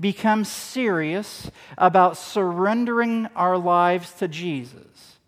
become 0.00 0.44
serious 0.44 1.50
about 1.76 2.16
surrendering 2.16 3.26
our 3.34 3.58
lives 3.58 4.12
to 4.14 4.28
Jesus, 4.28 5.18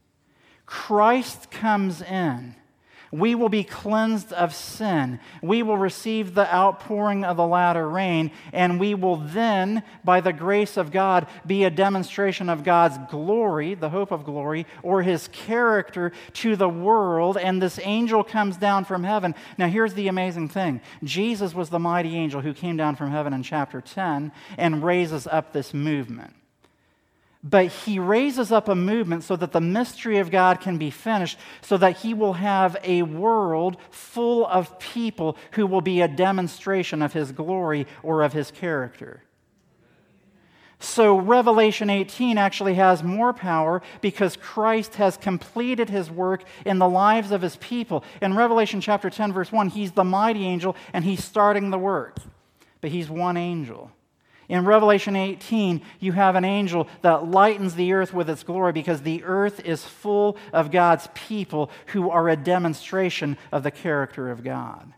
Christ 0.67 1.51
comes 1.51 2.01
in 2.01 2.55
we 3.15 3.37
will 3.37 3.49
be 3.49 3.63
cleansed 3.63 4.33
of 4.33 4.53
sin. 4.53 5.21
We 5.41 5.63
will 5.63 5.79
receive 5.79 6.35
the 6.35 6.53
outpouring 6.53 7.25
of 7.25 7.37
the 7.37 7.47
latter 7.47 7.89
rain, 7.89 8.33
and 8.53 8.81
we 8.81 8.97
will 8.97 9.17
then, 9.17 9.85
by 10.03 10.21
the 10.21 10.33
grace 10.33 10.77
of 10.77 10.91
God, 10.91 11.29
be 11.47 11.63
a 11.63 11.71
demonstration 11.71 12.49
of 12.49 12.65
God's 12.65 12.99
glory, 13.09 13.75
the 13.75 13.91
hope 13.91 14.11
of 14.11 14.25
glory, 14.25 14.67
or 14.83 15.03
his 15.03 15.29
character 15.29 16.11
to 16.35 16.57
the 16.57 16.69
world. 16.69 17.37
And 17.37 17.63
this 17.63 17.79
angel 17.85 18.25
comes 18.25 18.57
down 18.57 18.85
from 18.85 19.05
heaven. 19.05 19.37
Now, 19.59 19.69
here's 19.69 19.95
the 19.95 20.09
amazing 20.09 20.49
thing 20.49 20.81
Jesus 21.05 21.55
was 21.55 21.71
the 21.71 21.79
mighty 21.79 22.17
angel 22.17 22.41
who 22.41 22.53
came 22.53 22.77
down 22.77 22.97
from 22.97 23.13
heaven 23.13 23.33
in 23.33 23.45
chapter 23.45 23.81
10 23.81 24.33
and 24.59 24.83
raises 24.83 25.29
up 25.29 25.53
this 25.53 25.73
movement 25.73 26.35
but 27.45 27.67
he 27.67 27.99
raises 27.99 28.51
up 28.51 28.69
a 28.71 28.75
movement 28.75 29.23
so 29.23 29.37
that 29.37 29.53
the 29.53 29.61
mystery 29.61 30.17
of 30.17 30.31
God 30.31 30.63
can 30.63 30.79
be 30.79 30.91
finished, 30.91 31.39
so 31.61 31.77
that 31.77 31.99
he 31.99 32.15
will 32.15 32.33
have 32.33 32.75
a 32.83 33.03
world 33.03 33.77
full 33.91 34.47
of 34.47 34.79
people 34.79 35.37
who 35.53 35.67
will 35.67 35.83
be 35.83 36.01
a 36.01 36.09
demonstration 36.09 37.03
of 37.03 37.13
his 37.13 37.33
glory 37.33 37.87
or 38.03 38.23
of 38.23 38.33
his 38.33 38.51
character. 38.51 39.23
So, 40.81 41.19
Revelation 41.19 41.89
18 41.89 42.37
actually 42.37 42.75
has 42.75 43.03
more 43.03 43.33
power 43.33 43.83
because 44.01 44.37
Christ 44.37 44.97
has 44.97 45.17
completed 45.17 45.89
his 45.89 46.11
work 46.11 46.45
in 46.65 46.79
the 46.79 46.89
lives 46.89 47.31
of 47.31 47.43
his 47.43 47.57
people. 47.57 48.05
In 48.21 48.37
Revelation 48.37 48.81
chapter 48.81 49.09
10, 49.09 49.33
verse 49.33 49.53
1, 49.53 49.69
he's 49.69 49.93
the 49.93 50.05
mighty 50.05 50.47
angel 50.47 50.77
and 50.93 51.05
he's 51.05 51.25
starting 51.25 51.71
the 51.71 51.79
work, 51.79 52.19
but 52.81 52.91
he's 52.91 53.09
one 53.09 53.37
angel. 53.37 53.93
In 54.49 54.65
Revelation 54.65 55.17
18, 55.17 55.81
you 56.01 56.13
have 56.13 56.37
an 56.37 56.45
angel 56.45 56.89
that 57.03 57.29
lightens 57.29 57.75
the 57.75 57.93
earth 57.93 58.13
with 58.13 58.29
its 58.29 58.43
glory 58.43 58.73
because 58.73 59.03
the 59.03 59.25
earth 59.25 59.61
is 59.61 59.85
full 59.85 60.37
of 60.53 60.71
God's 60.71 61.09
people 61.15 61.71
who 61.87 62.11
are 62.11 62.29
a 62.29 62.37
demonstration 62.37 63.37
of 63.53 63.63
the 63.63 63.71
character 63.71 64.31
of 64.31 64.45
God 64.45 64.93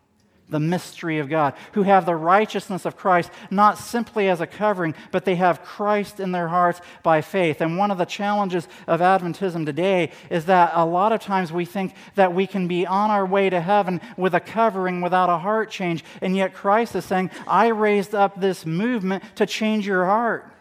the 0.49 0.61
mystery 0.61 1.18
of 1.18 1.28
God, 1.28 1.55
who 1.72 1.82
have 1.82 2.07
the 2.07 2.14
righteousness 2.14 2.84
of 2.84 2.97
Christ 2.97 3.30
not 3.51 3.78
simply 3.78 4.28
as 4.28 4.40
a 4.40 4.47
covering, 4.47 4.94
but 5.11 5.24
they 5.24 5.34
have 5.34 5.64
Christ 5.64 6.20
in 6.20 6.32
their 6.32 6.49
hearts 6.49 6.80
by 7.03 7.20
faith. 7.20 7.61
And 7.61 7.78
one 7.78 7.90
of 7.90 7.99
the 7.99 8.05
challenges 8.05 8.68
of 8.86 9.01
Adventism 9.01 9.66
today 9.66 10.12
is 10.30 10.44
that 10.47 10.70
a 10.74 10.84
lot 10.84 11.12
of 11.12 11.20
times 11.20 11.53
we 11.53 11.64
think 11.64 11.94
that 12.14 12.34
we 12.34 12.47
can 12.47 12.68
be 12.68 12.86
on 12.86 13.11
our 13.11 13.26
way 13.26 13.51
to 13.51 13.61
heaven 13.61 14.01
with 14.16 14.34
a 14.34 14.40
covering 14.40 15.01
without 15.01 15.28
a 15.28 15.38
heart 15.38 15.70
change. 15.70 16.05
And 16.20 16.36
yet 16.36 16.55
Christ 16.55 16.94
is 16.94 17.05
saying, 17.05 17.30
I 17.47 17.68
raised 17.68 18.14
up 18.14 18.40
this 18.40 18.64
movement 18.64 19.24
to 19.36 19.47
change 19.47 19.86
your 19.86 20.05
heart 20.05 20.53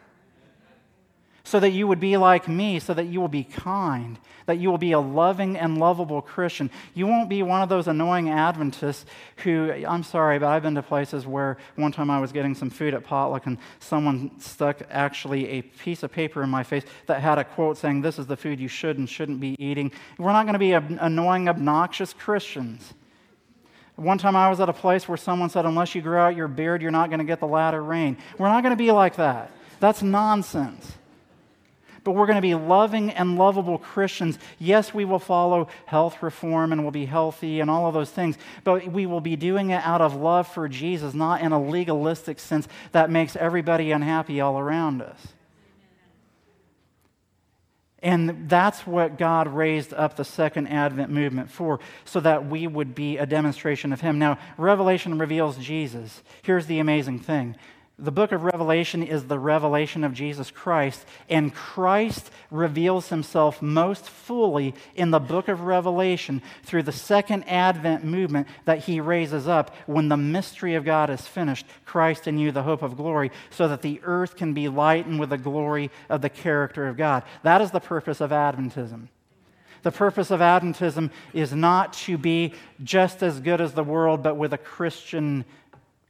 so 1.46 1.60
that 1.60 1.70
you 1.70 1.88
would 1.88 2.00
be 2.00 2.18
like 2.18 2.48
me, 2.48 2.80
so 2.80 2.94
that 2.96 3.06
you 3.06 3.22
will 3.22 3.28
be 3.28 3.44
kind, 3.44 4.18
that 4.48 4.58
you 4.58 4.70
will 4.70 4.80
be 4.80 4.94
a 4.94 5.00
loving 5.00 5.56
and 5.56 5.78
lovable 5.78 6.20
Christian. 6.20 6.72
You 6.96 7.06
won't 7.06 7.30
be 7.30 7.44
one 7.44 7.62
of 7.62 7.70
those 7.70 7.88
annoying 7.88 8.30
Adventists 8.30 9.06
who, 9.38 9.72
I'm 9.72 10.02
sorry, 10.02 10.40
but 10.40 10.48
I've 10.48 10.64
been 10.64 10.74
to 10.74 10.82
places 10.82 11.28
where 11.28 11.58
one 11.76 11.92
time 11.92 12.10
I 12.10 12.20
was 12.20 12.32
getting 12.32 12.56
some 12.56 12.72
food 12.72 12.96
at 12.96 13.04
potluck 13.04 13.46
and 13.46 13.60
someone 13.80 14.32
stuck 14.40 14.82
actually 14.90 15.48
a 15.50 15.62
piece 15.62 16.02
of 16.02 16.12
paper 16.12 16.42
in 16.42 16.50
my 16.50 16.64
face 16.64 16.84
that 17.06 17.22
had 17.22 17.38
a 17.38 17.44
quote 17.44 17.78
saying, 17.78 18.02
This 18.02 18.18
is 18.18 18.26
the 18.26 18.36
food 18.36 18.60
you 18.60 18.68
should 18.68 18.98
and 18.98 19.08
shouldn't 19.08 19.40
be 19.40 19.56
eating. 19.60 19.92
We're 20.18 20.34
not 20.34 20.48
going 20.48 20.54
to 20.54 20.60
be 20.60 20.72
annoying, 20.72 21.48
obnoxious 21.48 22.12
Christians. 22.12 22.96
One 23.98 24.18
time 24.18 24.36
I 24.36 24.50
was 24.50 24.60
at 24.60 24.68
a 24.68 24.74
place 24.74 25.08
where 25.08 25.18
someone 25.18 25.52
said, 25.52 25.66
Unless 25.66 25.94
you 25.94 26.02
grow 26.02 26.26
out 26.26 26.36
your 26.36 26.48
beard, 26.48 26.82
you're 26.82 26.90
not 26.90 27.12
going 27.12 27.20
to 27.20 27.26
get 27.26 27.40
the 27.40 27.48
latter 27.48 27.84
rain. 27.84 28.18
We're 28.40 28.50
not 28.50 28.64
going 28.64 28.74
to 28.74 28.84
be 28.84 28.92
like 28.92 29.18
that. 29.18 29.52
That's 29.80 30.02
nonsense 30.02 30.98
but 32.06 32.14
we're 32.14 32.28
going 32.28 32.38
to 32.38 32.42
be 32.42 32.56
loving 32.56 33.10
and 33.10 33.36
lovable 33.36 33.80
Christians. 33.80 34.38
Yes, 34.60 34.94
we 34.94 35.04
will 35.04 35.20
follow 35.20 35.68
health 35.88 36.22
reform 36.22 36.72
and 36.72 36.84
we'll 36.84 36.92
be 36.92 37.06
healthy 37.06 37.60
and 37.60 37.70
all 37.70 37.88
of 37.88 37.96
those 37.96 38.12
things, 38.12 38.38
but 38.64 38.88
we 38.88 39.08
will 39.08 39.22
be 39.22 39.36
doing 39.36 39.72
it 39.72 39.84
out 39.84 40.02
of 40.02 40.16
love 40.16 40.48
for 40.48 40.70
Jesus, 40.70 41.16
not 41.16 41.42
in 41.42 41.52
a 41.52 41.62
legalistic 41.62 42.40
sense 42.40 42.68
that 42.92 43.10
makes 43.10 43.36
everybody 43.36 43.92
unhappy 43.92 44.40
all 44.40 44.60
around 44.60 45.02
us. 45.02 45.20
And 48.04 48.48
that's 48.48 48.86
what 48.86 49.18
God 49.18 49.48
raised 49.48 49.92
up 49.92 50.16
the 50.16 50.24
second 50.24 50.68
Advent 50.68 51.10
movement 51.10 51.50
for, 51.50 51.80
so 52.04 52.20
that 52.20 52.46
we 52.46 52.68
would 52.68 52.94
be 52.94 53.18
a 53.18 53.26
demonstration 53.26 53.92
of 53.92 54.02
Him. 54.02 54.20
Now, 54.20 54.38
Revelation 54.60 55.18
reveals 55.18 55.58
Jesus. 55.58 56.22
Here's 56.44 56.68
the 56.68 56.78
amazing 56.78 57.18
thing 57.18 57.56
the 57.98 58.12
book 58.12 58.34
of 58.34 58.44
Revelation 58.44 59.04
is 59.04 59.26
the 59.26 59.40
revelation 59.40 60.04
of 60.04 60.14
Jesus 60.14 60.52
Christ, 60.52 61.06
and 61.30 61.56
Christ 61.56 62.30
reveals 62.52 63.08
himself 63.08 63.62
most 63.62 64.10
fully 64.10 64.76
in 64.96 65.12
the 65.12 65.20
book 65.20 65.48
of 65.48 65.62
Revelation 65.62 66.42
through 66.64 66.84
the 66.84 66.92
second 66.92 67.44
Advent 67.44 68.04
movement 68.04 68.48
that 68.66 68.80
he 68.80 69.00
raises 69.00 69.48
up 69.48 69.74
when 69.86 70.10
the 70.10 70.18
mystery 70.18 70.76
of 70.76 70.84
God 70.84 71.10
is 71.10 71.26
finished, 71.26 71.66
Christ 71.86 72.28
in 72.28 72.38
you, 72.38 72.52
the 72.52 72.64
hope 72.64 72.82
of 72.82 72.98
glory, 72.98 73.32
so 73.50 73.70
that 73.70 73.82
the 73.82 74.02
earth 74.04 74.36
can 74.36 74.54
be 74.54 74.68
lightened 74.68 75.20
with 75.20 75.30
the 75.30 75.38
glory 75.38 75.90
of 76.10 76.22
the 76.22 76.30
character 76.30 76.88
of 76.88 76.98
God. 76.98 77.24
That 77.44 77.62
is 77.62 77.72
the 77.72 77.80
purpose 77.80 78.20
of 78.20 78.32
Adventism. 78.32 79.08
The 79.84 79.92
purpose 79.92 80.32
of 80.32 80.40
Adventism 80.40 81.12
is 81.32 81.54
not 81.54 81.94
to 81.94 82.18
be 82.18 82.56
just 82.84 83.22
as 83.22 83.40
good 83.40 83.62
as 83.62 83.74
the 83.74 83.84
world, 83.84 84.24
but 84.24 84.36
with 84.36 84.52
a 84.52 84.58
Christian 84.58 85.46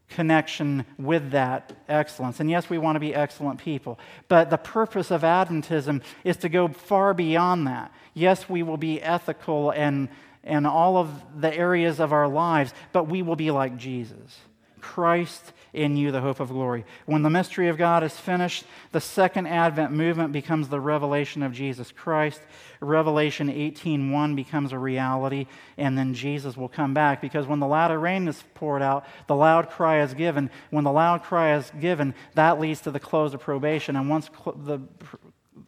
connection 0.09 0.85
with 0.97 1.31
that 1.31 1.73
excellence. 1.89 2.39
And 2.39 2.49
yes, 2.49 2.69
we 2.69 2.77
want 2.77 2.95
to 2.95 2.99
be 2.99 3.13
excellent 3.13 3.59
people, 3.59 3.99
but 4.27 4.49
the 4.49 4.57
purpose 4.57 5.11
of 5.11 5.21
Adventism 5.21 6.01
is 6.23 6.37
to 6.37 6.49
go 6.49 6.67
far 6.67 7.13
beyond 7.13 7.67
that. 7.67 7.91
Yes, 8.13 8.47
we 8.47 8.63
will 8.63 8.77
be 8.77 9.01
ethical 9.01 9.71
and, 9.71 10.09
and 10.43 10.67
all 10.67 10.97
of 10.97 11.09
the 11.39 11.53
areas 11.53 11.99
of 11.99 12.13
our 12.13 12.27
lives, 12.27 12.73
but 12.91 13.07
we 13.07 13.21
will 13.21 13.35
be 13.35 13.51
like 13.51 13.77
Jesus. 13.77 14.39
Christ 14.79 15.51
in 15.75 15.97
you, 15.97 16.11
the 16.11 16.21
hope 16.21 16.39
of 16.39 16.49
glory. 16.49 16.85
When 17.05 17.21
the 17.21 17.29
mystery 17.29 17.67
of 17.67 17.77
God 17.77 18.03
is 18.03 18.17
finished, 18.17 18.65
the 18.91 19.01
second 19.01 19.47
Advent 19.47 19.91
movement 19.91 20.31
becomes 20.31 20.69
the 20.69 20.79
revelation 20.79 21.43
of 21.43 21.53
Jesus 21.53 21.91
Christ. 21.91 22.41
Revelation 22.79 23.49
18:1 23.49 24.35
becomes 24.35 24.71
a 24.71 24.79
reality, 24.79 25.47
and 25.77 25.97
then 25.97 26.13
Jesus 26.13 26.57
will 26.57 26.69
come 26.69 26.93
back 26.93 27.21
because 27.21 27.47
when 27.47 27.59
the 27.59 27.67
latter 27.67 27.99
rain 27.99 28.27
is 28.27 28.43
poured 28.53 28.81
out, 28.81 29.05
the 29.27 29.35
loud 29.35 29.69
cry 29.69 30.01
is 30.01 30.13
given. 30.13 30.49
When 30.69 30.83
the 30.83 30.91
loud 30.91 31.23
cry 31.23 31.55
is 31.55 31.71
given, 31.79 32.15
that 32.33 32.59
leads 32.59 32.81
to 32.81 32.91
the 32.91 32.99
close 32.99 33.33
of 33.33 33.41
probation, 33.41 33.95
and 33.95 34.09
once 34.09 34.29
cl- 34.35 34.55
the 34.55 34.81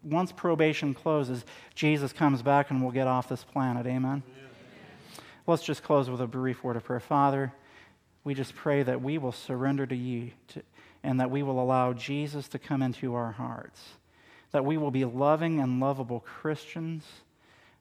once 0.04 0.32
probation 0.32 0.94
closes, 0.94 1.44
Jesus 1.76 2.14
comes 2.14 2.42
back 2.42 2.72
and 2.72 2.82
we'll 2.82 2.92
get 2.92 3.08
off 3.08 3.30
this 3.30 3.44
planet. 3.44 3.86
Amen. 3.86 4.24
Amen. 4.26 4.48
Let's 5.46 5.64
just 5.64 5.84
close 5.84 6.10
with 6.10 6.22
a 6.22 6.28
brief 6.28 6.64
word 6.64 6.76
of 6.76 6.84
prayer. 6.84 7.00
Father, 7.00 7.54
we 8.28 8.34
just 8.34 8.56
pray 8.56 8.84
that 8.84 9.02
we 9.02 9.18
will 9.18 9.32
surrender 9.32 9.86
to 9.88 9.96
you 9.96 10.32
to, 10.50 10.62
and 11.02 11.22
that 11.22 11.32
we 11.32 11.44
will 11.44 11.62
allow 11.62 11.94
Jesus 11.94 12.50
to 12.50 12.60
come 12.60 12.82
into 12.82 13.16
our 13.16 13.32
hearts, 13.32 13.82
that 14.52 14.66
we 14.66 14.78
will 14.78 14.92
be 14.92 15.06
loving 15.06 15.62
and 15.62 15.80
lovable 15.80 16.20
Christians, 16.20 17.06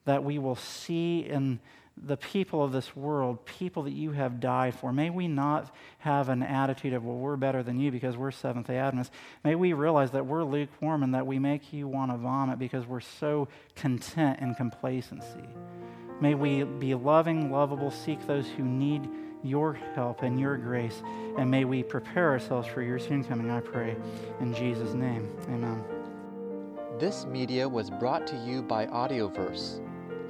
that 0.05 0.22
we 0.22 0.38
will 0.38 0.55
see 0.55 1.18
in 1.18 1.59
the 1.97 2.16
people 2.16 2.62
of 2.62 2.70
this 2.70 2.94
world, 2.94 3.44
people 3.44 3.82
that 3.82 3.92
you 3.92 4.12
have 4.12 4.38
died 4.38 4.76
for. 4.76 4.92
May 4.92 5.11
we 5.11 5.26
not 5.26 5.74
have 5.99 6.28
an 6.28 6.44
attitude 6.44 6.92
of, 6.92 7.05
well, 7.05 7.16
we're 7.16 7.34
better 7.34 7.64
than 7.64 7.80
you 7.80 7.90
because 7.90 8.16
we're 8.16 8.30
Seventh 8.30 8.68
day 8.68 8.76
Adventists. 8.76 9.11
May 9.42 9.57
we 9.57 9.72
realize 9.72 10.12
that 10.12 10.26
we're 10.26 10.44
lukewarm 10.44 11.03
and 11.03 11.12
that 11.12 11.26
we 11.26 11.40
make 11.40 11.72
you 11.72 11.88
want 11.88 12.12
to 12.12 12.18
vomit 12.18 12.61
because 12.61 12.86
we're 12.86 13.01
so 13.01 13.49
content 13.74 14.38
in 14.38 14.55
complacency. 14.55 15.49
May 16.20 16.34
we 16.34 16.62
be 16.62 16.94
loving, 16.94 17.51
lovable, 17.51 17.90
seek 17.90 18.24
those 18.28 18.47
who 18.47 18.62
need 18.62 19.09
your 19.43 19.74
help 19.95 20.22
and 20.22 20.39
your 20.39 20.57
grace, 20.57 21.03
and 21.39 21.51
may 21.51 21.64
we 21.64 21.82
prepare 21.82 22.30
ourselves 22.30 22.68
for 22.68 22.82
your 22.82 22.99
soon 22.99 23.24
coming, 23.24 23.51
I 23.51 23.61
pray. 23.61 23.97
In 24.41 24.55
Jesus' 24.55 24.95
name, 24.95 25.28
amen. 25.49 25.82
This 26.99 27.26
media 27.26 27.68
was 27.68 27.91
brought 27.91 28.26
to 28.28 28.37
you 28.37 28.62
by 28.62 28.87
Audioverse 28.87 29.80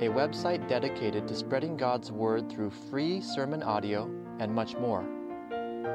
a 0.00 0.08
website 0.08 0.66
dedicated 0.68 1.26
to 1.26 1.34
spreading 1.34 1.74
God's 1.74 2.12
Word 2.12 2.50
through 2.50 2.68
free 2.68 3.22
sermon 3.22 3.62
audio 3.62 4.10
and 4.38 4.54
much 4.54 4.76
more. 4.76 5.02